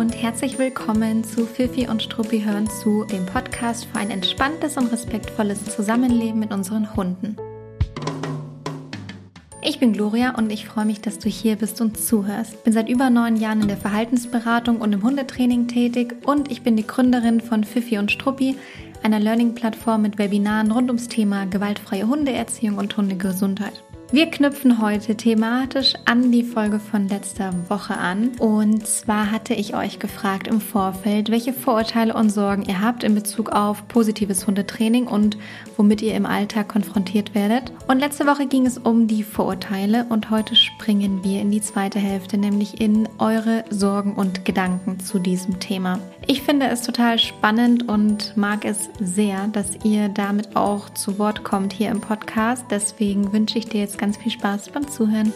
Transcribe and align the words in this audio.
und 0.00 0.16
herzlich 0.16 0.58
willkommen 0.58 1.24
zu 1.24 1.44
Fifi 1.44 1.86
und 1.86 2.02
Struppi 2.02 2.40
hören 2.40 2.70
zu, 2.70 3.04
dem 3.04 3.26
Podcast 3.26 3.84
für 3.84 3.98
ein 3.98 4.08
entspanntes 4.08 4.78
und 4.78 4.90
respektvolles 4.90 5.66
Zusammenleben 5.66 6.40
mit 6.40 6.54
unseren 6.54 6.96
Hunden. 6.96 7.36
Ich 9.60 9.78
bin 9.78 9.92
Gloria 9.92 10.38
und 10.38 10.50
ich 10.50 10.64
freue 10.64 10.86
mich, 10.86 11.02
dass 11.02 11.18
du 11.18 11.28
hier 11.28 11.56
bist 11.56 11.82
und 11.82 11.98
zuhörst. 12.00 12.64
Bin 12.64 12.72
seit 12.72 12.88
über 12.88 13.10
neun 13.10 13.36
Jahren 13.36 13.60
in 13.60 13.68
der 13.68 13.76
Verhaltensberatung 13.76 14.80
und 14.80 14.94
im 14.94 15.02
Hundetraining 15.02 15.68
tätig 15.68 16.16
und 16.24 16.50
ich 16.50 16.62
bin 16.62 16.78
die 16.78 16.86
Gründerin 16.86 17.42
von 17.42 17.62
Fifi 17.62 17.98
und 17.98 18.10
Struppi, 18.10 18.56
einer 19.02 19.20
Learning-Plattform 19.20 20.00
mit 20.00 20.16
Webinaren 20.16 20.72
rund 20.72 20.88
ums 20.88 21.08
Thema 21.08 21.44
gewaltfreie 21.44 22.06
Hundeerziehung 22.06 22.78
und 22.78 22.96
Hundegesundheit. 22.96 23.82
Wir 24.12 24.26
knüpfen 24.26 24.82
heute 24.82 25.14
thematisch 25.14 25.94
an 26.04 26.32
die 26.32 26.42
Folge 26.42 26.80
von 26.80 27.06
letzter 27.06 27.54
Woche 27.68 27.96
an. 27.96 28.30
Und 28.40 28.84
zwar 28.84 29.30
hatte 29.30 29.54
ich 29.54 29.76
euch 29.76 30.00
gefragt 30.00 30.48
im 30.48 30.60
Vorfeld, 30.60 31.30
welche 31.30 31.52
Vorurteile 31.52 32.14
und 32.14 32.28
Sorgen 32.30 32.64
ihr 32.64 32.80
habt 32.80 33.04
in 33.04 33.14
Bezug 33.14 33.50
auf 33.50 33.86
positives 33.86 34.48
Hundetraining 34.48 35.06
und 35.06 35.38
womit 35.76 36.02
ihr 36.02 36.16
im 36.16 36.26
Alltag 36.26 36.66
konfrontiert 36.70 37.36
werdet. 37.36 37.72
Und 37.86 38.00
letzte 38.00 38.26
Woche 38.26 38.46
ging 38.46 38.66
es 38.66 38.78
um 38.78 39.06
die 39.06 39.22
Vorurteile 39.22 40.06
und 40.08 40.28
heute 40.30 40.56
springen 40.56 41.22
wir 41.22 41.40
in 41.40 41.52
die 41.52 41.62
zweite 41.62 42.00
Hälfte, 42.00 42.36
nämlich 42.36 42.80
in 42.80 43.08
eure 43.18 43.64
Sorgen 43.70 44.16
und 44.16 44.44
Gedanken 44.44 44.98
zu 44.98 45.20
diesem 45.20 45.60
Thema. 45.60 46.00
Ich 46.26 46.42
finde 46.42 46.66
es 46.66 46.82
total 46.82 47.20
spannend 47.20 47.88
und 47.88 48.36
mag 48.36 48.64
es 48.64 48.88
sehr, 49.00 49.46
dass 49.48 49.84
ihr 49.84 50.08
damit 50.08 50.56
auch 50.56 50.90
zu 50.90 51.18
Wort 51.20 51.44
kommt 51.44 51.72
hier 51.72 51.90
im 51.90 52.00
Podcast. 52.00 52.66
Deswegen 52.70 53.32
wünsche 53.32 53.58
ich 53.58 53.68
dir 53.68 53.80
jetzt 53.80 53.99
ganz 54.00 54.16
viel 54.16 54.32
Spaß 54.32 54.70
beim 54.70 54.88
Zuhören. 54.88 55.32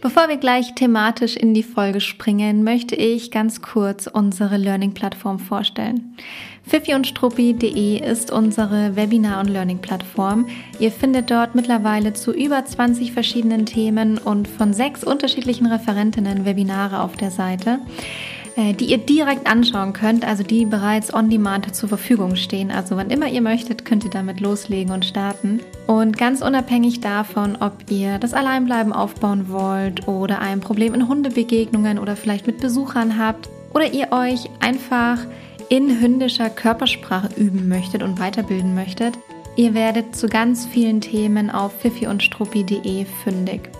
Bevor 0.00 0.28
wir 0.30 0.38
gleich 0.38 0.74
thematisch 0.74 1.36
in 1.36 1.52
die 1.52 1.62
Folge 1.62 2.00
springen, 2.00 2.64
möchte 2.64 2.96
ich 2.96 3.30
ganz 3.30 3.60
kurz 3.60 4.06
unsere 4.06 4.56
Learning-Plattform 4.56 5.38
vorstellen. 5.38 6.16
Fifi 6.62 6.94
und 6.94 7.06
Struppi.de 7.06 8.00
ist 8.00 8.30
unsere 8.30 8.96
Webinar- 8.96 9.40
und 9.40 9.48
Learning-Plattform. 9.48 10.46
Ihr 10.78 10.92
findet 10.92 11.30
dort 11.30 11.54
mittlerweile 11.54 12.14
zu 12.14 12.32
über 12.32 12.64
20 12.64 13.12
verschiedenen 13.12 13.66
Themen 13.66 14.18
und 14.18 14.48
von 14.48 14.72
sechs 14.72 15.04
unterschiedlichen 15.04 15.66
Referentinnen 15.66 16.44
Webinare 16.44 17.00
auf 17.00 17.16
der 17.16 17.30
Seite. 17.30 17.78
Äh, 18.58 18.72
die 18.72 18.86
ihr 18.86 18.98
direkt 18.98 19.48
anschauen 19.48 19.92
könnt, 19.92 20.26
also 20.26 20.42
die 20.42 20.64
bereits 20.64 21.14
on 21.14 21.30
demand 21.30 21.72
zur 21.76 21.88
Verfügung 21.88 22.34
stehen. 22.34 22.72
Also 22.72 22.96
wann 22.96 23.08
immer 23.08 23.28
ihr 23.28 23.40
möchtet, 23.40 23.84
könnt 23.84 24.02
ihr 24.02 24.10
damit 24.10 24.40
loslegen 24.40 24.92
und 24.92 25.04
starten. 25.04 25.60
Und 25.86 26.18
ganz 26.18 26.42
unabhängig 26.42 27.00
davon, 27.00 27.56
ob 27.60 27.72
ihr 27.88 28.18
das 28.18 28.34
Alleinbleiben 28.34 28.92
aufbauen 28.92 29.48
wollt 29.48 30.08
oder 30.08 30.40
ein 30.40 30.58
Problem 30.58 30.92
in 30.92 31.06
Hundebegegnungen 31.06 32.00
oder 32.00 32.16
vielleicht 32.16 32.48
mit 32.48 32.58
Besuchern 32.58 33.16
habt 33.16 33.48
oder 33.74 33.92
ihr 33.92 34.10
euch 34.10 34.50
einfach 34.58 35.24
in 35.68 36.00
hündischer 36.00 36.50
Körpersprache 36.50 37.28
üben 37.36 37.68
möchtet 37.68 38.02
und 38.02 38.18
weiterbilden 38.18 38.74
möchtet, 38.74 39.16
ihr 39.54 39.74
werdet 39.74 40.16
zu 40.16 40.26
ganz 40.26 40.66
vielen 40.66 41.00
Themen 41.00 41.50
auf 41.50 41.80
fifi 41.80 42.08
und 42.08 42.24
struppi.de 42.24 43.04
fündig. 43.22 43.70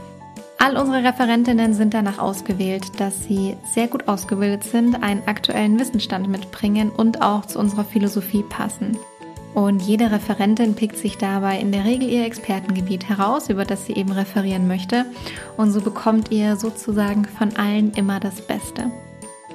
All 0.61 0.77
unsere 0.77 1.05
Referentinnen 1.05 1.73
sind 1.73 1.95
danach 1.95 2.19
ausgewählt, 2.19 2.99
dass 2.99 3.25
sie 3.25 3.57
sehr 3.73 3.87
gut 3.87 4.09
ausgebildet 4.09 4.65
sind, 4.65 5.03
einen 5.03 5.23
aktuellen 5.27 5.79
Wissensstand 5.79 6.29
mitbringen 6.29 6.91
und 6.91 7.23
auch 7.23 7.47
zu 7.47 7.61
unserer 7.61 7.85
Philosophie 7.85 8.43
passen. 8.43 8.99
Und 9.55 9.83
jede 9.83 10.11
Referentin 10.11 10.75
pickt 10.75 10.97
sich 10.97 11.17
dabei 11.17 11.59
in 11.59 11.73
der 11.73 11.85
Regel 11.85 12.09
ihr 12.09 12.27
Expertengebiet 12.27 13.09
heraus, 13.09 13.49
über 13.49 13.65
das 13.65 13.87
sie 13.87 13.95
eben 13.95 14.13
referieren 14.13 14.69
möchte. 14.69 15.07
Und 15.57 15.71
so 15.71 15.81
bekommt 15.81 16.33
ihr 16.33 16.57
sozusagen 16.57 17.25
von 17.25 17.57
allen 17.57 17.93
immer 17.93 18.21
das 18.21 18.41
Beste. 18.41 18.91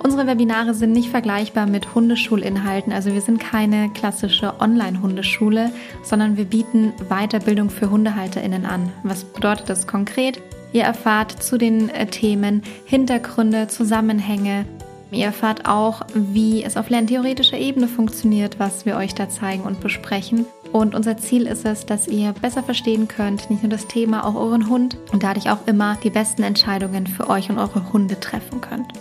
Unsere 0.03 0.27
Webinare 0.27 0.73
sind 0.73 0.91
nicht 0.91 1.09
vergleichbar 1.09 1.65
mit 1.65 1.95
Hundeschulinhalten, 1.95 2.91
also 2.91 3.13
wir 3.13 3.21
sind 3.21 3.39
keine 3.39 3.89
klassische 3.89 4.59
Online-Hundeschule, 4.59 5.71
sondern 6.03 6.35
wir 6.35 6.43
bieten 6.43 6.91
Weiterbildung 7.07 7.69
für 7.69 7.89
HundehalterInnen 7.89 8.65
an. 8.65 8.91
Was 9.03 9.23
bedeutet 9.23 9.69
das 9.69 9.87
konkret? 9.87 10.41
Ihr 10.73 10.83
erfahrt 10.83 11.31
zu 11.41 11.57
den 11.57 11.89
äh, 11.89 12.05
Themen 12.05 12.63
Hintergründe, 12.85 13.69
Zusammenhänge. 13.69 14.65
Ihr 15.11 15.25
erfahrt 15.25 15.67
auch, 15.67 16.01
wie 16.13 16.63
es 16.63 16.75
auf 16.75 16.89
lerntheoretischer 16.89 17.57
Ebene 17.57 17.87
funktioniert, 17.87 18.59
was 18.59 18.85
wir 18.85 18.97
euch 18.97 19.15
da 19.15 19.29
zeigen 19.29 19.63
und 19.63 19.79
besprechen. 19.79 20.45
Und 20.73 20.95
unser 20.95 21.17
Ziel 21.17 21.47
ist 21.47 21.65
es, 21.65 21.85
dass 21.85 22.07
ihr 22.07 22.33
besser 22.41 22.63
verstehen 22.63 23.07
könnt, 23.07 23.49
nicht 23.49 23.63
nur 23.63 23.69
das 23.69 23.87
Thema, 23.87 24.25
auch 24.25 24.35
euren 24.35 24.67
Hund 24.67 24.97
und 25.13 25.23
dadurch 25.23 25.49
auch 25.49 25.65
immer 25.67 25.97
die 26.03 26.09
besten 26.09 26.43
Entscheidungen 26.43 27.07
für 27.07 27.29
euch 27.29 27.49
und 27.49 27.59
eure 27.59 27.93
Hunde 27.93 28.19
treffen 28.19 28.59
könnt. 28.59 28.91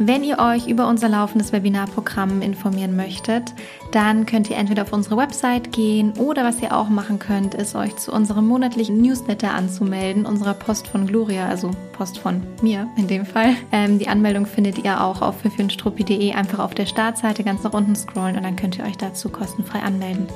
Wenn 0.00 0.22
ihr 0.22 0.38
euch 0.38 0.68
über 0.68 0.86
unser 0.86 1.08
laufendes 1.08 1.52
Webinarprogramm 1.52 2.40
informieren 2.40 2.94
möchtet, 2.94 3.52
dann 3.90 4.26
könnt 4.26 4.48
ihr 4.48 4.56
entweder 4.56 4.82
auf 4.82 4.92
unsere 4.92 5.16
Website 5.16 5.72
gehen 5.72 6.12
oder 6.18 6.44
was 6.44 6.62
ihr 6.62 6.76
auch 6.76 6.88
machen 6.88 7.18
könnt, 7.18 7.54
ist 7.54 7.74
euch 7.74 7.96
zu 7.96 8.12
unserem 8.12 8.46
monatlichen 8.46 9.02
Newsletter 9.02 9.52
anzumelden, 9.52 10.24
unserer 10.24 10.54
Post 10.54 10.86
von 10.86 11.08
Gloria, 11.08 11.48
also 11.48 11.72
Post 11.94 12.18
von 12.18 12.42
mir 12.62 12.86
in 12.96 13.08
dem 13.08 13.26
Fall. 13.26 13.56
Ähm, 13.72 13.98
die 13.98 14.06
Anmeldung 14.06 14.46
findet 14.46 14.78
ihr 14.78 15.02
auch 15.02 15.20
auf 15.20 15.40
fiffinstruppi.de, 15.40 16.32
einfach 16.32 16.60
auf 16.60 16.74
der 16.74 16.86
Startseite 16.86 17.42
ganz 17.42 17.64
nach 17.64 17.72
unten 17.72 17.96
scrollen 17.96 18.36
und 18.36 18.44
dann 18.44 18.54
könnt 18.54 18.78
ihr 18.78 18.84
euch 18.84 18.96
dazu 18.96 19.30
kostenfrei 19.30 19.80
anmelden. 19.80 20.28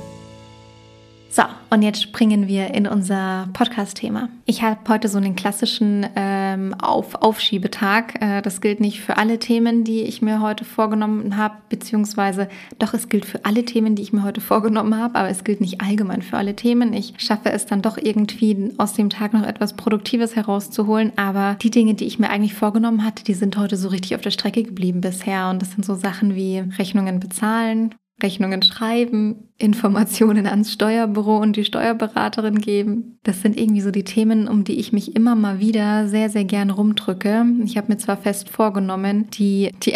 So, 1.35 1.41
und 1.71 1.81
jetzt 1.81 2.03
springen 2.03 2.47
wir 2.47 2.75
in 2.75 2.85
unser 2.85 3.49
Podcast-Thema. 3.53 4.29
Ich 4.45 4.61
habe 4.61 4.77
heute 4.87 5.07
so 5.07 5.17
einen 5.17 5.35
klassischen 5.35 6.05
ähm, 6.15 6.75
Auf 6.75 7.15
Aufschiebetag. 7.15 8.21
Äh, 8.21 8.43
das 8.43 8.61
gilt 8.61 8.79
nicht 8.79 9.01
für 9.01 9.17
alle 9.17 9.39
Themen, 9.39 9.83
die 9.83 10.01
ich 10.03 10.21
mir 10.21 10.41
heute 10.41 10.63
vorgenommen 10.63 11.35
habe, 11.35 11.55
beziehungsweise 11.69 12.49
doch, 12.77 12.93
es 12.93 13.09
gilt 13.09 13.25
für 13.25 13.45
alle 13.45 13.65
Themen, 13.65 13.95
die 13.95 14.03
ich 14.03 14.13
mir 14.13 14.21
heute 14.21 14.41
vorgenommen 14.41 14.95
habe, 14.95 15.15
aber 15.15 15.29
es 15.29 15.43
gilt 15.43 15.59
nicht 15.59 15.81
allgemein 15.81 16.21
für 16.21 16.37
alle 16.37 16.55
Themen. 16.55 16.93
Ich 16.93 17.15
schaffe 17.17 17.51
es 17.51 17.65
dann 17.65 17.81
doch 17.81 17.97
irgendwie 17.97 18.71
aus 18.77 18.93
dem 18.93 19.09
Tag 19.09 19.33
noch 19.33 19.47
etwas 19.47 19.73
Produktives 19.73 20.35
herauszuholen, 20.35 21.13
aber 21.15 21.57
die 21.63 21.71
Dinge, 21.71 21.95
die 21.95 22.05
ich 22.05 22.19
mir 22.19 22.29
eigentlich 22.29 22.53
vorgenommen 22.53 23.03
hatte, 23.03 23.23
die 23.23 23.33
sind 23.33 23.57
heute 23.57 23.75
so 23.75 23.87
richtig 23.87 24.13
auf 24.13 24.21
der 24.21 24.29
Strecke 24.29 24.61
geblieben 24.61 25.01
bisher. 25.01 25.49
Und 25.49 25.63
das 25.63 25.71
sind 25.71 25.83
so 25.83 25.95
Sachen 25.95 26.35
wie 26.35 26.59
Rechnungen 26.77 27.19
bezahlen, 27.19 27.95
Rechnungen 28.21 28.61
schreiben, 28.61 29.49
Informationen 29.57 30.45
ans 30.45 30.71
Steuerbüro 30.71 31.37
und 31.37 31.55
die 31.55 31.65
Steuerberaterin 31.65 32.59
geben. 32.59 33.19
Das 33.23 33.41
sind 33.41 33.59
irgendwie 33.59 33.81
so 33.81 33.91
die 33.91 34.03
Themen, 34.03 34.47
um 34.47 34.63
die 34.63 34.79
ich 34.79 34.93
mich 34.93 35.15
immer 35.15 35.35
mal 35.35 35.59
wieder 35.59 36.07
sehr, 36.07 36.29
sehr 36.29 36.45
gern 36.45 36.69
rumdrücke. 36.69 37.45
Ich 37.65 37.77
habe 37.77 37.91
mir 37.91 37.97
zwar 37.97 38.17
fest 38.17 38.49
vorgenommen, 38.49 39.29
die, 39.31 39.71
die, 39.83 39.95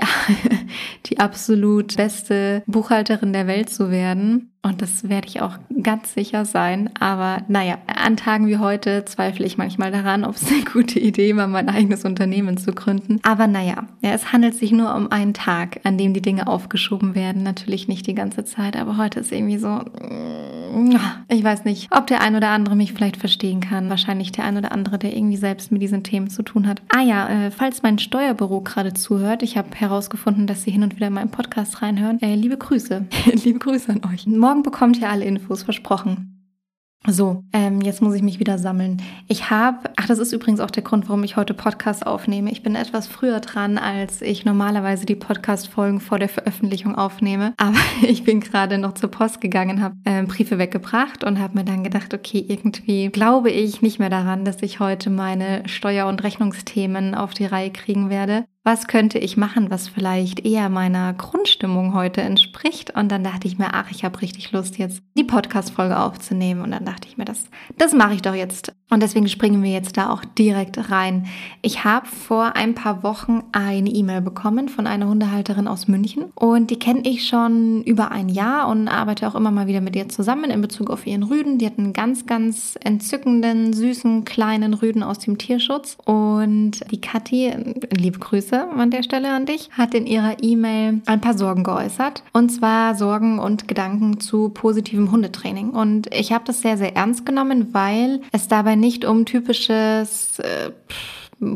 die 1.05 1.19
absolut 1.19 1.95
beste 1.95 2.63
Buchhalterin 2.65 3.33
der 3.33 3.47
Welt 3.47 3.69
zu 3.69 3.91
werden. 3.91 4.51
Und 4.63 4.81
das 4.81 5.07
werde 5.07 5.27
ich 5.27 5.41
auch 5.41 5.57
ganz 5.81 6.13
sicher 6.13 6.43
sein. 6.43 6.89
Aber 6.99 7.43
naja, 7.47 7.77
an 7.87 8.17
Tagen 8.17 8.47
wie 8.47 8.57
heute 8.57 9.05
zweifle 9.05 9.45
ich 9.45 9.57
manchmal 9.57 9.91
daran, 9.91 10.25
ob 10.25 10.35
es 10.35 10.51
eine 10.51 10.63
gute 10.73 10.99
Idee 10.99 11.35
war, 11.35 11.47
mein 11.47 11.69
eigenes 11.69 12.03
Unternehmen 12.03 12.57
zu 12.57 12.73
gründen. 12.73 13.19
Aber 13.23 13.47
naja, 13.47 13.87
ja, 14.01 14.11
es 14.11 14.33
handelt 14.33 14.55
sich 14.55 14.71
nur 14.71 14.93
um 14.93 15.11
einen 15.11 15.33
Tag, 15.33 15.79
an 15.83 15.97
dem 15.97 16.13
die 16.13 16.21
Dinge 16.21 16.47
aufgeschoben 16.47 17.15
werden. 17.15 17.43
Natürlich 17.43 17.87
nicht 17.87 18.07
die 18.07 18.15
ganze 18.15 18.43
Zeit, 18.43 18.75
aber 18.75 18.97
heute 18.97 19.21
ist 19.21 19.31
irgendwie 19.31 19.57
so, 19.57 19.69
mm, 19.69 20.97
ich 21.29 21.43
weiß 21.43 21.65
nicht, 21.65 21.87
ob 21.91 22.07
der 22.07 22.21
ein 22.21 22.35
oder 22.35 22.49
andere 22.49 22.75
mich 22.75 22.93
vielleicht 22.93 23.17
verstehen 23.17 23.61
kann. 23.61 23.89
Wahrscheinlich 23.89 24.31
der 24.31 24.45
ein 24.45 24.57
oder 24.57 24.71
andere, 24.71 24.97
der 24.97 25.15
irgendwie 25.15 25.37
selbst 25.37 25.71
mit 25.71 25.81
diesen 25.81 26.03
Themen 26.03 26.29
zu 26.29 26.43
tun 26.43 26.67
hat. 26.67 26.81
Ah 26.89 27.01
ja, 27.01 27.29
äh, 27.29 27.51
falls 27.51 27.83
mein 27.83 27.99
Steuerbüro 27.99 28.61
gerade 28.61 28.93
zuhört, 28.93 29.43
ich 29.43 29.57
habe 29.57 29.69
herausgefunden, 29.75 30.47
dass 30.47 30.63
sie 30.63 30.71
hin 30.71 30.83
und 30.83 30.95
wieder 30.95 31.07
in 31.07 31.13
meinen 31.13 31.31
Podcast 31.31 31.81
reinhören. 31.81 32.21
Äh, 32.21 32.35
liebe 32.35 32.57
Grüße. 32.57 33.05
liebe 33.43 33.59
Grüße 33.59 33.91
an 33.91 34.01
euch. 34.11 34.25
Morgen 34.47 34.63
bekommt 34.63 34.97
ihr 35.01 35.09
alle 35.09 35.25
Infos, 35.25 35.63
versprochen. 35.63 36.61
So, 37.05 37.43
ähm, 37.51 37.81
jetzt 37.81 38.01
muss 38.01 38.15
ich 38.15 38.21
mich 38.21 38.39
wieder 38.39 38.57
sammeln. 38.57 39.01
Ich 39.27 39.49
habe, 39.49 39.89
ach, 39.97 40.07
das 40.07 40.19
ist 40.19 40.31
übrigens 40.31 40.61
auch 40.61 40.71
der 40.71 40.83
Grund, 40.83 41.09
warum 41.09 41.25
ich 41.25 41.35
heute 41.35 41.53
Podcast 41.53 42.07
aufnehme. 42.07 42.49
Ich 42.49 42.63
bin 42.63 42.75
etwas 42.75 43.07
früher 43.07 43.41
dran, 43.41 43.77
als 43.77 44.21
ich 44.21 44.45
normalerweise 44.45 45.05
die 45.05 45.17
Podcast-Folgen 45.17 45.99
vor 45.99 46.17
der 46.17 46.29
Veröffentlichung 46.29 46.95
aufnehme. 46.95 47.55
Aber 47.57 47.75
ich 48.07 48.23
bin 48.23 48.39
gerade 48.39 48.77
noch 48.77 48.93
zur 48.93 49.11
Post 49.11 49.41
gegangen, 49.41 49.81
habe 49.81 49.95
äh, 50.05 50.23
Briefe 50.23 50.57
weggebracht 50.57 51.25
und 51.25 51.39
habe 51.39 51.57
mir 51.57 51.65
dann 51.65 51.83
gedacht, 51.83 52.13
okay, 52.13 52.45
irgendwie 52.47 53.09
glaube 53.09 53.51
ich 53.51 53.81
nicht 53.81 53.99
mehr 53.99 54.09
daran, 54.09 54.45
dass 54.45 54.61
ich 54.61 54.79
heute 54.79 55.09
meine 55.09 55.67
Steuer- 55.67 56.07
und 56.07 56.23
Rechnungsthemen 56.23 57.15
auf 57.15 57.33
die 57.33 57.47
Reihe 57.47 57.71
kriegen 57.71 58.09
werde 58.09 58.45
was 58.67 58.87
könnte 58.87 59.17
ich 59.17 59.37
machen, 59.37 59.71
was 59.71 59.87
vielleicht 59.87 60.45
eher 60.45 60.67
meiner 60.67 61.13
Grundstimmung 61.13 61.93
heute 61.93 62.19
entspricht. 62.19 62.93
Und 62.93 63.09
dann 63.09 63.23
dachte 63.23 63.47
ich 63.47 63.57
mir, 63.57 63.73
ach, 63.73 63.89
ich 63.91 64.03
habe 64.03 64.21
richtig 64.21 64.51
Lust, 64.51 64.77
jetzt 64.77 65.01
die 65.17 65.23
Podcast-Folge 65.23 65.97
aufzunehmen. 65.97 66.59
Und 66.59 66.71
dann 66.71 66.83
dachte 66.83 67.07
ich 67.07 67.15
mir, 67.15 67.23
das, 67.23 67.45
das 67.77 67.93
mache 67.93 68.15
ich 68.15 68.23
doch 68.23 68.35
jetzt. 68.35 68.73
Und 68.89 69.01
deswegen 69.01 69.29
springen 69.29 69.63
wir 69.63 69.71
jetzt 69.71 69.95
da 69.95 70.09
auch 70.09 70.25
direkt 70.25 70.91
rein. 70.91 71.27
Ich 71.61 71.85
habe 71.85 72.07
vor 72.07 72.57
ein 72.57 72.75
paar 72.75 73.03
Wochen 73.03 73.41
eine 73.53 73.89
E-Mail 73.89 74.19
bekommen 74.19 74.67
von 74.67 74.85
einer 74.85 75.07
Hundehalterin 75.07 75.69
aus 75.69 75.87
München. 75.87 76.25
Und 76.35 76.69
die 76.69 76.79
kenne 76.79 77.03
ich 77.05 77.25
schon 77.25 77.83
über 77.83 78.11
ein 78.11 78.27
Jahr 78.27 78.67
und 78.67 78.89
arbeite 78.89 79.29
auch 79.29 79.35
immer 79.35 79.51
mal 79.51 79.67
wieder 79.67 79.79
mit 79.79 79.95
ihr 79.95 80.09
zusammen 80.09 80.51
in 80.51 80.59
Bezug 80.59 80.89
auf 80.89 81.07
ihren 81.07 81.23
Rüden. 81.23 81.57
Die 81.57 81.67
hat 81.67 81.79
einen 81.79 81.93
ganz, 81.93 82.25
ganz 82.25 82.77
entzückenden, 82.83 83.71
süßen, 83.71 84.25
kleinen 84.25 84.73
Rüden 84.73 85.03
aus 85.03 85.19
dem 85.19 85.37
Tierschutz. 85.37 85.97
Und 86.03 86.81
die 86.91 86.99
Kathi, 86.99 87.53
liebe 87.91 88.19
Grüße 88.19 88.56
an 88.63 88.91
der 88.91 89.03
Stelle 89.03 89.31
an 89.31 89.45
dich, 89.45 89.69
hat 89.71 89.93
in 89.93 90.05
ihrer 90.07 90.41
E-Mail 90.41 91.01
ein 91.05 91.21
paar 91.21 91.37
Sorgen 91.37 91.63
geäußert. 91.63 92.23
Und 92.33 92.49
zwar 92.49 92.95
Sorgen 92.95 93.39
und 93.39 93.67
Gedanken 93.67 94.19
zu 94.19 94.49
positivem 94.49 95.11
Hundetraining. 95.11 95.69
Und 95.71 96.13
ich 96.13 96.31
habe 96.31 96.45
das 96.45 96.61
sehr, 96.61 96.77
sehr 96.77 96.95
ernst 96.95 97.25
genommen, 97.25 97.73
weil 97.73 98.21
es 98.31 98.47
dabei 98.47 98.75
nicht 98.75 99.05
um 99.05 99.25
typisches 99.25 100.39
äh, 100.39 100.71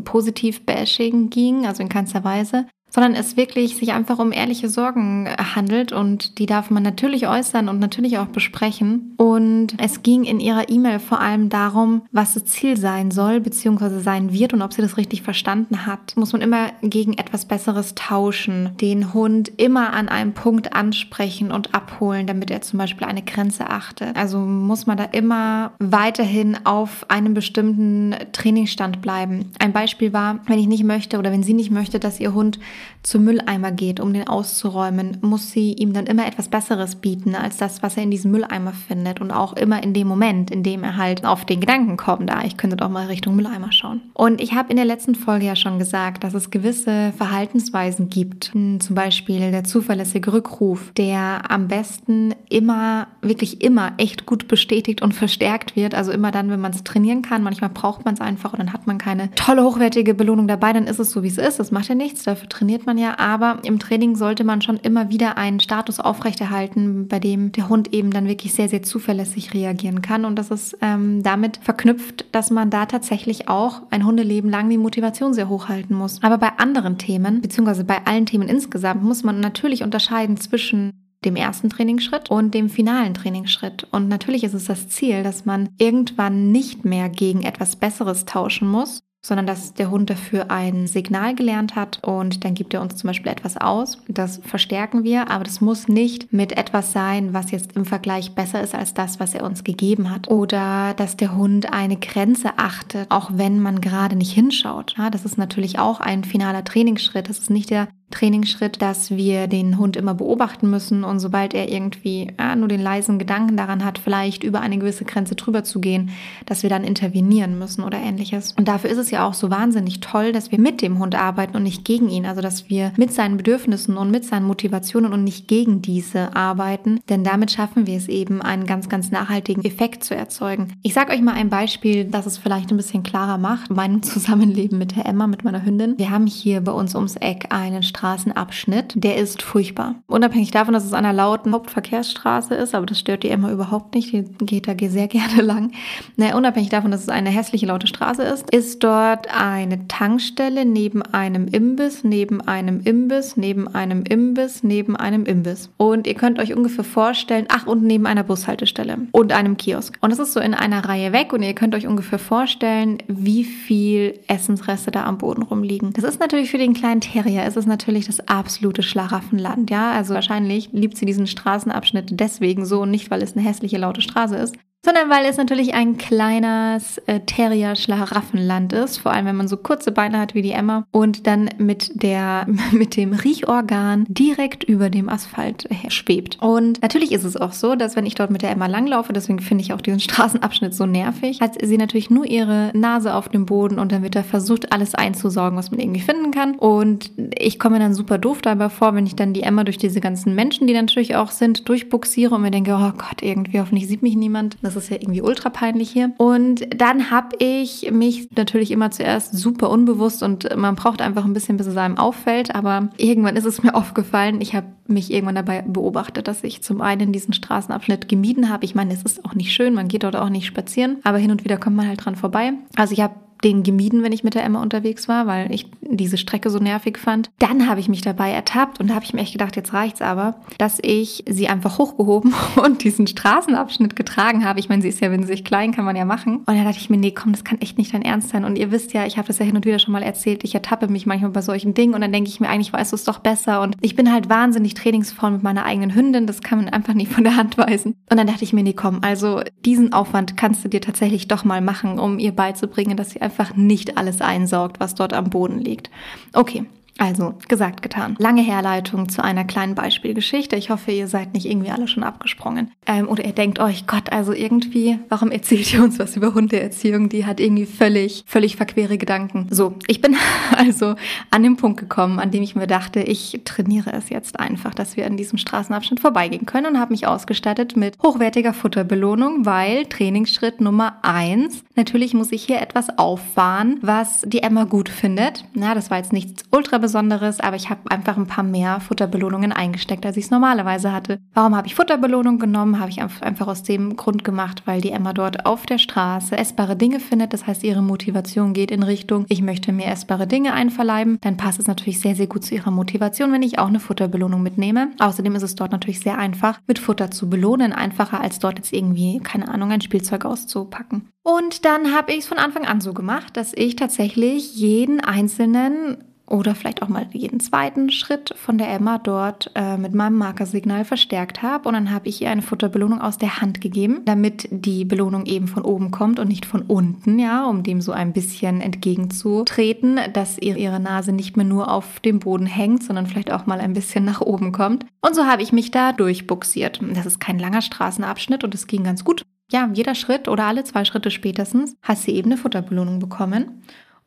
Positiv-Bashing 0.04 1.30
ging, 1.30 1.66
also 1.66 1.82
in 1.82 1.88
keinster 1.88 2.24
Weise, 2.24 2.66
sondern 2.92 3.14
es 3.14 3.36
wirklich 3.36 3.76
sich 3.76 3.92
einfach 3.92 4.18
um 4.18 4.32
ehrliche 4.32 4.68
Sorgen 4.68 5.28
handelt 5.54 5.92
und 5.92 6.38
die 6.38 6.46
darf 6.46 6.70
man 6.70 6.82
natürlich 6.82 7.26
äußern 7.26 7.68
und 7.68 7.78
natürlich 7.78 8.18
auch 8.18 8.26
besprechen. 8.26 9.14
Und 9.16 9.74
es 9.78 10.02
ging 10.02 10.24
in 10.24 10.40
ihrer 10.40 10.68
E-Mail 10.68 10.98
vor 10.98 11.20
allem 11.20 11.48
darum, 11.48 12.02
was 12.12 12.34
das 12.34 12.44
Ziel 12.44 12.76
sein 12.76 13.10
soll 13.10 13.40
bzw. 13.40 14.00
sein 14.00 14.32
wird 14.32 14.52
und 14.52 14.60
ob 14.60 14.74
sie 14.74 14.82
das 14.82 14.98
richtig 14.98 15.22
verstanden 15.22 15.86
hat. 15.86 16.16
Muss 16.16 16.32
man 16.32 16.42
immer 16.42 16.70
gegen 16.82 17.14
etwas 17.14 17.46
Besseres 17.46 17.94
tauschen, 17.94 18.70
den 18.80 19.14
Hund 19.14 19.50
immer 19.56 19.94
an 19.94 20.08
einem 20.08 20.34
Punkt 20.34 20.74
ansprechen 20.74 21.50
und 21.50 21.74
abholen, 21.74 22.26
damit 22.26 22.50
er 22.50 22.60
zum 22.60 22.78
Beispiel 22.78 23.06
eine 23.06 23.22
Grenze 23.22 23.70
achtet. 23.70 24.16
Also 24.16 24.38
muss 24.38 24.86
man 24.86 24.98
da 24.98 25.04
immer 25.04 25.72
weiterhin 25.78 26.58
auf 26.64 27.06
einem 27.08 27.32
bestimmten 27.32 28.14
Trainingsstand 28.32 29.00
bleiben. 29.00 29.50
Ein 29.58 29.72
Beispiel 29.72 30.12
war, 30.12 30.40
wenn 30.46 30.58
ich 30.58 30.66
nicht 30.66 30.84
möchte 30.84 31.18
oder 31.18 31.32
wenn 31.32 31.42
sie 31.42 31.54
nicht 31.54 31.70
möchte, 31.70 31.98
dass 31.98 32.20
ihr 32.20 32.34
Hund 32.34 32.58
zum 33.02 33.24
Mülleimer 33.24 33.72
geht, 33.72 34.00
um 34.00 34.12
den 34.12 34.28
auszuräumen, 34.28 35.18
muss 35.22 35.50
sie 35.50 35.72
ihm 35.72 35.92
dann 35.92 36.06
immer 36.06 36.26
etwas 36.26 36.48
Besseres 36.48 36.96
bieten 36.96 37.34
als 37.34 37.56
das, 37.56 37.82
was 37.82 37.96
er 37.96 38.04
in 38.04 38.10
diesem 38.10 38.30
Mülleimer 38.30 38.72
findet 38.72 39.20
und 39.20 39.30
auch 39.30 39.54
immer 39.54 39.82
in 39.82 39.92
dem 39.92 40.06
Moment, 40.06 40.50
in 40.50 40.62
dem 40.62 40.84
er 40.84 40.96
halt 40.96 41.24
auf 41.24 41.44
den 41.44 41.60
Gedanken 41.60 41.96
kommt, 41.96 42.30
da 42.30 42.42
ich 42.42 42.56
könnte 42.56 42.76
doch 42.76 42.88
mal 42.88 43.06
Richtung 43.06 43.36
Mülleimer 43.36 43.72
schauen. 43.72 44.00
Und 44.14 44.40
ich 44.40 44.54
habe 44.54 44.70
in 44.70 44.76
der 44.76 44.84
letzten 44.84 45.14
Folge 45.14 45.46
ja 45.46 45.56
schon 45.56 45.78
gesagt, 45.78 46.24
dass 46.24 46.34
es 46.34 46.50
gewisse 46.50 47.12
Verhaltensweisen 47.16 48.08
gibt, 48.08 48.52
hm, 48.54 48.80
zum 48.80 48.94
Beispiel 48.94 49.50
der 49.50 49.64
zuverlässige 49.64 50.32
Rückruf, 50.32 50.92
der 50.96 51.50
am 51.50 51.68
besten 51.68 52.34
immer, 52.48 53.08
wirklich 53.20 53.62
immer 53.62 53.92
echt 53.98 54.26
gut 54.26 54.48
bestätigt 54.48 55.02
und 55.02 55.12
verstärkt 55.12 55.76
wird. 55.76 55.94
Also 55.94 56.12
immer 56.12 56.30
dann, 56.30 56.50
wenn 56.50 56.60
man 56.60 56.72
es 56.72 56.84
trainieren 56.84 57.22
kann. 57.22 57.42
Manchmal 57.42 57.70
braucht 57.70 58.04
man 58.04 58.14
es 58.14 58.20
einfach 58.20 58.52
und 58.52 58.60
dann 58.60 58.72
hat 58.72 58.86
man 58.86 58.98
keine 58.98 59.30
tolle, 59.34 59.64
hochwertige 59.64 60.14
Belohnung 60.14 60.48
dabei, 60.48 60.72
dann 60.72 60.86
ist 60.86 60.98
es 60.98 61.10
so, 61.10 61.22
wie 61.22 61.28
es 61.28 61.38
ist. 61.38 61.58
Das 61.58 61.70
macht 61.70 61.88
ja 61.88 61.94
nichts, 61.94 62.24
dafür 62.24 62.48
trainiert 62.48 62.71
trainiert 62.72 62.86
man 62.86 62.96
ja, 62.96 63.18
aber 63.18 63.58
im 63.64 63.78
Training 63.78 64.16
sollte 64.16 64.44
man 64.44 64.62
schon 64.62 64.78
immer 64.78 65.10
wieder 65.10 65.36
einen 65.36 65.60
Status 65.60 66.00
aufrechterhalten, 66.00 67.06
bei 67.06 67.18
dem 67.18 67.52
der 67.52 67.68
Hund 67.68 67.92
eben 67.92 68.10
dann 68.10 68.26
wirklich 68.26 68.54
sehr, 68.54 68.70
sehr 68.70 68.82
zuverlässig 68.82 69.52
reagieren 69.52 70.00
kann. 70.00 70.24
Und 70.24 70.36
das 70.36 70.50
ist 70.50 70.78
ähm, 70.80 71.22
damit 71.22 71.58
verknüpft, 71.58 72.24
dass 72.32 72.50
man 72.50 72.70
da 72.70 72.86
tatsächlich 72.86 73.48
auch 73.50 73.82
ein 73.90 74.06
Hundeleben 74.06 74.48
lang 74.48 74.70
die 74.70 74.78
Motivation 74.78 75.34
sehr 75.34 75.50
hoch 75.50 75.68
halten 75.68 75.94
muss. 75.94 76.22
Aber 76.22 76.38
bei 76.38 76.48
anderen 76.56 76.96
Themen, 76.96 77.42
beziehungsweise 77.42 77.84
bei 77.84 78.06
allen 78.06 78.24
Themen 78.24 78.48
insgesamt, 78.48 79.02
muss 79.02 79.22
man 79.22 79.40
natürlich 79.40 79.82
unterscheiden 79.82 80.38
zwischen 80.38 80.92
dem 81.26 81.36
ersten 81.36 81.68
Trainingsschritt 81.68 82.30
und 82.30 82.54
dem 82.54 82.70
finalen 82.70 83.12
Trainingsschritt. 83.12 83.86
Und 83.90 84.08
natürlich 84.08 84.44
ist 84.44 84.54
es 84.54 84.64
das 84.64 84.88
Ziel, 84.88 85.22
dass 85.22 85.44
man 85.44 85.68
irgendwann 85.76 86.52
nicht 86.52 86.86
mehr 86.86 87.10
gegen 87.10 87.42
etwas 87.42 87.76
Besseres 87.76 88.24
tauschen 88.24 88.66
muss, 88.66 89.02
sondern 89.24 89.46
dass 89.46 89.72
der 89.72 89.90
Hund 89.90 90.10
dafür 90.10 90.50
ein 90.50 90.88
Signal 90.88 91.36
gelernt 91.36 91.76
hat 91.76 92.00
und 92.02 92.44
dann 92.44 92.54
gibt 92.54 92.74
er 92.74 92.82
uns 92.82 92.96
zum 92.96 93.06
Beispiel 93.06 93.30
etwas 93.30 93.56
aus. 93.56 93.98
Das 94.08 94.40
verstärken 94.44 95.04
wir, 95.04 95.30
aber 95.30 95.44
das 95.44 95.60
muss 95.60 95.86
nicht 95.86 96.32
mit 96.32 96.52
etwas 96.52 96.92
sein, 96.92 97.32
was 97.32 97.52
jetzt 97.52 97.76
im 97.76 97.84
Vergleich 97.84 98.34
besser 98.34 98.60
ist 98.60 98.74
als 98.74 98.94
das, 98.94 99.20
was 99.20 99.34
er 99.34 99.44
uns 99.44 99.62
gegeben 99.62 100.10
hat. 100.10 100.28
Oder 100.28 100.94
dass 100.94 101.16
der 101.16 101.36
Hund 101.36 101.72
eine 101.72 101.96
Grenze 101.96 102.58
achtet, 102.58 103.10
auch 103.10 103.30
wenn 103.34 103.60
man 103.60 103.80
gerade 103.80 104.16
nicht 104.16 104.32
hinschaut. 104.32 104.94
Ja, 104.98 105.08
das 105.08 105.24
ist 105.24 105.38
natürlich 105.38 105.78
auch 105.78 106.00
ein 106.00 106.24
finaler 106.24 106.64
Trainingsschritt. 106.64 107.28
Das 107.28 107.38
ist 107.38 107.50
nicht 107.50 107.70
der 107.70 107.88
Trainingsschritt, 108.12 108.80
dass 108.80 109.10
wir 109.10 109.48
den 109.48 109.78
Hund 109.78 109.96
immer 109.96 110.14
beobachten 110.14 110.70
müssen 110.70 111.02
und 111.02 111.18
sobald 111.18 111.54
er 111.54 111.68
irgendwie 111.68 112.28
ja, 112.38 112.54
nur 112.54 112.68
den 112.68 112.80
leisen 112.80 113.18
Gedanken 113.18 113.56
daran 113.56 113.84
hat, 113.84 113.98
vielleicht 113.98 114.44
über 114.44 114.60
eine 114.60 114.78
gewisse 114.78 115.04
Grenze 115.04 115.34
drüber 115.34 115.64
zu 115.64 115.80
gehen, 115.80 116.10
dass 116.46 116.62
wir 116.62 116.70
dann 116.70 116.84
intervenieren 116.84 117.58
müssen 117.58 117.82
oder 117.82 117.98
ähnliches. 117.98 118.52
Und 118.56 118.68
dafür 118.68 118.90
ist 118.90 118.98
es 118.98 119.10
ja 119.10 119.26
auch 119.26 119.34
so 119.34 119.50
wahnsinnig 119.50 120.00
toll, 120.00 120.32
dass 120.32 120.52
wir 120.52 120.60
mit 120.60 120.82
dem 120.82 120.98
Hund 120.98 121.14
arbeiten 121.14 121.56
und 121.56 121.64
nicht 121.64 121.84
gegen 121.84 122.08
ihn. 122.08 122.26
Also 122.26 122.40
dass 122.40 122.68
wir 122.68 122.92
mit 122.96 123.12
seinen 123.12 123.36
Bedürfnissen 123.36 123.96
und 123.96 124.10
mit 124.10 124.24
seinen 124.24 124.46
Motivationen 124.46 125.12
und 125.12 125.24
nicht 125.24 125.48
gegen 125.48 125.82
diese 125.82 126.36
arbeiten. 126.36 127.00
Denn 127.08 127.24
damit 127.24 127.50
schaffen 127.50 127.86
wir 127.86 127.96
es 127.96 128.08
eben, 128.08 128.42
einen 128.42 128.66
ganz, 128.66 128.88
ganz 128.88 129.10
nachhaltigen 129.10 129.64
Effekt 129.64 130.04
zu 130.04 130.14
erzeugen. 130.14 130.74
Ich 130.82 130.94
sage 130.94 131.12
euch 131.12 131.22
mal 131.22 131.34
ein 131.34 131.50
Beispiel, 131.50 132.04
das 132.04 132.26
es 132.26 132.38
vielleicht 132.38 132.70
ein 132.70 132.76
bisschen 132.76 133.02
klarer 133.02 133.38
macht. 133.38 133.70
Mein 133.70 134.02
Zusammenleben 134.02 134.78
mit 134.78 134.96
der 134.96 135.06
Emma, 135.06 135.26
mit 135.26 135.44
meiner 135.44 135.64
Hündin. 135.64 135.94
Wir 135.96 136.10
haben 136.10 136.26
hier 136.26 136.60
bei 136.60 136.72
uns 136.72 136.94
ums 136.94 137.16
Eck 137.16 137.46
einen 137.50 137.82
Straßen 137.82 138.01
Straßenabschnitt, 138.02 138.94
der 138.96 139.16
ist 139.16 139.42
furchtbar. 139.42 139.94
Unabhängig 140.08 140.50
davon, 140.50 140.74
dass 140.74 140.84
es 140.84 140.92
einer 140.92 141.12
lauten 141.12 141.52
Hauptverkehrsstraße 141.52 142.52
ist, 142.56 142.74
aber 142.74 142.84
das 142.84 142.98
stört 142.98 143.22
die 143.22 143.28
Emma 143.28 143.52
überhaupt 143.52 143.94
nicht, 143.94 144.12
die 144.12 144.24
geht 144.44 144.66
da 144.66 144.74
sehr 144.88 145.06
gerne 145.06 145.40
lang. 145.42 145.70
Naja, 146.16 146.36
unabhängig 146.36 146.68
davon, 146.68 146.90
dass 146.90 147.02
es 147.02 147.08
eine 147.08 147.30
hässliche 147.30 147.66
laute 147.66 147.86
Straße 147.86 148.24
ist, 148.24 148.50
ist 148.50 148.82
dort 148.82 149.28
eine 149.32 149.86
Tankstelle 149.86 150.64
neben 150.64 151.02
einem 151.02 151.46
Imbiss, 151.46 152.02
neben 152.02 152.40
einem 152.40 152.80
Imbiss, 152.80 153.36
neben 153.36 153.68
einem 153.68 154.02
Imbiss, 154.02 154.64
neben 154.64 154.96
einem 154.96 155.24
Imbiss. 155.24 155.70
Und 155.76 156.08
ihr 156.08 156.14
könnt 156.14 156.40
euch 156.40 156.56
ungefähr 156.56 156.82
vorstellen, 156.82 157.46
ach, 157.50 157.68
und 157.68 157.84
neben 157.84 158.06
einer 158.06 158.24
Bushaltestelle 158.24 158.98
und 159.12 159.30
einem 159.30 159.56
Kiosk. 159.56 159.96
Und 160.00 160.10
es 160.10 160.18
ist 160.18 160.32
so 160.32 160.40
in 160.40 160.54
einer 160.54 160.88
Reihe 160.88 161.12
weg 161.12 161.32
und 161.32 161.44
ihr 161.44 161.54
könnt 161.54 161.76
euch 161.76 161.86
ungefähr 161.86 162.18
vorstellen, 162.18 162.98
wie 163.06 163.44
viel 163.44 164.18
Essensreste 164.26 164.90
da 164.90 165.04
am 165.04 165.18
Boden 165.18 165.42
rumliegen. 165.42 165.92
Das 165.92 166.02
ist 166.02 166.18
natürlich 166.18 166.50
für 166.50 166.58
den 166.58 166.74
kleinen 166.74 167.00
Terrier, 167.00 167.46
ist 167.46 167.56
es 167.56 167.66
natürlich 167.66 167.91
natürlich 167.92 168.16
das 168.16 168.28
absolute 168.28 168.82
Schlaraffenland, 168.82 169.70
ja. 169.70 169.92
Also 169.92 170.14
wahrscheinlich 170.14 170.70
liebt 170.72 170.96
sie 170.96 171.06
diesen 171.06 171.26
Straßenabschnitt 171.26 172.08
deswegen 172.20 172.64
so 172.64 172.82
und 172.82 172.90
nicht, 172.90 173.10
weil 173.10 173.22
es 173.22 173.36
eine 173.36 173.46
hässliche, 173.46 173.78
laute 173.78 174.00
Straße 174.00 174.36
ist, 174.36 174.56
sondern 174.84 175.08
weil 175.10 175.24
es 175.26 175.36
natürlich 175.36 175.74
ein 175.74 175.96
kleines 175.96 176.98
äh, 177.06 177.20
Terrier-Schlaraffenland 177.20 178.72
ist, 178.72 178.98
vor 178.98 179.12
allem 179.12 179.26
wenn 179.26 179.36
man 179.36 179.46
so 179.46 179.56
kurze 179.56 179.92
Beine 179.92 180.18
hat 180.18 180.34
wie 180.34 180.42
die 180.42 180.50
Emma 180.50 180.86
und 180.90 181.26
dann 181.26 181.50
mit 181.58 182.02
der 182.02 182.46
mit 182.72 182.96
dem 182.96 183.12
Riechorgan 183.12 184.06
direkt 184.08 184.64
über 184.64 184.90
dem 184.90 185.08
Asphalt 185.08 185.68
schwebt. 185.88 186.38
Und 186.40 186.82
natürlich 186.82 187.12
ist 187.12 187.24
es 187.24 187.36
auch 187.36 187.52
so, 187.52 187.76
dass 187.76 187.94
wenn 187.94 188.06
ich 188.06 188.16
dort 188.16 188.30
mit 188.30 188.42
der 188.42 188.50
Emma 188.50 188.66
langlaufe, 188.66 189.12
deswegen 189.12 189.38
finde 189.38 189.62
ich 189.62 189.72
auch 189.72 189.80
diesen 189.80 190.00
Straßenabschnitt 190.00 190.74
so 190.74 190.86
nervig, 190.86 191.40
hat 191.40 191.64
sie 191.64 191.78
natürlich 191.78 192.10
nur 192.10 192.26
ihre 192.26 192.70
Nase 192.74 193.14
auf 193.14 193.28
dem 193.28 193.46
Boden 193.46 193.78
und 193.78 193.92
dann 193.92 194.02
wird 194.02 194.16
da 194.16 194.22
versucht, 194.22 194.72
alles 194.72 194.94
einzusaugen, 194.94 195.56
was 195.56 195.70
man 195.70 195.80
irgendwie 195.80 196.00
finden 196.00 196.32
kann. 196.32 196.56
Und 196.56 197.12
ich 197.38 197.58
komme 197.58 197.76
mir 197.76 197.84
dann 197.84 197.94
super 197.94 198.18
doof 198.18 198.42
dabei 198.42 198.68
vor, 198.68 198.94
wenn 198.94 199.06
ich 199.06 199.14
dann 199.14 199.32
die 199.32 199.42
Emma 199.42 199.62
durch 199.64 199.78
diese 199.78 200.00
ganzen 200.00 200.34
Menschen, 200.34 200.66
die 200.66 200.74
natürlich 200.74 201.14
auch 201.14 201.30
sind, 201.30 201.68
durchbuxiere 201.68 202.34
und 202.34 202.42
mir 202.42 202.50
denke, 202.50 202.72
oh 202.74 202.92
Gott, 202.98 203.22
irgendwie 203.22 203.60
hoffentlich 203.60 203.86
sieht 203.86 204.02
mich 204.02 204.16
niemand. 204.16 204.56
Das 204.62 204.71
das 204.74 204.84
ist 204.84 204.90
ja 204.90 204.96
irgendwie 204.96 205.22
ultra 205.22 205.50
peinlich 205.50 205.90
hier. 205.90 206.12
Und 206.18 206.66
dann 206.76 207.10
habe 207.10 207.36
ich 207.38 207.90
mich 207.90 208.28
natürlich 208.36 208.70
immer 208.70 208.90
zuerst 208.90 209.36
super 209.36 209.70
unbewusst 209.70 210.22
und 210.22 210.56
man 210.56 210.74
braucht 210.74 211.00
einfach 211.00 211.24
ein 211.24 211.32
bisschen, 211.32 211.56
bis 211.56 211.66
es 211.66 211.76
einem 211.76 211.98
auffällt. 211.98 212.54
Aber 212.54 212.88
irgendwann 212.96 213.36
ist 213.36 213.46
es 213.46 213.62
mir 213.62 213.74
aufgefallen. 213.82 214.40
Ich 214.40 214.54
habe 214.54 214.66
mich 214.92 215.12
irgendwann 215.12 215.34
dabei 215.34 215.62
beobachtet, 215.62 216.28
dass 216.28 216.44
ich 216.44 216.62
zum 216.62 216.80
einen 216.80 217.12
diesen 217.12 217.34
Straßenabschnitt 217.34 218.08
gemieden 218.08 218.48
habe. 218.48 218.64
Ich 218.64 218.74
meine, 218.74 218.92
es 218.92 219.02
ist 219.02 219.24
auch 219.24 219.34
nicht 219.34 219.52
schön, 219.52 219.74
man 219.74 219.88
geht 219.88 220.04
dort 220.04 220.16
auch 220.16 220.28
nicht 220.28 220.46
spazieren, 220.46 220.98
aber 221.04 221.18
hin 221.18 221.30
und 221.30 221.44
wieder 221.44 221.56
kommt 221.56 221.76
man 221.76 221.88
halt 221.88 222.04
dran 222.04 222.16
vorbei. 222.16 222.52
Also 222.76 222.92
ich 222.92 223.00
habe 223.00 223.14
den 223.44 223.62
gemieden, 223.62 224.02
wenn 224.02 224.12
ich 224.12 224.24
mit 224.24 224.34
der 224.34 224.44
Emma 224.44 224.62
unterwegs 224.62 225.08
war, 225.08 225.26
weil 225.26 225.52
ich 225.52 225.66
diese 225.80 226.16
Strecke 226.16 226.50
so 226.50 226.58
nervig 226.58 226.98
fand. 226.98 227.30
Dann 227.38 227.68
habe 227.68 227.80
ich 227.80 227.88
mich 227.88 228.00
dabei 228.00 228.30
ertappt 228.30 228.80
und 228.80 228.88
da 228.88 228.94
habe 228.94 229.04
ich 229.04 229.12
mir 229.12 229.20
echt 229.20 229.32
gedacht, 229.32 229.56
jetzt 229.56 229.72
reicht's 229.72 230.00
aber, 230.00 230.36
dass 230.58 230.78
ich 230.82 231.24
sie 231.28 231.48
einfach 231.48 231.78
hochgehoben 231.78 232.34
und 232.64 232.84
diesen 232.84 233.06
Straßenabschnitt 233.06 233.96
getragen 233.96 234.44
habe. 234.44 234.60
Ich 234.60 234.68
meine, 234.68 234.82
sie 234.82 234.88
ist 234.88 235.00
ja 235.00 235.10
winzig 235.10 235.44
klein, 235.44 235.72
kann 235.72 235.84
man 235.84 235.96
ja 235.96 236.04
machen. 236.04 236.38
Und 236.38 236.48
dann 236.48 236.64
dachte 236.64 236.78
ich 236.78 236.90
mir, 236.90 236.96
nee, 236.96 237.10
komm, 237.10 237.32
das 237.32 237.44
kann 237.44 237.60
echt 237.60 237.78
nicht 237.78 237.92
dein 237.92 238.02
Ernst 238.02 238.30
sein. 238.30 238.44
Und 238.44 238.56
ihr 238.56 238.70
wisst 238.70 238.92
ja, 238.92 239.06
ich 239.06 239.18
habe 239.18 239.28
das 239.28 239.38
ja 239.38 239.44
hin 239.44 239.56
und 239.56 239.64
wieder 239.64 239.78
schon 239.78 239.92
mal 239.92 240.02
erzählt, 240.02 240.44
ich 240.44 240.54
ertappe 240.54 240.88
mich 240.88 241.06
manchmal 241.06 241.30
bei 241.30 241.42
solchen 241.42 241.74
Dingen 241.74 241.94
und 241.94 242.00
dann 242.00 242.12
denke 242.12 242.30
ich 242.30 242.40
mir, 242.40 242.48
eigentlich 242.48 242.72
weißt 242.72 242.92
du 242.92 242.96
es 242.96 243.04
doch 243.04 243.18
besser. 243.18 243.60
Und 243.60 243.76
ich 243.80 243.96
bin 243.96 244.12
halt 244.12 244.28
wahnsinnig 244.28 244.74
trainingsvoll 244.82 245.30
mit 245.30 245.42
meiner 245.42 245.64
eigenen 245.64 245.94
Hündin, 245.94 246.26
das 246.26 246.40
kann 246.40 246.58
man 246.58 246.68
einfach 246.68 246.94
nicht 246.94 247.12
von 247.12 247.24
der 247.24 247.36
Hand 247.36 247.58
weisen. 247.58 247.94
Und 248.10 248.16
dann 248.16 248.26
dachte 248.26 248.44
ich 248.44 248.52
mir, 248.52 248.62
nee, 248.62 248.72
komm, 248.72 249.00
also 249.02 249.42
diesen 249.64 249.92
Aufwand 249.92 250.36
kannst 250.36 250.64
du 250.64 250.68
dir 250.68 250.80
tatsächlich 250.80 251.28
doch 251.28 251.44
mal 251.44 251.60
machen, 251.60 251.98
um 251.98 252.18
ihr 252.18 252.32
beizubringen, 252.32 252.96
dass 252.96 253.10
sie 253.10 253.22
einfach 253.22 253.54
nicht 253.56 253.96
alles 253.96 254.20
einsaugt, 254.20 254.80
was 254.80 254.94
dort 254.94 255.12
am 255.12 255.30
Boden 255.30 255.58
liegt. 255.58 255.90
Okay, 256.32 256.66
Also, 256.98 257.34
gesagt, 257.48 257.82
getan. 257.82 258.16
Lange 258.18 258.42
Herleitung 258.42 259.08
zu 259.08 259.24
einer 259.24 259.44
kleinen 259.44 259.74
Beispielgeschichte. 259.74 260.56
Ich 260.56 260.70
hoffe, 260.70 260.92
ihr 260.92 261.08
seid 261.08 261.32
nicht 261.32 261.46
irgendwie 261.46 261.70
alle 261.70 261.88
schon 261.88 262.02
abgesprungen. 262.02 262.70
Ähm, 262.86 263.08
oder 263.08 263.24
ihr 263.24 263.32
denkt 263.32 263.60
euch, 263.60 263.86
Gott, 263.86 264.12
also 264.12 264.32
irgendwie, 264.32 264.98
warum 265.08 265.30
erzählt 265.30 265.72
ihr 265.72 265.82
uns 265.82 265.98
was 265.98 266.16
über 266.16 266.34
Hundeerziehung? 266.34 267.08
Die 267.08 267.24
hat 267.24 267.40
irgendwie 267.40 267.64
völlig, 267.64 268.24
völlig 268.26 268.56
verquere 268.56 268.98
Gedanken. 268.98 269.46
So, 269.50 269.74
ich 269.86 270.00
bin 270.00 270.16
also 270.56 270.94
an 271.30 271.42
den 271.42 271.56
Punkt 271.56 271.80
gekommen, 271.80 272.18
an 272.18 272.30
dem 272.30 272.42
ich 272.42 272.54
mir 272.54 272.66
dachte, 272.66 273.00
ich 273.00 273.40
trainiere 273.44 273.92
es 273.92 274.10
jetzt 274.10 274.38
einfach, 274.38 274.74
dass 274.74 274.96
wir 274.96 275.06
an 275.06 275.16
diesem 275.16 275.38
Straßenabschnitt 275.38 276.00
vorbeigehen 276.00 276.46
können 276.46 276.74
und 276.74 276.80
habe 276.80 276.92
mich 276.92 277.06
ausgestattet 277.06 277.76
mit 277.76 277.96
hochwertiger 278.02 278.52
Futterbelohnung, 278.52 279.46
weil 279.46 279.86
Trainingsschritt 279.86 280.60
Nummer 280.60 280.98
eins, 281.02 281.64
natürlich 281.74 282.12
muss 282.12 282.32
ich 282.32 282.44
hier 282.44 282.60
etwas 282.60 282.98
auffahren, 282.98 283.78
was 283.80 284.22
die 284.26 284.42
Emma 284.42 284.64
gut 284.64 284.90
findet. 284.90 285.44
Na, 285.54 285.74
das 285.74 285.90
war 285.90 285.96
jetzt 285.96 286.12
nichts 286.12 286.44
ultra 286.50 286.81
Besonderes, 286.82 287.40
aber 287.40 287.56
ich 287.56 287.70
habe 287.70 287.90
einfach 287.90 288.18
ein 288.18 288.26
paar 288.26 288.44
mehr 288.44 288.80
Futterbelohnungen 288.80 289.52
eingesteckt, 289.52 290.04
als 290.04 290.18
ich 290.18 290.26
es 290.26 290.30
normalerweise 290.30 290.92
hatte. 290.92 291.18
Warum 291.32 291.56
habe 291.56 291.66
ich 291.66 291.74
Futterbelohnung 291.74 292.38
genommen? 292.38 292.78
Habe 292.78 292.90
ich 292.90 293.00
einfach 293.00 293.46
aus 293.46 293.62
dem 293.62 293.96
Grund 293.96 294.24
gemacht, 294.24 294.64
weil 294.66 294.82
die 294.82 294.90
Emma 294.90 295.14
dort 295.14 295.46
auf 295.46 295.64
der 295.64 295.78
Straße 295.78 296.36
essbare 296.36 296.76
Dinge 296.76 297.00
findet. 297.00 297.32
Das 297.32 297.46
heißt, 297.46 297.64
ihre 297.64 297.80
Motivation 297.80 298.52
geht 298.52 298.70
in 298.70 298.82
Richtung, 298.82 299.24
ich 299.30 299.40
möchte 299.40 299.72
mir 299.72 299.86
essbare 299.86 300.26
Dinge 300.26 300.52
einverleiben. 300.52 301.16
Dann 301.22 301.38
passt 301.38 301.58
es 301.58 301.66
natürlich 301.66 302.00
sehr, 302.00 302.14
sehr 302.14 302.26
gut 302.26 302.44
zu 302.44 302.54
ihrer 302.54 302.70
Motivation, 302.70 303.32
wenn 303.32 303.42
ich 303.42 303.58
auch 303.58 303.68
eine 303.68 303.80
Futterbelohnung 303.80 304.42
mitnehme. 304.42 304.90
Außerdem 304.98 305.34
ist 305.36 305.42
es 305.42 305.54
dort 305.54 305.72
natürlich 305.72 306.00
sehr 306.00 306.18
einfach, 306.18 306.58
mit 306.66 306.78
Futter 306.78 307.10
zu 307.10 307.30
belohnen. 307.30 307.72
Einfacher 307.72 308.20
als 308.20 308.38
dort 308.38 308.58
jetzt 308.58 308.72
irgendwie, 308.72 309.20
keine 309.20 309.48
Ahnung, 309.48 309.70
ein 309.70 309.80
Spielzeug 309.80 310.24
auszupacken. 310.24 311.08
Und 311.22 311.64
dann 311.64 311.94
habe 311.94 312.12
ich 312.12 312.20
es 312.20 312.26
von 312.26 312.38
Anfang 312.38 312.66
an 312.66 312.80
so 312.80 312.92
gemacht, 312.92 313.36
dass 313.36 313.52
ich 313.54 313.76
tatsächlich 313.76 314.56
jeden 314.56 315.00
einzelnen 315.00 315.98
oder 316.32 316.54
vielleicht 316.54 316.82
auch 316.82 316.88
mal 316.88 317.06
jeden 317.12 317.40
zweiten 317.40 317.90
Schritt 317.90 318.34
von 318.36 318.56
der 318.56 318.70
Emma 318.70 318.96
dort 318.96 319.50
äh, 319.54 319.76
mit 319.76 319.92
meinem 319.92 320.16
Markersignal 320.16 320.86
verstärkt 320.86 321.42
habe. 321.42 321.68
Und 321.68 321.74
dann 321.74 321.90
habe 321.90 322.08
ich 322.08 322.22
ihr 322.22 322.30
eine 322.30 322.40
Futterbelohnung 322.40 323.02
aus 323.02 323.18
der 323.18 323.42
Hand 323.42 323.60
gegeben, 323.60 324.00
damit 324.06 324.48
die 324.50 324.86
Belohnung 324.86 325.26
eben 325.26 325.46
von 325.46 325.62
oben 325.62 325.90
kommt 325.90 326.18
und 326.18 326.28
nicht 326.28 326.46
von 326.46 326.62
unten, 326.62 327.18
ja, 327.18 327.46
um 327.46 327.62
dem 327.62 327.82
so 327.82 327.92
ein 327.92 328.14
bisschen 328.14 328.62
entgegenzutreten, 328.62 330.00
dass 330.14 330.38
ihre 330.38 330.80
Nase 330.80 331.12
nicht 331.12 331.36
mehr 331.36 331.44
nur 331.44 331.70
auf 331.70 332.00
dem 332.00 332.18
Boden 332.18 332.46
hängt, 332.46 332.82
sondern 332.82 333.06
vielleicht 333.06 333.30
auch 333.30 333.44
mal 333.44 333.60
ein 333.60 333.74
bisschen 333.74 334.06
nach 334.06 334.22
oben 334.22 334.52
kommt. 334.52 334.86
Und 335.02 335.14
so 335.14 335.26
habe 335.26 335.42
ich 335.42 335.52
mich 335.52 335.70
da 335.70 335.92
durchbuxiert. 335.92 336.80
Das 336.94 337.04
ist 337.04 337.20
kein 337.20 337.38
langer 337.38 337.60
Straßenabschnitt 337.60 338.42
und 338.42 338.54
es 338.54 338.66
ging 338.66 338.84
ganz 338.84 339.04
gut. 339.04 339.22
Ja, 339.50 339.68
jeder 339.74 339.94
Schritt 339.94 340.28
oder 340.28 340.44
alle 340.46 340.64
zwei 340.64 340.86
Schritte 340.86 341.10
spätestens 341.10 341.76
hat 341.82 341.98
sie 341.98 342.12
eben 342.12 342.30
eine 342.30 342.40
Futterbelohnung 342.40 343.00
bekommen. 343.00 343.62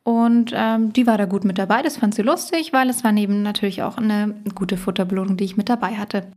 Und 0.06 0.52
ähm, 0.54 0.92
die 0.92 1.08
war 1.08 1.18
da 1.18 1.24
gut 1.24 1.44
mit 1.44 1.58
dabei. 1.58 1.82
Das 1.82 1.96
fand 1.96 2.14
sie 2.14 2.22
lustig, 2.22 2.72
weil 2.72 2.88
es 2.88 3.02
war 3.02 3.10
neben 3.10 3.42
natürlich 3.42 3.82
auch 3.82 3.96
eine 3.96 4.36
gute 4.54 4.76
Futterbelohnung, 4.76 5.36
die 5.36 5.42
ich 5.42 5.56
mit 5.56 5.68
dabei 5.68 5.96
hatte. 5.96 6.30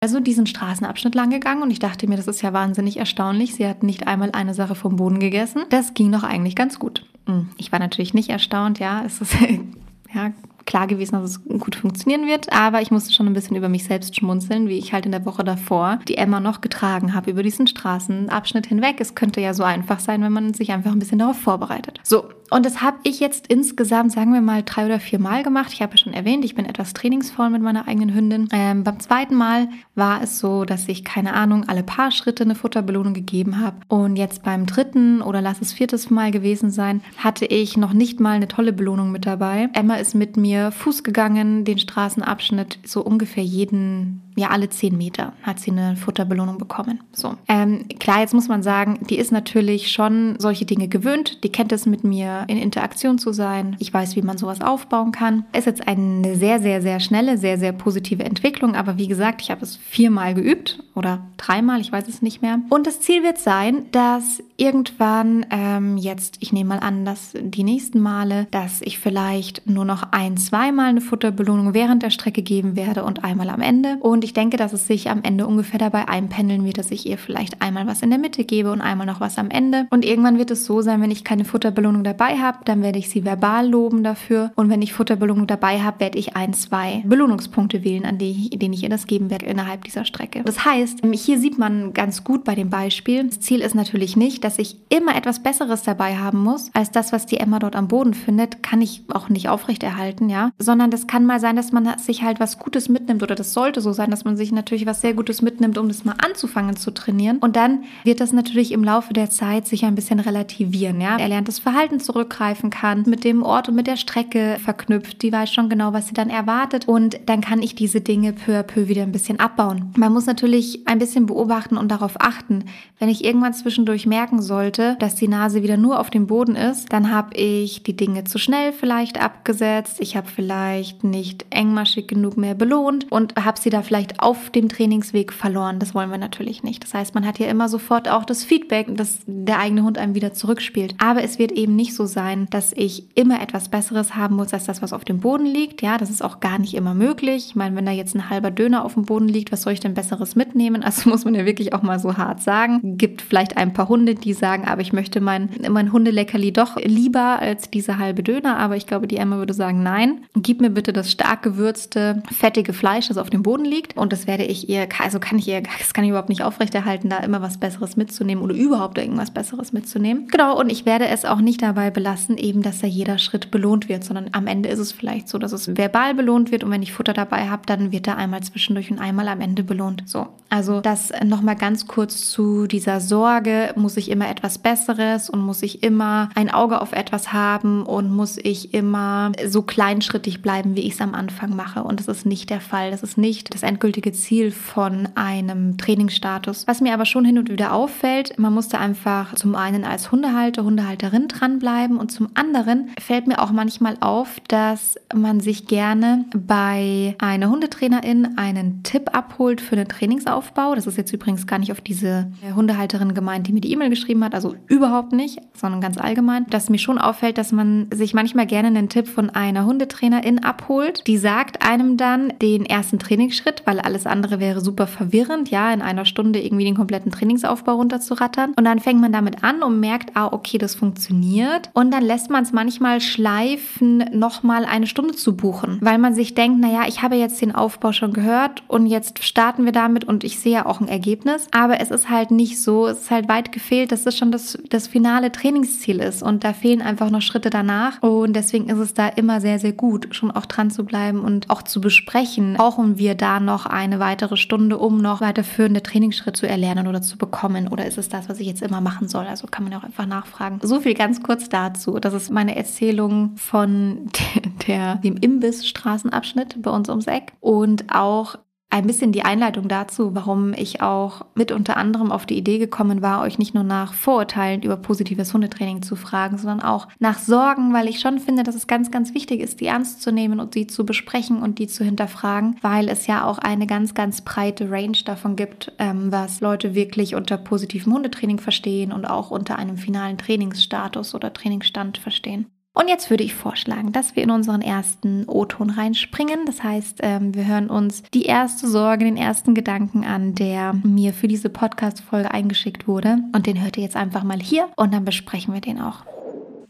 Also 0.00 0.20
diesen 0.20 0.46
Straßenabschnitt 0.46 1.14
lang 1.14 1.30
gegangen 1.30 1.62
und 1.62 1.70
ich 1.70 1.78
dachte 1.78 2.06
mir, 2.06 2.18
das 2.18 2.28
ist 2.28 2.42
ja 2.42 2.52
wahnsinnig 2.52 2.98
erstaunlich. 2.98 3.54
Sie 3.54 3.66
hat 3.66 3.82
nicht 3.82 4.06
einmal 4.06 4.32
eine 4.32 4.52
Sache 4.52 4.74
vom 4.74 4.96
Boden 4.96 5.18
gegessen. 5.18 5.62
Das 5.70 5.94
ging 5.94 6.12
doch 6.12 6.24
eigentlich 6.24 6.54
ganz 6.54 6.78
gut. 6.78 7.06
Hm, 7.24 7.48
ich 7.56 7.72
war 7.72 7.78
natürlich 7.78 8.12
nicht 8.12 8.28
erstaunt, 8.28 8.80
ja. 8.80 9.02
Es 9.06 9.22
ist 9.22 9.34
ja 10.14 10.32
klar 10.66 10.86
gewesen, 10.86 11.12
dass 11.12 11.30
es 11.30 11.44
gut 11.44 11.76
funktionieren 11.76 12.26
wird, 12.26 12.52
aber 12.52 12.82
ich 12.82 12.90
musste 12.90 13.14
schon 13.14 13.26
ein 13.26 13.32
bisschen 13.32 13.56
über 13.56 13.70
mich 13.70 13.84
selbst 13.84 14.14
schmunzeln, 14.14 14.68
wie 14.68 14.78
ich 14.78 14.92
halt 14.92 15.06
in 15.06 15.12
der 15.12 15.24
Woche 15.24 15.42
davor 15.42 16.00
die 16.06 16.18
Emma 16.18 16.38
noch 16.38 16.60
getragen 16.60 17.14
habe 17.14 17.30
über 17.30 17.42
diesen 17.42 17.66
Straßenabschnitt 17.66 18.66
hinweg. 18.66 19.00
Es 19.00 19.14
könnte 19.14 19.40
ja 19.40 19.54
so 19.54 19.62
einfach 19.62 20.00
sein, 20.00 20.22
wenn 20.22 20.32
man 20.32 20.52
sich 20.52 20.70
einfach 20.72 20.92
ein 20.92 20.98
bisschen 20.98 21.18
darauf 21.18 21.38
vorbereitet. 21.38 21.98
So, 22.02 22.28
und 22.50 22.66
das 22.66 22.82
habe 22.82 22.98
ich 23.04 23.20
jetzt 23.20 23.46
insgesamt, 23.46 24.12
sagen 24.12 24.32
wir 24.32 24.40
mal, 24.40 24.62
drei 24.64 24.86
oder 24.86 25.00
vier 25.00 25.18
Mal 25.18 25.42
gemacht. 25.42 25.72
Ich 25.72 25.82
habe 25.82 25.92
ja 25.92 25.98
schon 25.98 26.12
erwähnt, 26.12 26.44
ich 26.44 26.54
bin 26.54 26.66
etwas 26.66 26.92
trainingsvoll 26.92 27.50
mit 27.50 27.62
meiner 27.62 27.88
eigenen 27.88 28.14
Hündin. 28.14 28.48
Ähm, 28.52 28.84
beim 28.84 29.00
zweiten 29.00 29.34
Mal 29.34 29.68
war 29.94 30.22
es 30.22 30.38
so, 30.38 30.64
dass 30.64 30.88
ich, 30.88 31.04
keine 31.04 31.34
Ahnung, 31.34 31.68
alle 31.68 31.82
paar 31.82 32.10
Schritte 32.10 32.44
eine 32.44 32.54
Futterbelohnung 32.54 33.14
gegeben 33.14 33.60
habe. 33.60 33.76
Und 33.88 34.16
jetzt 34.16 34.42
beim 34.42 34.66
dritten 34.66 35.22
oder 35.22 35.40
lass 35.40 35.60
es 35.60 35.72
viertes 35.72 36.10
Mal 36.10 36.30
gewesen 36.30 36.70
sein, 36.70 37.02
hatte 37.16 37.46
ich 37.46 37.76
noch 37.76 37.92
nicht 37.92 38.20
mal 38.20 38.32
eine 38.32 38.48
tolle 38.48 38.72
Belohnung 38.72 39.12
mit 39.12 39.26
dabei. 39.26 39.68
Emma 39.72 39.94
ist 39.94 40.14
mit 40.14 40.36
mir 40.36 40.72
Fuß 40.72 41.04
gegangen, 41.04 41.64
den 41.64 41.78
Straßenabschnitt 41.78 42.78
so 42.84 43.02
ungefähr 43.02 43.44
jeden 43.44 44.22
ja, 44.40 44.48
alle 44.48 44.70
zehn 44.70 44.96
Meter 44.96 45.34
hat 45.42 45.60
sie 45.60 45.70
eine 45.70 45.96
Futterbelohnung 45.96 46.56
bekommen. 46.56 47.00
So. 47.12 47.34
Ähm, 47.46 47.86
klar, 47.98 48.20
jetzt 48.20 48.32
muss 48.32 48.48
man 48.48 48.62
sagen, 48.62 48.98
die 49.08 49.18
ist 49.18 49.32
natürlich 49.32 49.92
schon 49.92 50.36
solche 50.38 50.64
Dinge 50.64 50.88
gewöhnt. 50.88 51.44
Die 51.44 51.52
kennt 51.52 51.72
es 51.72 51.84
mit 51.84 52.04
mir 52.04 52.44
in 52.48 52.56
Interaktion 52.56 53.18
zu 53.18 53.32
sein. 53.32 53.76
Ich 53.80 53.92
weiß, 53.92 54.16
wie 54.16 54.22
man 54.22 54.38
sowas 54.38 54.62
aufbauen 54.62 55.12
kann. 55.12 55.44
Ist 55.52 55.66
jetzt 55.66 55.86
eine 55.86 56.36
sehr, 56.36 56.58
sehr, 56.58 56.80
sehr 56.80 57.00
schnelle, 57.00 57.36
sehr, 57.36 57.58
sehr 57.58 57.72
positive 57.72 58.24
Entwicklung. 58.24 58.74
Aber 58.74 58.96
wie 58.96 59.08
gesagt, 59.08 59.42
ich 59.42 59.50
habe 59.50 59.62
es 59.62 59.76
viermal 59.76 60.32
geübt 60.32 60.82
oder 60.94 61.20
dreimal, 61.36 61.80
ich 61.80 61.92
weiß 61.92 62.08
es 62.08 62.22
nicht 62.22 62.40
mehr. 62.40 62.60
Und 62.70 62.86
das 62.86 63.00
Ziel 63.00 63.22
wird 63.22 63.36
sein, 63.38 63.84
dass 63.92 64.42
irgendwann 64.60 65.46
ähm, 65.50 65.96
jetzt, 65.96 66.36
ich 66.40 66.52
nehme 66.52 66.70
mal 66.70 66.78
an, 66.80 67.04
dass 67.04 67.32
die 67.40 67.64
nächsten 67.64 67.98
Male, 67.98 68.46
dass 68.50 68.82
ich 68.82 68.98
vielleicht 68.98 69.68
nur 69.68 69.86
noch 69.86 70.12
ein, 70.12 70.36
zweimal 70.36 70.90
eine 70.90 71.00
Futterbelohnung 71.00 71.72
während 71.72 72.02
der 72.02 72.10
Strecke 72.10 72.42
geben 72.42 72.76
werde 72.76 73.04
und 73.04 73.24
einmal 73.24 73.48
am 73.48 73.62
Ende. 73.62 73.96
Und 74.00 74.22
ich 74.22 74.34
denke, 74.34 74.58
dass 74.58 74.74
es 74.74 74.86
sich 74.86 75.08
am 75.08 75.22
Ende 75.22 75.46
ungefähr 75.46 75.78
dabei 75.78 76.08
einpendeln 76.08 76.64
wird, 76.64 76.76
dass 76.76 76.90
ich 76.90 77.06
ihr 77.06 77.16
vielleicht 77.16 77.62
einmal 77.62 77.86
was 77.86 78.02
in 78.02 78.10
der 78.10 78.18
Mitte 78.18 78.44
gebe 78.44 78.70
und 78.70 78.82
einmal 78.82 79.06
noch 79.06 79.20
was 79.20 79.38
am 79.38 79.50
Ende. 79.50 79.86
Und 79.90 80.04
irgendwann 80.04 80.36
wird 80.36 80.50
es 80.50 80.66
so 80.66 80.82
sein, 80.82 81.00
wenn 81.00 81.10
ich 81.10 81.24
keine 81.24 81.46
Futterbelohnung 81.46 82.04
dabei 82.04 82.36
habe, 82.36 82.58
dann 82.66 82.82
werde 82.82 82.98
ich 82.98 83.08
sie 83.08 83.24
verbal 83.24 83.66
loben 83.66 84.04
dafür. 84.04 84.52
Und 84.56 84.68
wenn 84.68 84.82
ich 84.82 84.92
Futterbelohnung 84.92 85.46
dabei 85.46 85.80
habe, 85.80 86.00
werde 86.00 86.18
ich 86.18 86.36
ein, 86.36 86.52
zwei 86.52 87.02
Belohnungspunkte 87.06 87.82
wählen, 87.82 88.04
an 88.04 88.18
denen 88.18 88.72
ich 88.72 88.82
ihr 88.82 88.90
das 88.90 89.06
geben 89.06 89.30
werde 89.30 89.46
innerhalb 89.46 89.84
dieser 89.84 90.04
Strecke. 90.04 90.42
Das 90.44 90.66
heißt, 90.66 90.98
hier 91.12 91.38
sieht 91.38 91.58
man 91.58 91.94
ganz 91.94 92.24
gut 92.24 92.44
bei 92.44 92.54
dem 92.54 92.68
Beispiel, 92.68 93.24
das 93.24 93.40
Ziel 93.40 93.60
ist 93.60 93.74
natürlich 93.74 94.16
nicht, 94.16 94.44
dass 94.44 94.49
dass 94.50 94.58
ich 94.58 94.78
immer 94.88 95.14
etwas 95.14 95.44
Besseres 95.44 95.84
dabei 95.84 96.16
haben 96.16 96.42
muss, 96.42 96.70
als 96.74 96.90
das, 96.90 97.12
was 97.12 97.24
die 97.24 97.36
Emma 97.36 97.60
dort 97.60 97.76
am 97.76 97.86
Boden 97.86 98.14
findet, 98.14 98.64
kann 98.64 98.82
ich 98.82 99.04
auch 99.12 99.28
nicht 99.28 99.48
aufrechterhalten, 99.48 100.28
ja. 100.28 100.50
Sondern 100.58 100.90
das 100.90 101.06
kann 101.06 101.24
mal 101.24 101.38
sein, 101.38 101.54
dass 101.54 101.70
man 101.70 101.96
sich 101.98 102.24
halt 102.24 102.40
was 102.40 102.58
Gutes 102.58 102.88
mitnimmt 102.88 103.22
oder 103.22 103.36
das 103.36 103.52
sollte 103.52 103.80
so 103.80 103.92
sein, 103.92 104.10
dass 104.10 104.24
man 104.24 104.36
sich 104.36 104.50
natürlich 104.50 104.86
was 104.86 105.02
sehr 105.02 105.14
Gutes 105.14 105.40
mitnimmt, 105.40 105.78
um 105.78 105.86
das 105.86 106.04
mal 106.04 106.16
anzufangen 106.18 106.74
zu 106.74 106.90
trainieren. 106.90 107.38
Und 107.38 107.54
dann 107.54 107.84
wird 108.02 108.20
das 108.20 108.32
natürlich 108.32 108.72
im 108.72 108.82
Laufe 108.82 109.12
der 109.12 109.30
Zeit 109.30 109.68
sich 109.68 109.84
ein 109.84 109.94
bisschen 109.94 110.18
relativieren, 110.18 111.00
ja. 111.00 111.16
Er 111.16 111.28
lernt 111.28 111.46
das 111.46 111.60
Verhalten 111.60 112.00
zurückgreifen 112.00 112.70
kann, 112.70 113.04
mit 113.06 113.22
dem 113.22 113.44
Ort 113.44 113.68
und 113.68 113.76
mit 113.76 113.86
der 113.86 113.96
Strecke 113.96 114.56
verknüpft. 114.60 115.22
Die 115.22 115.30
weiß 115.30 115.52
schon 115.52 115.68
genau, 115.68 115.92
was 115.92 116.08
sie 116.08 116.14
dann 116.14 116.28
erwartet. 116.28 116.88
Und 116.88 117.20
dann 117.26 117.40
kann 117.40 117.62
ich 117.62 117.76
diese 117.76 118.00
Dinge 118.00 118.32
peu 118.32 118.58
à 118.58 118.64
peu 118.64 118.88
wieder 118.88 119.04
ein 119.04 119.12
bisschen 119.12 119.38
abbauen. 119.38 119.92
Man 119.96 120.12
muss 120.12 120.26
natürlich 120.26 120.80
ein 120.86 120.98
bisschen 120.98 121.26
beobachten 121.26 121.76
und 121.76 121.88
darauf 121.88 122.20
achten. 122.20 122.64
Wenn 122.98 123.08
ich 123.08 123.24
irgendwann 123.24 123.54
zwischendurch 123.54 124.06
merken 124.06 124.39
sollte, 124.40 124.96
dass 124.98 125.14
die 125.14 125.28
Nase 125.28 125.62
wieder 125.62 125.76
nur 125.76 126.00
auf 126.00 126.10
dem 126.10 126.26
Boden 126.26 126.56
ist, 126.56 126.92
dann 126.92 127.10
habe 127.10 127.36
ich 127.36 127.82
die 127.82 127.96
Dinge 127.96 128.24
zu 128.24 128.38
schnell 128.38 128.72
vielleicht 128.72 129.20
abgesetzt. 129.20 130.00
Ich 130.00 130.16
habe 130.16 130.28
vielleicht 130.28 131.04
nicht 131.04 131.46
engmaschig 131.50 132.06
genug 132.06 132.36
mehr 132.36 132.54
belohnt 132.54 133.10
und 133.10 133.34
habe 133.36 133.60
sie 133.60 133.70
da 133.70 133.82
vielleicht 133.82 134.20
auf 134.20 134.50
dem 134.50 134.68
Trainingsweg 134.68 135.32
verloren. 135.32 135.78
Das 135.78 135.94
wollen 135.94 136.10
wir 136.10 136.18
natürlich 136.18 136.62
nicht. 136.62 136.82
Das 136.82 136.94
heißt, 136.94 137.14
man 137.14 137.26
hat 137.26 137.38
ja 137.38 137.46
immer 137.46 137.68
sofort 137.68 138.08
auch 138.08 138.24
das 138.24 138.44
Feedback, 138.44 138.94
dass 138.96 139.20
der 139.26 139.58
eigene 139.58 139.82
Hund 139.82 139.98
einem 139.98 140.14
wieder 140.14 140.32
zurückspielt. 140.32 140.94
Aber 140.98 141.22
es 141.22 141.38
wird 141.38 141.52
eben 141.52 141.76
nicht 141.76 141.94
so 141.94 142.06
sein, 142.06 142.46
dass 142.50 142.72
ich 142.72 143.16
immer 143.16 143.40
etwas 143.42 143.68
Besseres 143.68 144.16
haben 144.16 144.36
muss 144.36 144.52
als 144.52 144.64
das, 144.64 144.82
was 144.82 144.92
auf 144.92 145.04
dem 145.04 145.20
Boden 145.20 145.46
liegt. 145.46 145.82
Ja, 145.82 145.98
das 145.98 146.10
ist 146.10 146.22
auch 146.22 146.40
gar 146.40 146.58
nicht 146.58 146.74
immer 146.74 146.94
möglich. 146.94 147.46
Ich 147.48 147.56
meine, 147.56 147.76
wenn 147.76 147.86
da 147.86 147.92
jetzt 147.92 148.14
ein 148.14 148.30
halber 148.30 148.50
Döner 148.50 148.84
auf 148.84 148.94
dem 148.94 149.04
Boden 149.04 149.28
liegt, 149.28 149.52
was 149.52 149.62
soll 149.62 149.72
ich 149.72 149.80
denn 149.80 149.94
Besseres 149.94 150.36
mitnehmen? 150.36 150.82
Also 150.82 151.08
muss 151.10 151.24
man 151.24 151.34
ja 151.34 151.44
wirklich 151.46 151.72
auch 151.72 151.82
mal 151.82 151.98
so 151.98 152.16
hart 152.16 152.42
sagen. 152.42 152.96
Gibt 152.96 153.22
vielleicht 153.22 153.56
ein 153.56 153.72
paar 153.72 153.88
Hunde, 153.88 154.14
die 154.14 154.29
die 154.30 154.34
sagen, 154.34 154.64
aber 154.64 154.80
ich 154.80 154.92
möchte 154.92 155.20
mein, 155.20 155.50
mein 155.68 155.92
Hundeleckerli 155.92 156.52
doch 156.52 156.76
lieber 156.76 157.40
als 157.40 157.68
diese 157.68 157.98
halbe 157.98 158.22
Döner. 158.22 158.58
Aber 158.58 158.76
ich 158.76 158.86
glaube, 158.86 159.08
die 159.08 159.16
Emma 159.16 159.38
würde 159.38 159.54
sagen, 159.54 159.82
nein, 159.82 160.24
gib 160.36 160.60
mir 160.60 160.70
bitte 160.70 160.92
das 160.92 161.10
stark 161.10 161.42
gewürzte, 161.42 162.22
fettige 162.30 162.72
Fleisch, 162.72 163.08
das 163.08 163.18
auf 163.18 163.28
dem 163.28 163.42
Boden 163.42 163.64
liegt. 163.64 163.96
Und 163.96 164.12
das 164.12 164.28
werde 164.28 164.44
ich 164.44 164.68
ihr, 164.68 164.88
also 165.00 165.18
kann 165.18 165.38
ich 165.38 165.48
ihr, 165.48 165.62
das 165.62 165.92
kann 165.94 166.04
ich 166.04 166.10
überhaupt 166.10 166.28
nicht 166.28 166.42
aufrechterhalten, 166.42 167.08
da 167.08 167.18
immer 167.18 167.42
was 167.42 167.58
Besseres 167.58 167.96
mitzunehmen 167.96 168.44
oder 168.44 168.54
überhaupt 168.54 168.98
irgendwas 168.98 169.32
Besseres 169.32 169.72
mitzunehmen. 169.72 170.28
Genau, 170.28 170.58
und 170.58 170.70
ich 170.70 170.86
werde 170.86 171.08
es 171.08 171.24
auch 171.24 171.40
nicht 171.40 171.62
dabei 171.62 171.90
belassen, 171.90 172.38
eben, 172.38 172.62
dass 172.62 172.80
da 172.80 172.86
jeder 172.86 173.18
Schritt 173.18 173.50
belohnt 173.50 173.88
wird, 173.88 174.04
sondern 174.04 174.28
am 174.32 174.46
Ende 174.46 174.68
ist 174.68 174.78
es 174.78 174.92
vielleicht 174.92 175.28
so, 175.28 175.38
dass 175.38 175.52
es 175.52 175.76
verbal 175.76 176.14
belohnt 176.14 176.52
wird 176.52 176.62
und 176.62 176.70
wenn 176.70 176.82
ich 176.82 176.92
Futter 176.92 177.12
dabei 177.14 177.48
habe, 177.48 177.62
dann 177.66 177.90
wird 177.90 178.06
er 178.06 178.16
einmal 178.16 178.42
zwischendurch 178.42 178.90
und 178.92 179.00
einmal 179.00 179.26
am 179.26 179.40
Ende 179.40 179.64
belohnt. 179.64 180.04
So, 180.06 180.28
also 180.50 180.80
das 180.80 181.12
nochmal 181.24 181.56
ganz 181.56 181.86
kurz 181.86 182.30
zu 182.30 182.66
dieser 182.66 183.00
Sorge, 183.00 183.72
muss 183.76 183.96
ich 183.96 184.10
immer 184.10 184.19
immer 184.20 184.30
etwas 184.30 184.58
Besseres 184.58 185.30
und 185.30 185.40
muss 185.40 185.62
ich 185.62 185.82
immer 185.82 186.28
ein 186.34 186.50
Auge 186.50 186.82
auf 186.82 186.92
etwas 186.92 187.32
haben 187.32 187.84
und 187.84 188.14
muss 188.14 188.36
ich 188.36 188.74
immer 188.74 189.32
so 189.46 189.62
kleinschrittig 189.62 190.42
bleiben, 190.42 190.76
wie 190.76 190.82
ich 190.82 190.92
es 190.92 191.00
am 191.00 191.14
Anfang 191.14 191.56
mache. 191.56 191.84
Und 191.84 192.00
das 192.00 192.08
ist 192.08 192.26
nicht 192.26 192.50
der 192.50 192.60
Fall. 192.60 192.90
Das 192.90 193.02
ist 193.02 193.16
nicht 193.16 193.54
das 193.54 193.62
endgültige 193.62 194.12
Ziel 194.12 194.50
von 194.50 195.08
einem 195.14 195.78
Trainingsstatus. 195.78 196.66
Was 196.66 196.82
mir 196.82 196.92
aber 196.92 197.06
schon 197.06 197.24
hin 197.24 197.38
und 197.38 197.48
wieder 197.50 197.72
auffällt, 197.72 198.38
man 198.38 198.52
musste 198.52 198.78
einfach 198.78 199.34
zum 199.36 199.54
einen 199.54 199.84
als 199.84 200.12
Hundehalter, 200.12 200.64
Hundehalterin 200.64 201.28
dranbleiben 201.28 201.96
und 201.96 202.12
zum 202.12 202.28
anderen 202.34 202.90
fällt 203.00 203.26
mir 203.26 203.40
auch 203.40 203.52
manchmal 203.52 203.96
auf, 204.00 204.36
dass 204.48 204.96
man 205.14 205.40
sich 205.40 205.66
gerne 205.66 206.26
bei 206.36 207.16
einer 207.20 207.48
Hundetrainerin 207.48 208.36
einen 208.36 208.82
Tipp 208.82 209.16
abholt 209.16 209.62
für 209.62 209.76
den 209.76 209.88
Trainingsaufbau. 209.88 210.74
Das 210.74 210.86
ist 210.86 210.98
jetzt 210.98 211.12
übrigens 211.14 211.46
gar 211.46 211.58
nicht 211.58 211.72
auf 211.72 211.80
diese 211.80 212.30
Hundehalterin 212.54 213.14
gemeint, 213.14 213.46
die 213.46 213.54
mir 213.54 213.62
die 213.62 213.72
E-Mail 213.72 213.88
geschrieben 213.88 213.99
hat, 214.08 214.34
also 214.34 214.54
überhaupt 214.66 215.12
nicht, 215.12 215.40
sondern 215.54 215.80
ganz 215.80 215.98
allgemein, 215.98 216.46
dass 216.50 216.70
mir 216.70 216.78
schon 216.78 216.98
auffällt, 216.98 217.38
dass 217.38 217.52
man 217.52 217.88
sich 217.92 218.14
manchmal 218.14 218.46
gerne 218.46 218.68
einen 218.68 218.88
Tipp 218.88 219.08
von 219.08 219.30
einer 219.30 219.64
Hundetrainerin 219.66 220.42
abholt. 220.42 221.06
Die 221.06 221.18
sagt 221.18 221.66
einem 221.66 221.96
dann 221.96 222.32
den 222.40 222.64
ersten 222.66 222.98
Trainingsschritt, 222.98 223.62
weil 223.66 223.80
alles 223.80 224.06
andere 224.06 224.40
wäre 224.40 224.60
super 224.60 224.86
verwirrend, 224.86 225.50
ja, 225.50 225.72
in 225.72 225.82
einer 225.82 226.04
Stunde 226.04 226.40
irgendwie 226.40 226.64
den 226.64 226.76
kompletten 226.76 227.12
Trainingsaufbau 227.12 227.74
runterzurattern. 227.74 228.54
Und 228.56 228.64
dann 228.64 228.78
fängt 228.78 229.00
man 229.00 229.12
damit 229.12 229.44
an 229.44 229.62
und 229.62 229.80
merkt, 229.80 230.16
ah, 230.16 230.28
okay, 230.32 230.58
das 230.58 230.74
funktioniert. 230.74 231.70
Und 231.72 231.92
dann 231.92 232.02
lässt 232.02 232.30
man 232.30 232.42
es 232.42 232.52
manchmal 232.52 233.00
schleifen, 233.00 234.04
nochmal 234.12 234.64
eine 234.64 234.86
Stunde 234.86 235.14
zu 235.14 235.36
buchen, 235.36 235.78
weil 235.80 235.98
man 235.98 236.14
sich 236.14 236.34
denkt, 236.34 236.60
naja, 236.60 236.84
ich 236.88 237.02
habe 237.02 237.16
jetzt 237.16 237.40
den 237.40 237.54
Aufbau 237.54 237.92
schon 237.92 238.12
gehört 238.12 238.62
und 238.68 238.86
jetzt 238.86 239.22
starten 239.22 239.64
wir 239.64 239.72
damit 239.72 240.04
und 240.04 240.24
ich 240.24 240.40
sehe 240.40 240.66
auch 240.66 240.80
ein 240.80 240.88
Ergebnis. 240.88 241.48
Aber 241.50 241.80
es 241.80 241.90
ist 241.90 242.10
halt 242.10 242.30
nicht 242.30 242.60
so, 242.62 242.86
es 242.86 243.02
ist 243.02 243.10
halt 243.10 243.28
weit 243.28 243.52
gefehlt, 243.52 243.89
dass 243.90 244.06
es 244.06 244.16
schon 244.16 244.32
das, 244.32 244.58
das 244.68 244.86
finale 244.86 245.32
Trainingsziel 245.32 246.00
ist 246.00 246.22
und 246.22 246.44
da 246.44 246.52
fehlen 246.52 246.82
einfach 246.82 247.10
noch 247.10 247.22
Schritte 247.22 247.50
danach. 247.50 248.02
Und 248.02 248.34
deswegen 248.34 248.68
ist 248.68 248.78
es 248.78 248.94
da 248.94 249.08
immer 249.08 249.40
sehr, 249.40 249.58
sehr 249.58 249.72
gut, 249.72 250.08
schon 250.12 250.30
auch 250.30 250.46
dran 250.46 250.70
zu 250.70 250.84
bleiben 250.84 251.20
und 251.20 251.50
auch 251.50 251.62
zu 251.62 251.80
besprechen. 251.80 252.54
Brauchen 252.54 252.98
wir 252.98 253.14
da 253.14 253.40
noch 253.40 253.66
eine 253.66 253.98
weitere 253.98 254.36
Stunde, 254.36 254.78
um 254.78 254.98
noch 254.98 255.20
weiterführende 255.20 255.82
Trainingsschritte 255.82 256.40
zu 256.40 256.48
erlernen 256.48 256.86
oder 256.86 257.02
zu 257.02 257.18
bekommen? 257.18 257.68
Oder 257.68 257.86
ist 257.86 257.98
es 257.98 258.08
das, 258.08 258.28
was 258.28 258.40
ich 258.40 258.46
jetzt 258.46 258.62
immer 258.62 258.80
machen 258.80 259.08
soll? 259.08 259.26
Also 259.26 259.46
kann 259.46 259.64
man 259.64 259.74
auch 259.74 259.84
einfach 259.84 260.06
nachfragen. 260.06 260.60
So 260.62 260.80
viel 260.80 260.94
ganz 260.94 261.22
kurz 261.22 261.48
dazu. 261.48 261.98
Das 261.98 262.14
ist 262.14 262.30
meine 262.30 262.56
Erzählung 262.56 263.36
von 263.36 264.10
der, 264.66 264.96
dem 264.96 265.16
Imbiss-Straßenabschnitt 265.16 266.62
bei 266.62 266.70
uns 266.70 266.88
ums 266.88 267.06
Eck 267.06 267.32
und 267.40 267.92
auch 267.92 268.36
ein 268.70 268.86
bisschen 268.86 269.10
die 269.10 269.24
Einleitung 269.24 269.66
dazu, 269.66 270.14
warum 270.14 270.52
ich 270.52 270.80
auch 270.80 271.26
mit 271.34 271.50
unter 271.50 271.76
anderem 271.76 272.12
auf 272.12 272.24
die 272.24 272.38
Idee 272.38 272.58
gekommen 272.58 273.02
war, 273.02 273.22
euch 273.22 273.36
nicht 273.36 273.52
nur 273.52 273.64
nach 273.64 273.92
Vorurteilen 273.92 274.62
über 274.62 274.76
positives 274.76 275.34
Hundetraining 275.34 275.82
zu 275.82 275.96
fragen, 275.96 276.38
sondern 276.38 276.62
auch 276.62 276.86
nach 277.00 277.18
Sorgen, 277.18 277.74
weil 277.74 277.88
ich 277.88 278.00
schon 278.00 278.20
finde, 278.20 278.44
dass 278.44 278.54
es 278.54 278.68
ganz, 278.68 278.92
ganz 278.92 279.12
wichtig 279.12 279.40
ist, 279.40 279.60
die 279.60 279.66
ernst 279.66 280.02
zu 280.02 280.12
nehmen 280.12 280.38
und 280.38 280.54
sie 280.54 280.68
zu 280.68 280.86
besprechen 280.86 281.42
und 281.42 281.58
die 281.58 281.66
zu 281.66 281.84
hinterfragen, 281.84 282.56
weil 282.62 282.88
es 282.88 283.08
ja 283.08 283.24
auch 283.24 283.38
eine 283.38 283.66
ganz, 283.66 283.94
ganz 283.94 284.22
breite 284.22 284.70
Range 284.70 284.98
davon 285.04 285.34
gibt, 285.34 285.72
ähm, 285.78 286.12
was 286.12 286.40
Leute 286.40 286.74
wirklich 286.76 287.16
unter 287.16 287.38
positivem 287.38 287.92
Hundetraining 287.92 288.38
verstehen 288.38 288.92
und 288.92 289.04
auch 289.04 289.32
unter 289.32 289.58
einem 289.58 289.78
finalen 289.78 290.16
Trainingsstatus 290.16 291.14
oder 291.16 291.32
Trainingsstand 291.32 291.98
verstehen. 291.98 292.46
Und 292.72 292.88
jetzt 292.88 293.10
würde 293.10 293.24
ich 293.24 293.34
vorschlagen, 293.34 293.92
dass 293.92 294.14
wir 294.14 294.22
in 294.22 294.30
unseren 294.30 294.62
ersten 294.62 295.28
O-Ton 295.28 295.70
reinspringen. 295.70 296.46
Das 296.46 296.62
heißt, 296.62 297.00
ähm, 297.02 297.34
wir 297.34 297.46
hören 297.46 297.68
uns 297.68 298.02
die 298.14 298.24
erste 298.24 298.68
Sorge, 298.68 299.04
den 299.04 299.16
ersten 299.16 299.54
Gedanken 299.54 300.04
an, 300.04 300.34
der 300.34 300.72
mir 300.72 301.12
für 301.12 301.28
diese 301.28 301.50
Podcast-Folge 301.50 302.30
eingeschickt 302.30 302.86
wurde. 302.86 303.18
Und 303.34 303.46
den 303.46 303.60
hört 303.62 303.76
ihr 303.76 303.82
jetzt 303.82 303.96
einfach 303.96 304.22
mal 304.22 304.40
hier 304.40 304.68
und 304.76 304.94
dann 304.94 305.04
besprechen 305.04 305.52
wir 305.52 305.60
den 305.60 305.80
auch. 305.80 306.04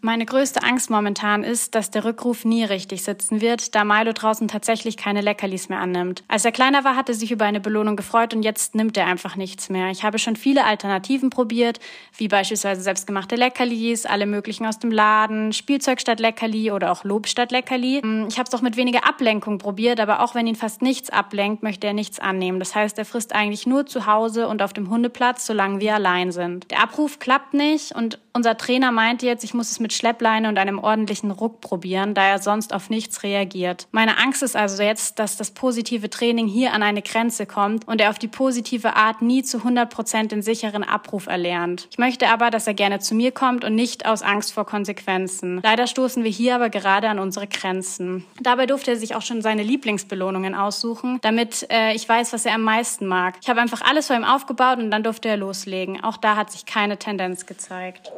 Meine 0.02 0.25
größte 0.25 0.62
Angst 0.62 0.88
momentan 0.88 1.45
ist, 1.45 1.75
dass 1.75 1.90
der 1.90 2.07
Rückruf 2.07 2.47
nie 2.47 2.64
richtig 2.64 3.04
sitzen 3.04 3.42
wird, 3.42 3.75
da 3.75 3.85
Milo 3.85 4.14
draußen 4.14 4.49
tatsächlich 4.49 4.97
keine 4.97 5.21
Leckerlis 5.21 5.69
mehr 5.69 5.78
annimmt. 5.78 6.25
Als 6.26 6.47
er 6.47 6.52
kleiner 6.52 6.85
war, 6.85 6.97
hatte 6.97 7.12
er 7.12 7.16
sich 7.16 7.33
über 7.33 7.45
eine 7.45 7.61
Belohnung 7.61 7.97
gefreut 7.97 8.33
und 8.33 8.42
jetzt 8.42 8.75
nimmt 8.75 8.97
er 8.97 9.07
einfach 9.07 9.37
nichts 9.37 9.69
mehr. 9.69 9.90
Ich 9.90 10.02
habe 10.02 10.19
schon 10.19 10.37
viele 10.37 10.64
Alternativen 10.64 11.28
probiert, 11.28 11.80
wie 12.16 12.28
beispielsweise 12.28 12.80
selbstgemachte 12.80 13.37
Leckerlis, 13.37 14.07
alle 14.07 14.25
möglichen 14.25 14.64
aus 14.64 14.78
dem 14.78 14.90
Laden, 14.90 15.52
Spielzeug 15.52 16.00
statt 16.00 16.19
Leckerli 16.19 16.71
oder 16.71 16.92
auch 16.92 17.04
Lob 17.04 17.28
statt 17.28 17.52
Leckerli. 17.52 18.00
Hm, 18.02 18.26
ich 18.26 18.38
habe 18.38 18.49
es 18.49 18.54
auch 18.54 18.62
mit 18.62 18.78
weniger 18.78 19.07
Ablenkung 19.07 19.59
probiert, 19.59 20.00
aber 20.00 20.21
auch 20.21 20.35
wenn 20.35 20.47
ihn 20.47 20.57
fast 20.57 20.80
nichts 20.80 21.11
ablenkt, 21.11 21.62
möchte 21.62 21.87
er 21.87 21.92
nichts 21.92 22.19
annehmen. 22.19 22.59
Das 22.59 22.75
heißt, 22.75 22.97
er 22.97 23.04
frisst 23.04 23.35
eigentlich 23.35 23.66
nur 23.66 23.85
zu 23.85 24.07
Hause 24.07 24.49
und 24.49 24.62
auf 24.62 24.73
dem 24.73 24.88
Hundeplatz, 24.88 25.45
solange 25.45 25.78
wir 25.80 25.95
allein 25.95 26.33
sind. 26.33 26.71
Der 26.71 26.83
Abruf 26.83 27.19
klappt 27.19 27.52
nicht 27.52 27.95
und 27.95 28.19
unser 28.33 28.57
Trainer 28.57 28.92
meinte 28.92 29.26
jetzt, 29.26 29.45
ich 29.45 29.52
muss 29.52 29.71
es 29.71 29.80
mit 29.80 29.89
Schleppleine 29.92 30.49
und 30.49 30.59
einem 30.59 30.78
ordentlichen 30.78 31.30
Ruck 31.30 31.61
probieren, 31.61 32.14
da 32.14 32.25
er 32.25 32.38
sonst 32.38 32.73
auf 32.73 32.90
nichts 32.90 33.23
reagiert. 33.23 33.87
Meine 33.92 34.18
Angst 34.18 34.42
ist 34.42 34.56
also 34.56 34.82
jetzt, 34.82 35.18
dass 35.18 35.37
das 35.37 35.50
positive 35.50 36.11
Training 36.11 36.47
hier 36.47 36.73
an 36.73 36.82
eine 36.82 37.02
Grenze 37.02 37.47
kommt 37.47 37.87
und 37.87 38.00
er 38.00 38.11
auf 38.11 38.18
die 38.18 38.28
positive 38.28 38.97
Art 38.97 39.23
nie 39.23 39.42
zu 39.42 39.59
100 39.59 39.90
Prozent 39.90 40.32
den 40.32 40.42
sicheren 40.42 40.85
Abruf 40.85 41.26
erlernt. 41.26 41.88
Ich 41.90 41.99
möchte 41.99 42.28
aber, 42.28 42.50
dass 42.50 42.66
er 42.66 42.75
gerne 42.75 43.00
zu 43.00 43.14
mir 43.14 43.33
kommt 43.33 43.64
und 43.64 43.74
nicht 43.74 44.07
aus 44.07 44.22
Angst 44.22 44.53
vor 44.53 44.66
Konsequenzen. 44.66 45.61
Leider 45.62 45.87
stoßen 45.87 46.24
wir 46.24 46.31
hier 46.31 46.55
aber 46.55 46.70
gerade 46.70 47.09
an 47.09 47.18
unsere 47.18 47.46
Grenzen. 47.46 48.24
Dabei 48.40 48.66
durfte 48.66 48.92
er 48.92 48.96
sich 48.96 49.14
auch 49.14 49.22
schon 49.22 49.42
seine 49.42 49.62
Lieblingsbelohnungen 49.62 50.55
aussuchen, 50.55 51.18
damit 51.22 51.66
äh, 51.70 51.94
ich 51.94 52.09
weiß, 52.09 52.33
was 52.33 52.46
er 52.46 52.55
am 52.55 52.62
meisten 52.62 53.07
mag. 53.07 53.37
Ich 53.42 53.48
habe 53.48 53.61
einfach 53.61 53.83
alles 53.83 54.07
vor 54.07 54.16
ihm 54.16 54.24
aufgebaut 54.24 54.79
und 54.79 54.90
dann 54.90 55.03
durfte 55.03 55.29
er 55.29 55.37
loslegen. 55.37 56.03
Auch 56.03 56.16
da 56.16 56.37
hat 56.37 56.50
sich 56.50 56.66
keine 56.66 56.98
Tendenz 56.98 57.46
gezeigt. 57.46 58.12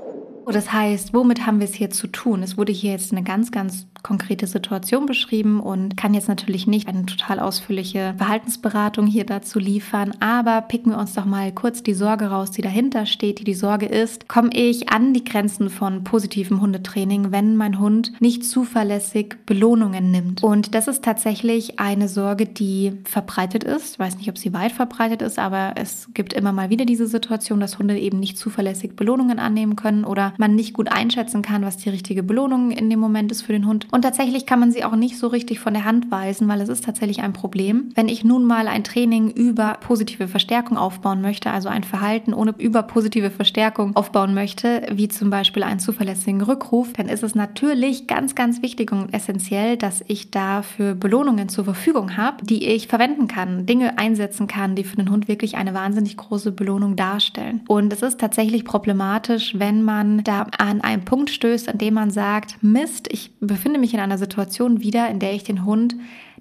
Oh, 0.45 0.51
das 0.51 0.73
heißt, 0.73 1.15
womit 1.15 1.47
haben 1.47 1.61
wir 1.61 1.69
es 1.69 1.75
hier 1.75 1.91
zu 1.91 2.09
tun? 2.09 2.43
Es 2.43 2.59
wurde 2.59 2.73
hier 2.73 2.91
jetzt 2.93 3.13
eine 3.13 3.23
ganz, 3.23 3.53
ganz 3.53 3.87
konkrete 4.03 4.47
Situation 4.47 5.07
beschrieben 5.07 5.61
und 5.61 5.97
kann 5.97 6.15
jetzt 6.15 6.29
natürlich 6.29 6.67
nicht 6.67 6.89
eine 6.89 7.07
total 7.07 7.39
ausführliche 7.39 8.15
Verhaltensberatung 8.17 9.07
hier 9.07 9.25
dazu 9.25 9.59
liefern, 9.59 10.13
aber 10.21 10.61
picken 10.63 10.93
wir 10.93 10.99
uns 10.99 11.15
doch 11.15 11.25
mal 11.25 11.53
kurz 11.53 11.83
die 11.83 11.95
Sorge 11.95 12.27
raus, 12.27 12.51
die 12.51 12.63
dahinter 12.63 13.07
steht, 13.07 13.39
die 13.39 13.45
die 13.45 13.55
Sorge 13.55 13.87
ist, 13.87 14.29
komme 14.29 14.51
ich 14.53 14.89
an 14.89 15.15
die 15.15 15.25
Grenzen 15.25 15.71
von 15.71 16.05
positivem 16.05 16.61
Hundetraining, 16.61 17.31
wenn 17.31 17.57
mein 17.57 17.79
Hund 17.79 18.21
nicht 18.21 18.45
zuverlässig 18.45 19.37
Belohnungen 19.47 20.11
nimmt. 20.11 20.43
Und 20.43 20.75
das 20.75 20.89
ist 20.89 21.05
tatsächlich 21.05 21.79
eine 21.79 22.09
Sorge, 22.09 22.47
die 22.47 22.93
verbreitet 23.05 23.65
ist. 23.65 23.95
Ich 23.95 23.99
weiß 23.99 24.17
nicht, 24.17 24.29
ob 24.29 24.39
sie 24.39 24.53
weit 24.53 24.73
verbreitet 24.73 25.23
ist, 25.23 25.39
aber 25.39 25.75
es 25.77 26.09
gibt 26.15 26.33
immer 26.33 26.53
mal 26.53 26.71
wieder 26.71 26.85
diese 26.85 27.07
Situation, 27.07 27.61
dass 27.61 27.79
Hunde 27.79 27.99
eben 27.99 28.19
nicht 28.19 28.39
zuverlässig 28.39 28.97
Belohnungen 28.97 29.39
annehmen 29.39 29.77
können 29.77 30.05
oder 30.05 30.35
man 30.39 30.55
nicht 30.55 30.75
gut 30.75 30.91
einschätzen 30.91 31.43
kann, 31.43 31.63
was 31.63 31.77
die 31.77 31.91
richtige 31.91 32.23
Belohnung 32.23 32.71
in 32.73 32.91
dem 32.91 32.99
Moment 32.99 33.31
ist 33.31 33.43
für 33.43 33.53
den 33.53 33.67
Hund. 33.67 33.92
Und 33.93 34.03
tatsächlich 34.03 34.47
kann 34.47 34.59
man 34.59 34.73
sie 34.73 34.85
auch 34.85 34.97
nicht 34.97 35.19
so 35.19 35.27
richtig 35.27 35.61
von 35.61 35.75
der 35.75 35.85
Hand 35.85 36.11
weisen, 36.11 36.49
weil 36.49 36.63
es 36.63 36.71
ist 36.71 36.85
tatsächlich 36.85 37.21
ein 37.21 37.35
Problem. 37.35 37.91
Wenn 37.95 38.09
ich 38.09 38.25
nun 38.25 38.45
mal 38.45 38.67
ein 38.67 38.85
Training 38.85 39.31
über 39.31 39.77
positive 39.81 40.29
Verstärkung 40.29 40.79
aufbauen 40.79 41.21
möchte, 41.21 41.51
also 41.51 41.69
ein 41.69 41.85
Verhalten 41.85 42.33
ohne 42.33 42.55
über 42.57 42.83
positive 42.83 43.31
Verstärkung 43.31 43.95
aufbauen 43.95 44.33
möchte, 44.33 44.87
wie 44.93 45.09
zum 45.09 45.29
Beispiel 45.29 45.63
einen 45.63 45.79
zuverlässigen 45.79 46.41
Rückruf, 46.41 46.95
dann 46.95 47.09
ist 47.09 47.23
es 47.23 47.35
natürlich 47.35 48.07
ganz, 48.07 48.35
ganz 48.35 48.63
wichtig 48.63 48.93
und 48.93 49.13
essentiell, 49.13 49.77
dass 49.77 50.03
ich 50.09 50.31
dafür 50.31 50.95
Belohnungen 50.95 51.51
zur 51.51 51.65
Verfügung 51.65 52.17
habe, 52.17 52.47
die 52.47 52.67
ich 52.69 52.89
verwenden 52.89 53.29
kann, 53.29 53.67
Dinge 53.67 53.99
einsetzen 53.99 54.47
kann, 54.47 54.75
die 54.75 54.85
für 54.85 54.97
den 54.97 55.11
Hund 55.11 55.29
wirklich 55.29 55.57
eine 55.57 55.75
wahnsinnig 55.75 56.17
große 56.17 56.53
Belohnung 56.53 56.97
darstellen. 56.97 57.61
Und 57.69 57.93
es 57.93 58.01
ist 58.01 58.19
tatsächlich 58.19 58.65
problematisch, 58.65 59.53
wenn 59.59 59.83
man 59.83 60.25
da 60.25 60.47
an 60.57 60.81
einen 60.81 61.05
Punkt 61.05 61.29
stößt, 61.29 61.69
an 61.69 61.77
dem 61.77 61.93
man 61.93 62.11
sagt, 62.11 62.57
Mist, 62.63 63.09
ich 63.13 63.33
befinde 63.39 63.82
mich 63.82 63.82
in 63.95 64.01
einer 64.01 64.19
Situation 64.19 64.81
wieder, 64.81 65.09
in 65.09 65.19
der 65.19 65.35
ich 65.35 65.45
den 65.45 65.65
Hund 65.65 65.97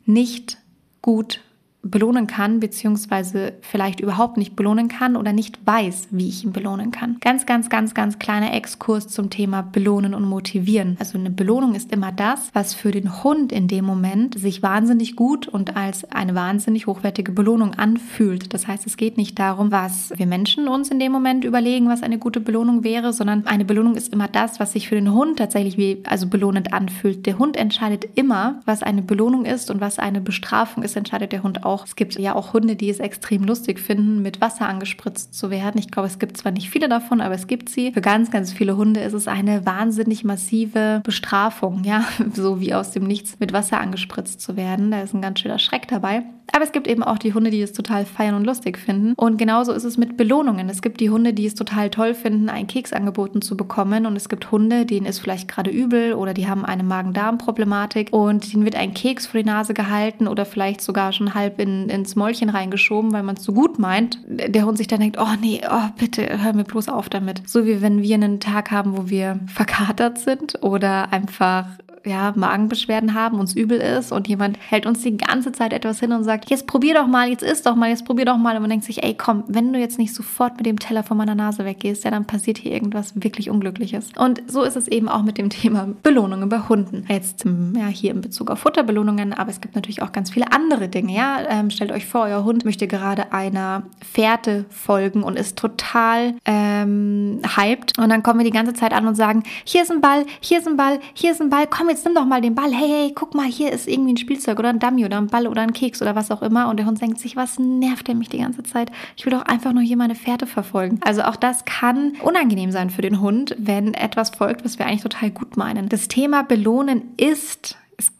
nicht 0.06 0.58
gut 1.02 1.42
belohnen 1.84 2.28
kann, 2.28 2.60
beziehungsweise 2.60 3.54
vielleicht 3.62 4.00
überhaupt 4.00 4.38
nicht 4.38 4.56
belohnen 4.56 4.88
kann 4.88 5.15
oder 5.15 5.34
nicht 5.34 5.60
weiß, 5.65 6.10
wie 6.12 6.30
ich 6.30 6.44
ihn 6.44 6.52
belohnen 6.52 6.91
kann. 6.91 7.17
Ganz, 7.22 7.46
ganz, 7.46 7.70
ganz, 7.70 7.96
ganz 7.96 8.20
kleiner 8.20 8.54
Exkurs 8.54 9.08
zum 9.08 9.32
Thema 9.32 9.63
Belohnen 9.63 10.13
und 10.13 10.24
Motivieren. 10.24 10.96
Also 11.00 11.17
eine 11.17 11.32
Belohnung 11.32 11.74
ist 11.74 11.91
immer 11.91 12.12
das, 12.12 12.52
was 12.54 12.76
für 12.76 12.91
den 12.91 13.24
Hund 13.24 13.52
in 13.52 13.67
dem 13.67 13.86
Moment 13.86 14.38
sich 14.38 14.62
wahnsinnig 14.62 15.15
gut 15.15 15.48
und 15.48 15.76
als 15.76 16.04
eine 16.12 16.36
wahnsinnig 16.36 16.86
hochwertige 16.86 17.32
Belohnung 17.32 17.74
anfühlt. 17.74 18.54
Das 18.54 18.67
heißt, 18.67 18.86
es 18.86 18.96
geht 18.96 19.17
nicht 19.17 19.39
darum, 19.39 19.72
was 19.72 20.13
wir 20.15 20.28
Menschen 20.28 20.67
uns 20.67 20.89
in 20.89 21.00
dem 21.00 21.12
Moment 21.12 21.44
überlegen, 21.44 21.89
was 21.89 22.04
eine 22.04 22.20
gute 22.20 22.41
Belohnung 22.41 22.84
wäre, 22.84 23.12
sondern 23.12 23.48
eine 23.48 23.65
Belohnung 23.65 23.96
ist 23.96 24.13
immer 24.13 24.28
das, 24.28 24.60
was 24.60 24.74
sich 24.74 24.88
für 24.88 24.96
den 24.96 25.12
Hund 25.12 25.39
tatsächlich 25.39 25.78
wie 25.78 26.04
also 26.06 26.28
belohnend 26.28 26.74
anfühlt. 26.74 27.26
Der 27.26 27.39
Hund 27.39 27.58
entscheidet 27.58 28.06
immer, 28.13 28.60
was 28.65 28.84
eine 28.84 29.02
Belohnung 29.02 29.46
ist 29.46 29.72
und 29.72 29.82
was 29.82 29.98
eine 29.98 30.22
Bestrafung 30.22 30.84
ist, 30.84 30.96
entscheidet 30.96 31.32
der 31.32 31.41
Hund 31.41 31.63
auch 31.63 31.71
auch, 31.72 31.86
es 31.86 31.96
gibt 31.96 32.20
ja 32.20 32.36
auch 32.36 32.54
Hunde, 32.54 32.76
die 32.76 32.90
es 32.90 33.00
extrem 33.00 33.44
lustig 33.44 33.80
finden, 33.80 34.22
mit 34.22 34.42
Wasser 34.42 34.68
angespritzt 34.68 35.34
zu 35.34 35.50
werden. 35.50 35.80
Ich 35.80 35.90
glaube, 35.90 36.08
es 36.08 36.20
gibt 36.20 36.38
zwar 36.38 36.52
nicht 36.52 36.70
viele 36.70 36.90
davon, 36.90 37.22
aber 37.22 37.34
es 37.34 37.48
gibt 37.48 37.70
sie. 37.70 37.92
Für 37.92 38.02
ganz, 38.02 38.30
ganz 38.30 38.52
viele 38.52 38.78
Hunde 38.78 39.00
ist 39.00 39.14
es 39.14 39.28
eine 39.28 39.66
wahnsinnig 39.66 40.24
massive 40.24 41.02
Bestrafung, 41.04 41.84
ja, 41.84 42.06
so 42.34 42.60
wie 42.60 42.74
aus 42.74 42.92
dem 42.92 43.04
Nichts 43.04 43.40
mit 43.40 43.54
Wasser 43.54 43.80
angespritzt 43.80 44.42
zu 44.42 44.56
werden. 44.56 44.92
Da 44.92 45.02
ist 45.02 45.14
ein 45.14 45.22
ganz 45.22 45.40
schöner 45.40 45.60
Schreck 45.60 45.88
dabei. 45.88 46.24
Aber 46.54 46.64
es 46.66 46.72
gibt 46.72 46.88
eben 46.88 47.04
auch 47.04 47.18
die 47.18 47.34
Hunde, 47.34 47.50
die 47.50 47.62
es 47.62 47.72
total 47.72 48.06
feiern 48.06 48.36
und 48.36 48.44
lustig 48.44 48.78
finden. 48.78 49.14
Und 49.16 49.38
genauso 49.38 49.72
ist 49.72 49.86
es 49.86 49.98
mit 49.98 50.18
Belohnungen. 50.18 50.70
Es 50.70 50.82
gibt 50.82 51.00
die 51.00 51.10
Hunde, 51.10 51.34
die 51.34 51.46
es 51.46 51.56
total 51.56 51.90
toll 51.90 52.14
finden, 52.14 52.50
einen 52.50 52.68
Keks 52.68 52.92
angeboten 52.92 53.42
zu 53.42 53.56
bekommen. 53.56 54.06
Und 54.06 54.18
es 54.18 54.28
gibt 54.28 54.52
Hunde, 54.52 54.86
denen 54.86 55.06
ist 55.06 55.20
vielleicht 55.20 55.48
gerade 55.48 55.72
übel 55.72 56.14
oder 56.14 56.34
die 56.34 56.48
haben 56.48 56.66
eine 56.66 56.84
Magen-Darm-Problematik 56.84 58.12
und 58.12 58.52
denen 58.52 58.66
wird 58.66 58.76
ein 58.76 58.94
Keks 58.94 59.28
vor 59.28 59.40
die 59.40 59.46
Nase 59.46 59.74
gehalten 59.74 60.28
oder 60.28 60.46
vielleicht 60.46 60.82
sogar 60.82 61.14
schon 61.14 61.34
halb 61.34 61.58
in, 61.62 61.89
ins 61.89 62.15
Mäulchen 62.15 62.50
reingeschoben, 62.50 63.13
weil 63.13 63.24
man 63.24 63.38
es 63.38 63.43
so 63.43 63.54
gut 63.54 63.80
meint. 63.80 64.19
Der 64.28 64.65
Hund 64.65 64.78
sich 64.78 64.88
dann 64.88 65.00
denkt, 65.00 65.17
oh 65.19 65.36
nee, 65.39 65.62
oh 65.69 65.89
bitte, 65.97 66.43
hör 66.43 66.54
mir 66.54 66.63
bloß 66.63 66.89
auf 66.89 67.08
damit. 67.08 67.47
So 67.47 67.65
wie 67.65 67.82
wenn 67.82 68.02
wir 68.02 68.15
einen 68.15 68.39
Tag 68.39 68.71
haben, 68.71 68.97
wo 68.97 69.10
wir 69.10 69.39
verkatert 69.47 70.17
sind 70.17 70.62
oder 70.62 71.13
einfach 71.13 71.67
ja, 72.06 72.34
Magenbeschwerden 72.36 73.14
haben, 73.14 73.40
uns 73.40 73.56
übel 73.56 73.80
ist 73.80 74.12
und 74.12 74.28
jemand 74.28 74.58
hält 74.60 74.86
uns 74.86 75.02
die 75.02 75.18
ganze 75.18 75.52
Zeit 75.52 75.74
etwas 75.74 76.00
hin 76.00 76.12
und 76.12 76.24
sagt, 76.24 76.50
jetzt 76.50 76.68
probier 76.68 76.94
doch 76.94 77.08
mal, 77.08 77.30
jetzt 77.30 77.44
isst 77.44 77.66
doch 77.66 77.76
mal, 77.76 77.90
jetzt 77.90 78.06
probier 78.06 78.26
doch 78.26 78.38
mal. 78.38 78.56
Und 78.56 78.62
man 78.62 78.70
denkt 78.70 78.86
sich, 78.86 79.04
ey, 79.04 79.14
komm, 79.14 79.44
wenn 79.48 79.74
du 79.74 79.80
jetzt 79.80 79.98
nicht 79.98 80.14
sofort 80.14 80.58
mit 80.58 80.66
dem 80.66 80.80
Teller 80.80 81.04
von 81.04 81.18
meiner 81.18 81.36
Nase 81.36 81.66
weggehst, 81.66 82.04
ja, 82.04 82.12
dann 82.12 82.26
passiert 82.26 82.58
hier 82.58 82.72
irgendwas 82.72 83.14
wirklich 83.16 83.50
Unglückliches. 83.50 84.10
Und 84.18 84.42
so 84.48 84.64
ist 84.64 84.76
es 84.76 84.88
eben 84.88 85.10
auch 85.10 85.24
mit 85.24 85.38
dem 85.38 85.50
Thema 85.50 85.90
Belohnungen 86.04 86.50
bei 86.50 86.60
Hunden. 86.60 87.06
Jetzt, 87.08 87.44
hm, 87.44 87.76
ja, 87.78 87.88
hier 87.88 88.12
in 88.12 88.22
Bezug 88.22 88.52
auf 88.52 88.60
Futterbelohnungen, 88.60 89.34
aber 89.34 89.50
es 89.50 89.62
gibt 89.62 89.76
natürlich 89.76 90.02
auch 90.02 90.12
ganz 90.12 90.32
viele 90.32 90.52
andere 90.52 90.88
Dinge, 90.88 91.14
ja. 91.14 91.40
Ähm, 91.50 91.70
stellt 91.70 91.92
euch 91.92 92.06
vor, 92.06 92.24
euer 92.24 92.44
Hund 92.44 92.66
möchte 92.66 92.88
gerade 92.88 93.32
einer 93.32 93.84
Fährte 94.02 94.66
folgen 94.70 95.24
und 95.24 95.38
ist 95.38 95.58
total 95.58 96.36
ähm, 96.82 97.41
hyped. 97.56 97.98
Und 97.98 98.10
dann 98.10 98.24
kommen 98.24 98.39
wir 98.39 98.46
die 98.46 98.52
ganze 98.52 98.74
Zeit 98.74 98.94
an 98.94 99.08
und 99.08 99.15
sagen, 99.15 99.44
hier 99.63 99.84
ist 99.84 99.91
ein 99.91 100.02
Ball, 100.02 100.26
hier 100.39 100.60
ist 100.60 100.67
ein 100.67 100.78
Ball, 100.78 101.00
hier 101.13 101.32
ist 101.32 101.41
ein 101.41 101.50
Ball, 101.50 101.67
komm, 101.67 101.89
jetzt 101.89 102.06
nimm 102.06 102.15
doch 102.15 102.26
mal 102.26 102.41
den 102.41 102.56
Ball. 102.56 102.72
Hey, 102.72 102.88
hey, 102.88 103.12
guck 103.13 103.36
mal, 103.36 103.46
hier 103.46 103.72
ist 103.72 103.88
irgendwie 103.88 104.13
ein 104.13 104.17
Spielzeug 104.17 104.60
oder 104.60 104.70
ein 104.70 104.80
Dummy 104.80 105.06
oder 105.06 105.17
ein 105.17 105.28
Ball 105.28 105.48
oder 105.48 105.62
ein 105.62 105.74
Keks 105.74 106.02
oder 106.02 106.15
was 106.15 106.32
auch 106.32 106.41
immer. 106.41 106.70
Und 106.70 106.78
der 106.78 106.86
Hund 106.86 107.02
denkt 107.02 107.20
sich, 107.20 107.36
was 107.36 107.60
nervt 107.60 108.08
der 108.08 108.15
mich 108.15 108.30
die 108.30 108.39
ganze 108.39 108.63
Zeit? 108.63 108.91
Ich 109.15 109.26
will 109.26 109.32
doch 109.32 109.44
einfach 109.44 109.74
nur 109.74 109.84
hier 109.84 109.98
meine 109.98 110.15
Fährte 110.15 110.48
verfolgen. 110.48 111.00
Also 111.06 111.24
auch 111.24 111.36
das 111.36 111.65
kann 111.65 112.13
unangenehm 112.22 112.72
sein 112.72 112.89
für 112.89 113.02
den 113.02 113.22
Hund, 113.22 113.56
wenn 113.58 113.94
etwas 113.94 114.32
folgt, 114.32 114.65
was 114.65 114.80
wir 114.80 114.86
eigentlich 114.86 115.04
total 115.04 115.32
gut 115.32 115.58
meinen. 115.58 115.89
Das 115.89 116.08
Thema 116.08 116.44
Belohnen 116.44 117.13
ist 117.17 117.78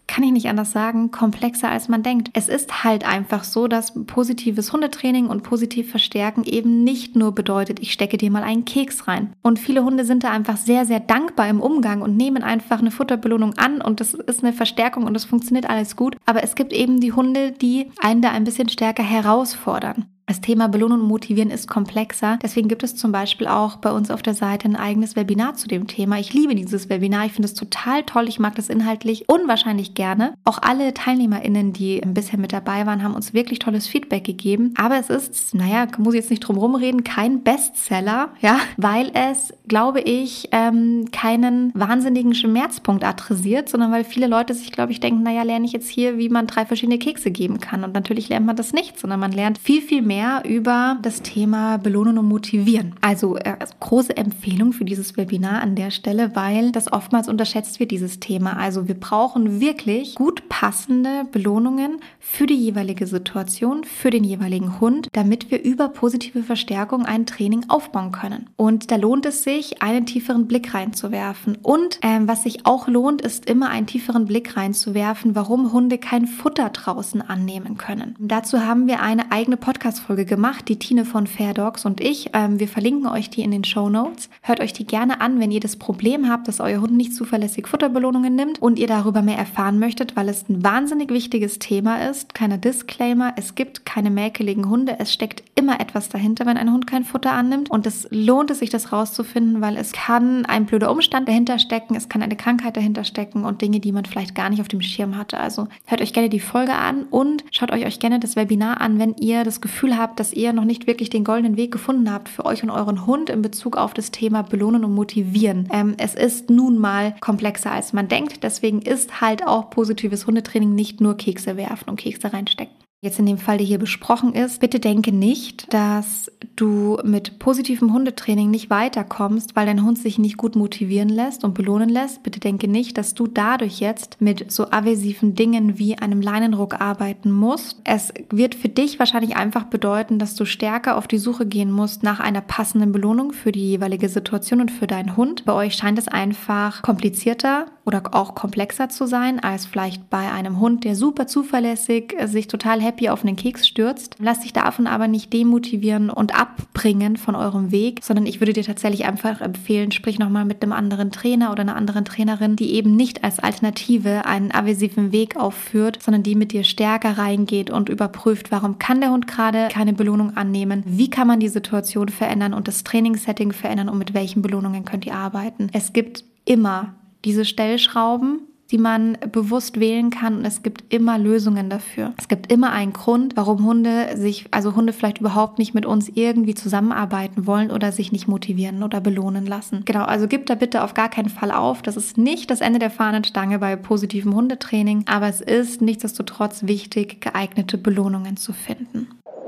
kann 0.08 0.24
ich 0.24 0.32
nicht 0.32 0.50
anders 0.50 0.72
sagen, 0.72 1.12
komplexer 1.12 1.70
als 1.70 1.88
man 1.88 2.04
denkt. 2.04 2.30
Es 2.34 2.50
ist 2.50 2.84
halt 2.84 3.08
einfach 3.08 3.44
so, 3.44 3.68
dass 3.68 3.94
positives 4.06 4.74
Hundetraining 4.74 5.28
und 5.28 5.44
positiv 5.44 5.90
verstärken 5.90 6.44
eben 6.44 6.84
nicht 6.84 7.16
nur 7.16 7.34
bedeutet, 7.34 7.80
ich 7.80 7.94
stecke 7.94 8.18
dir 8.18 8.30
mal 8.30 8.44
einen 8.44 8.66
Keks 8.66 9.08
rein. 9.08 9.34
Und 9.42 9.60
viele 9.60 9.84
Hunde 9.84 10.06
sind 10.06 10.24
da 10.24 10.32
einfach 10.32 10.58
sehr, 10.58 10.86
sehr 10.86 11.00
dankbar 11.00 11.48
im 11.48 11.62
Umgang 11.62 12.02
und 12.02 12.18
nehmen 12.18 12.44
einfach 12.44 12.80
eine 12.80 12.92
Futterbelohnung 12.92 13.54
an 13.58 13.82
und 13.82 14.00
das 14.00 14.14
ist 14.14 14.44
eine 14.44 14.54
Verstärkung 14.54 15.04
und 15.04 15.14
das 15.14 15.26
funktioniert 15.26 15.70
alles 15.70 15.96
gut. 15.96 16.18
Aber 16.26 16.44
es 16.44 16.56
gibt 16.56 16.74
eben 16.74 17.00
die 17.00 17.14
Hunde, 17.14 17.52
die 17.52 17.90
einen 18.02 18.22
da 18.22 18.32
ein 18.32 18.44
bisschen 18.44 18.70
stärker 18.70 19.04
herausfordern. 19.04 20.06
Das 20.32 20.40
Thema 20.40 20.70
Belohnen 20.70 21.02
und 21.02 21.08
Motivieren 21.10 21.50
ist 21.50 21.68
komplexer. 21.68 22.40
Deswegen 22.42 22.70
gibt 22.70 22.84
es 22.84 22.96
zum 22.96 23.12
Beispiel 23.12 23.48
auch 23.48 23.76
bei 23.76 23.92
uns 23.92 24.10
auf 24.10 24.22
der 24.22 24.34
Seite 24.34 24.66
ein 24.70 24.78
eigenes 24.78 25.18
Webinar 25.18 25.56
zu 25.56 25.68
dem 25.68 25.88
Thema. 25.88 26.20
Ich 26.20 26.32
liebe 26.32 26.56
dieses 26.56 26.88
Webinar. 26.88 27.26
Ich 27.26 27.34
finde 27.34 27.48
es 27.48 27.54
total 27.54 28.04
toll. 28.04 28.30
Ich 28.30 28.40
mag 28.40 28.56
das 28.56 28.70
inhaltlich 28.70 29.28
unwahrscheinlich 29.28 29.94
gerne. 29.94 30.36
Auch 30.46 30.60
alle 30.62 30.94
TeilnehmerInnen, 30.94 31.74
die 31.74 32.00
bisher 32.06 32.40
mit 32.40 32.54
dabei 32.54 32.86
waren, 32.86 33.04
haben 33.04 33.14
uns 33.14 33.34
wirklich 33.34 33.60
tolles 33.60 33.88
Feedback 33.88 34.24
gegeben. 34.24 34.74
Aber 34.78 34.98
es 34.98 35.10
ist, 35.10 35.54
naja, 35.54 35.86
muss 35.98 36.14
ich 36.14 36.22
jetzt 36.22 36.30
nicht 36.30 36.48
drum 36.48 36.58
rumreden, 36.58 37.04
kein 37.04 37.44
Bestseller, 37.44 38.30
ja, 38.40 38.58
weil 38.78 39.12
es, 39.14 39.54
glaube 39.68 40.00
ich, 40.00 40.48
ähm, 40.54 41.10
keinen 41.12 41.74
wahnsinnigen 41.74 42.36
Schmerzpunkt 42.36 43.04
adressiert, 43.04 43.68
sondern 43.68 43.92
weil 43.92 44.06
viele 44.06 44.28
Leute 44.28 44.54
sich, 44.54 44.72
glaube 44.72 44.94
ich, 44.94 45.02
denken, 45.02 45.24
naja, 45.24 45.44
lerne 45.44 45.66
ich 45.66 45.74
jetzt 45.74 45.90
hier, 45.90 46.18
wie 46.18 46.30
man 46.30 46.48
drei 46.48 46.66
verschiedene 46.66 47.00
Kekse 47.00 47.32
geben 47.32 47.60
kann. 47.60 47.84
Und 47.84 47.94
natürlich 47.94 48.30
lernt 48.30 48.46
man 48.46 48.56
das 48.56 48.72
nicht, 48.72 48.98
sondern 48.98 49.20
man 49.20 49.34
lernt 49.34 49.58
viel, 49.58 49.82
viel 49.82 50.02
mehr 50.02 50.21
mehr 50.22 50.44
über 50.46 50.98
das 51.02 51.24
Thema 51.24 51.78
Belohnen 51.78 52.18
und 52.20 52.28
Motivieren. 52.28 52.94
Also 53.02 53.38
äh, 53.38 53.56
große 53.80 54.16
Empfehlung 54.16 54.72
für 54.72 54.86
dieses 54.86 55.18
Webinar 55.18 55.62
an 55.62 55.76
der 55.76 55.90
Stelle, 55.90 56.36
weil 56.36 56.72
das 56.72 56.94
oftmals 56.94 57.28
unterschätzt 57.28 57.80
wird, 57.80 57.90
dieses 57.90 58.20
Thema. 58.20 58.58
Also 58.58 58.88
wir 58.88 58.94
brauchen 58.94 59.60
wirklich 59.60 60.14
gut 60.16 60.48
passende 60.48 61.26
Belohnungen 61.32 61.98
für 62.20 62.46
die 62.46 62.56
jeweilige 62.56 63.08
Situation, 63.08 63.84
für 63.84 64.12
den 64.12 64.24
jeweiligen 64.24 64.80
Hund, 64.80 65.08
damit 65.12 65.50
wir 65.50 65.64
über 65.64 65.90
positive 65.90 66.44
Verstärkung 66.44 67.06
ein 67.06 67.26
Training 67.26 67.66
aufbauen 67.70 68.12
können. 68.12 68.50
Und 68.58 68.92
da 68.92 68.98
lohnt 68.98 69.26
es 69.26 69.44
sich, 69.44 69.82
einen 69.82 70.06
tieferen 70.06 70.46
Blick 70.48 70.76
reinzuwerfen. 70.76 71.58
Und 71.64 72.00
ähm, 72.04 72.28
was 72.28 72.44
sich 72.44 72.68
auch 72.68 72.88
lohnt, 72.88 73.22
ist 73.22 73.50
immer 73.50 73.70
einen 73.70 73.88
tieferen 73.88 74.26
Blick 74.26 74.56
reinzuwerfen, 74.56 75.34
warum 75.34 75.72
Hunde 75.74 75.98
kein 75.98 76.28
Futter 76.28 76.70
draußen 76.70 77.22
annehmen 77.24 77.78
können. 77.78 78.16
Dazu 78.20 78.60
haben 78.64 78.86
wir 78.86 79.02
eine 79.02 79.32
eigene 79.32 79.58
Podcast-Folge 79.58 80.11
Podcast-Folge 80.12 80.26
gemacht, 80.26 80.68
die 80.68 80.78
Tine 80.78 81.06
von 81.06 81.26
Fair 81.26 81.54
Dogs 81.54 81.86
und 81.86 82.02
ich. 82.02 82.32
Ähm, 82.34 82.60
wir 82.60 82.68
verlinken 82.68 83.08
euch 83.08 83.30
die 83.30 83.44
in 83.44 83.52
den 83.52 83.64
Show 83.64 83.90
Notes. 83.90 84.30
Hört 84.42 84.60
euch 84.60 84.74
die 84.74 84.86
gerne 84.86 85.22
an, 85.22 85.40
wenn 85.40 85.52
ihr 85.52 85.62
das 85.62 85.78
Problem 85.78 86.30
habt, 86.30 86.48
dass 86.48 86.60
euer 86.60 86.82
Hund 86.82 86.94
nicht 86.94 87.16
zuverlässig 87.16 87.68
Futterbelohnungen 87.68 88.36
nimmt 88.36 88.62
und 88.62 88.78
ihr 88.78 88.88
darüber 88.88 89.22
mehr 89.22 89.38
erfahren 89.38 89.80
möchtet, 89.80 90.16
weil 90.16 90.28
es 90.28 90.50
ein 90.50 90.64
wahnsinnig 90.64 91.12
wichtiges 91.12 91.60
Thema 91.60 92.10
ist. 92.10 92.34
Kleiner 92.34 92.58
Disclaimer, 92.58 93.34
es 93.38 93.56
gibt 93.56 93.86
keine 93.86 94.10
mäkeligen 94.10 94.70
Hunde. 94.70 94.98
Es 95.00 95.14
steckt 95.14 95.44
immer 95.56 95.80
etwas 95.80 96.10
dahinter, 96.10 96.46
wenn 96.46 96.58
ein 96.58 96.72
Hund 96.72 96.88
kein 96.88 97.06
Futter 97.06 97.32
annimmt. 97.32 97.70
Und 97.70 97.88
es 97.88 98.08
lohnt 98.12 98.52
es 98.52 98.60
sich, 98.60 98.70
das 98.70 98.92
rauszufinden, 98.92 99.62
weil 99.62 99.78
es 99.78 99.94
kann 99.94 100.46
ein 100.46 100.66
blöder 100.66 100.92
Umstand 100.92 101.30
dahinter 101.30 101.58
stecken, 101.60 101.96
es 101.96 102.10
kann 102.10 102.22
eine 102.22 102.36
Krankheit 102.36 102.76
dahinter 102.76 103.04
stecken 103.04 103.46
und 103.46 103.62
Dinge, 103.62 103.80
die 103.80 103.92
man 103.92 104.06
vielleicht 104.06 104.36
gar 104.36 104.50
nicht 104.50 104.62
auf 104.62 104.68
dem 104.68 104.82
Schirm 104.82 105.18
hatte. 105.18 105.40
Also 105.40 105.68
hört 105.86 106.02
euch 106.02 106.14
gerne 106.14 106.30
die 106.30 106.40
Folge 106.40 106.74
an 106.74 107.04
und 107.04 107.46
schaut 107.52 107.72
euch, 107.72 107.86
euch 107.86 108.00
gerne 108.00 108.20
das 108.20 108.36
Webinar 108.36 108.82
an, 108.82 109.00
wenn 109.00 109.16
ihr 109.18 109.44
das 109.44 109.62
Gefühl 109.62 109.91
habt, 109.98 110.12
habt, 110.12 110.20
dass 110.20 110.34
ihr 110.34 110.52
noch 110.52 110.66
nicht 110.66 110.88
wirklich 110.88 111.10
den 111.10 111.24
goldenen 111.24 111.56
Weg 111.56 111.72
gefunden 111.72 112.12
habt 112.12 112.28
für 112.28 112.46
euch 112.46 112.64
und 112.64 112.70
euren 112.70 113.06
Hund 113.06 113.30
in 113.30 113.42
Bezug 113.42 113.78
auf 113.78 113.94
das 113.94 114.12
Thema 114.12 114.42
Belohnen 114.42 114.84
und 114.84 114.94
Motivieren. 114.94 115.70
Ähm, 115.72 115.96
es 115.98 116.16
ist 116.16 116.50
nun 116.50 116.78
mal 116.78 117.16
komplexer 117.22 117.72
als 117.72 117.94
man 117.94 118.08
denkt. 118.08 118.44
Deswegen 118.44 118.82
ist 118.82 119.22
halt 119.22 119.48
auch 119.48 119.70
positives 119.70 120.28
Hundetraining 120.28 120.76
nicht 120.76 121.00
nur 121.00 121.16
Kekse 121.16 121.56
werfen 121.56 121.90
und 121.90 121.96
Kekse 121.96 122.34
reinstecken 122.34 122.81
jetzt 123.02 123.18
in 123.18 123.26
dem 123.26 123.40
Fall, 123.40 123.58
der 123.58 123.66
hier 123.66 123.80
besprochen 123.80 124.34
ist, 124.34 124.60
bitte 124.60 124.80
denke 124.80 125.12
nicht, 125.12 125.74
dass 125.74 126.32
du 126.56 127.00
mit 127.04 127.40
positivem 127.40 127.92
Hundetraining 127.92 128.52
nicht 128.52 128.70
weiterkommst, 128.70 129.56
weil 129.56 129.66
dein 129.66 129.84
Hund 129.84 129.98
sich 129.98 130.20
nicht 130.20 130.38
gut 130.38 130.56
motivieren 130.56 131.10
lässt 131.10 131.44
und 131.44 131.56
belohnen 131.56 131.90
lässt. 131.90 132.22
Bitte 132.22 132.40
denke 132.40 132.68
nicht, 132.68 133.00
dass 133.00 133.16
du 133.16 133.26
dadurch 133.26 133.80
jetzt 133.80 134.22
mit 134.22 134.52
so 134.52 134.70
aversiven 134.70 135.34
Dingen 135.34 135.80
wie 135.80 135.98
einem 135.98 136.22
Leinenruck 136.22 136.80
arbeiten 136.80 137.32
musst. 137.32 137.82
Es 137.86 138.14
wird 138.30 138.54
für 138.54 138.70
dich 138.70 139.00
wahrscheinlich 139.00 139.36
einfach 139.36 139.64
bedeuten, 139.64 140.20
dass 140.20 140.36
du 140.36 140.46
stärker 140.46 140.96
auf 140.96 141.08
die 141.08 141.18
Suche 141.18 141.48
gehen 141.48 141.72
musst 141.72 142.04
nach 142.04 142.20
einer 142.20 142.42
passenden 142.42 142.92
Belohnung 142.92 143.34
für 143.34 143.52
die 143.52 143.68
jeweilige 143.68 144.10
Situation 144.10 144.62
und 144.62 144.70
für 144.70 144.86
deinen 144.86 145.18
Hund. 145.18 145.46
Bei 145.46 145.54
euch 145.54 145.74
scheint 145.74 145.98
es 145.98 146.08
einfach 146.08 146.84
komplizierter 146.84 147.66
oder 147.92 148.16
auch 148.16 148.36
komplexer 148.36 148.88
zu 148.88 149.06
sein 149.06 149.40
als 149.42 149.66
vielleicht 149.66 150.10
bei 150.10 150.32
einem 150.32 150.60
Hund, 150.62 150.86
der 150.86 150.96
super 150.96 151.28
zuverlässig 151.28 152.16
sich 152.26 152.48
total 152.48 152.82
happy 152.82 153.10
auf 153.10 153.24
einen 153.24 153.36
Keks 153.36 153.68
stürzt. 153.68 154.16
Lasst 154.20 154.46
dich 154.46 154.54
davon 154.54 154.88
aber 154.88 155.10
nicht 155.10 155.34
demotivieren 155.34 156.10
und 156.10 156.34
abbringen 156.40 157.18
von 157.18 157.36
eurem 157.36 157.72
Weg, 157.72 158.00
sondern 158.02 158.26
ich 158.26 158.40
würde 158.40 158.54
dir 158.54 158.64
tatsächlich 158.64 159.06
einfach 159.06 159.42
empfehlen, 159.42 159.92
sprich 159.92 160.20
nochmal 160.20 160.46
mit 160.46 160.64
einem 160.64 160.72
anderen 160.72 161.12
Trainer 161.12 161.52
oder 161.52 161.62
einer 161.62 161.76
anderen 161.76 162.06
Trainerin, 162.06 162.56
die 162.56 162.74
eben 162.76 162.96
nicht 162.96 163.26
als 163.26 163.40
Alternative 163.40 164.26
einen 164.26 164.52
aversiven 164.52 165.12
Weg 165.12 165.36
aufführt, 165.36 166.02
sondern 166.02 166.24
die 166.24 166.36
mit 166.36 166.54
dir 166.54 166.64
stärker 166.64 167.18
reingeht 167.18 167.70
und 167.70 167.90
überprüft, 167.90 168.52
warum 168.52 168.80
kann 168.80 169.02
der 169.02 169.12
Hund 169.12 169.28
gerade 169.28 169.68
keine 169.70 169.94
Belohnung 169.94 170.38
annehmen, 170.38 170.84
wie 170.86 171.10
kann 171.10 171.28
man 171.28 171.42
die 171.42 171.50
Situation 171.50 172.08
verändern 172.08 172.54
und 172.54 172.70
das 172.70 172.86
Trainingssetting 172.86 173.52
verändern 173.52 173.90
und 173.90 173.98
mit 173.98 174.14
welchen 174.14 174.42
Belohnungen 174.42 174.86
könnt 174.86 175.06
ihr 175.06 175.16
arbeiten. 175.16 175.70
Es 175.74 175.92
gibt 175.92 176.24
immer 176.46 176.96
diese 177.26 177.46
Stellschrauben, 177.46 178.42
die 178.72 178.78
man 178.78 179.18
bewusst 179.32 179.80
wählen 179.80 180.10
kann 180.10 180.38
und 180.38 180.46
es 180.46 180.64
gibt 180.64 180.94
immer 180.94 181.18
Lösungen 181.18 181.70
dafür. 181.70 182.14
Es 182.18 182.30
gibt 182.30 182.52
immer 182.52 182.72
einen 182.72 182.94
Grund, 182.94 183.36
warum 183.36 183.66
Hunde 183.66 184.16
sich, 184.16 184.46
also 184.52 184.76
Hunde 184.76 184.94
vielleicht 184.94 185.20
überhaupt 185.20 185.60
nicht 185.60 185.74
mit 185.74 185.86
uns 185.86 186.10
irgendwie 186.14 186.56
zusammenarbeiten 186.56 187.46
wollen 187.46 187.70
oder 187.70 187.92
sich 187.92 188.14
nicht 188.14 188.30
motivieren 188.30 188.82
oder 188.82 189.02
belohnen 189.02 189.46
lassen. 189.46 189.84
Genau, 189.84 190.06
also 190.06 190.28
gib 190.28 190.46
da 190.46 190.56
bitte 190.56 190.84
auf 190.84 190.94
gar 190.94 191.10
keinen 191.10 191.30
Fall 191.30 191.52
auf. 191.52 191.82
Das 191.82 191.98
ist 191.98 192.18
nicht 192.18 192.50
das 192.50 192.62
Ende 192.62 192.80
der 192.80 192.92
Fahnenstange 192.92 193.60
bei 193.60 193.76
positivem 193.76 194.34
Hundetraining, 194.34 195.04
aber 195.06 195.28
es 195.28 195.42
ist 195.42 195.82
nichtsdestotrotz 195.82 196.64
wichtig, 196.66 197.20
geeignete 197.20 197.78
Belohnungen 197.78 198.38
zu 198.38 198.54
finden. 198.54 199.08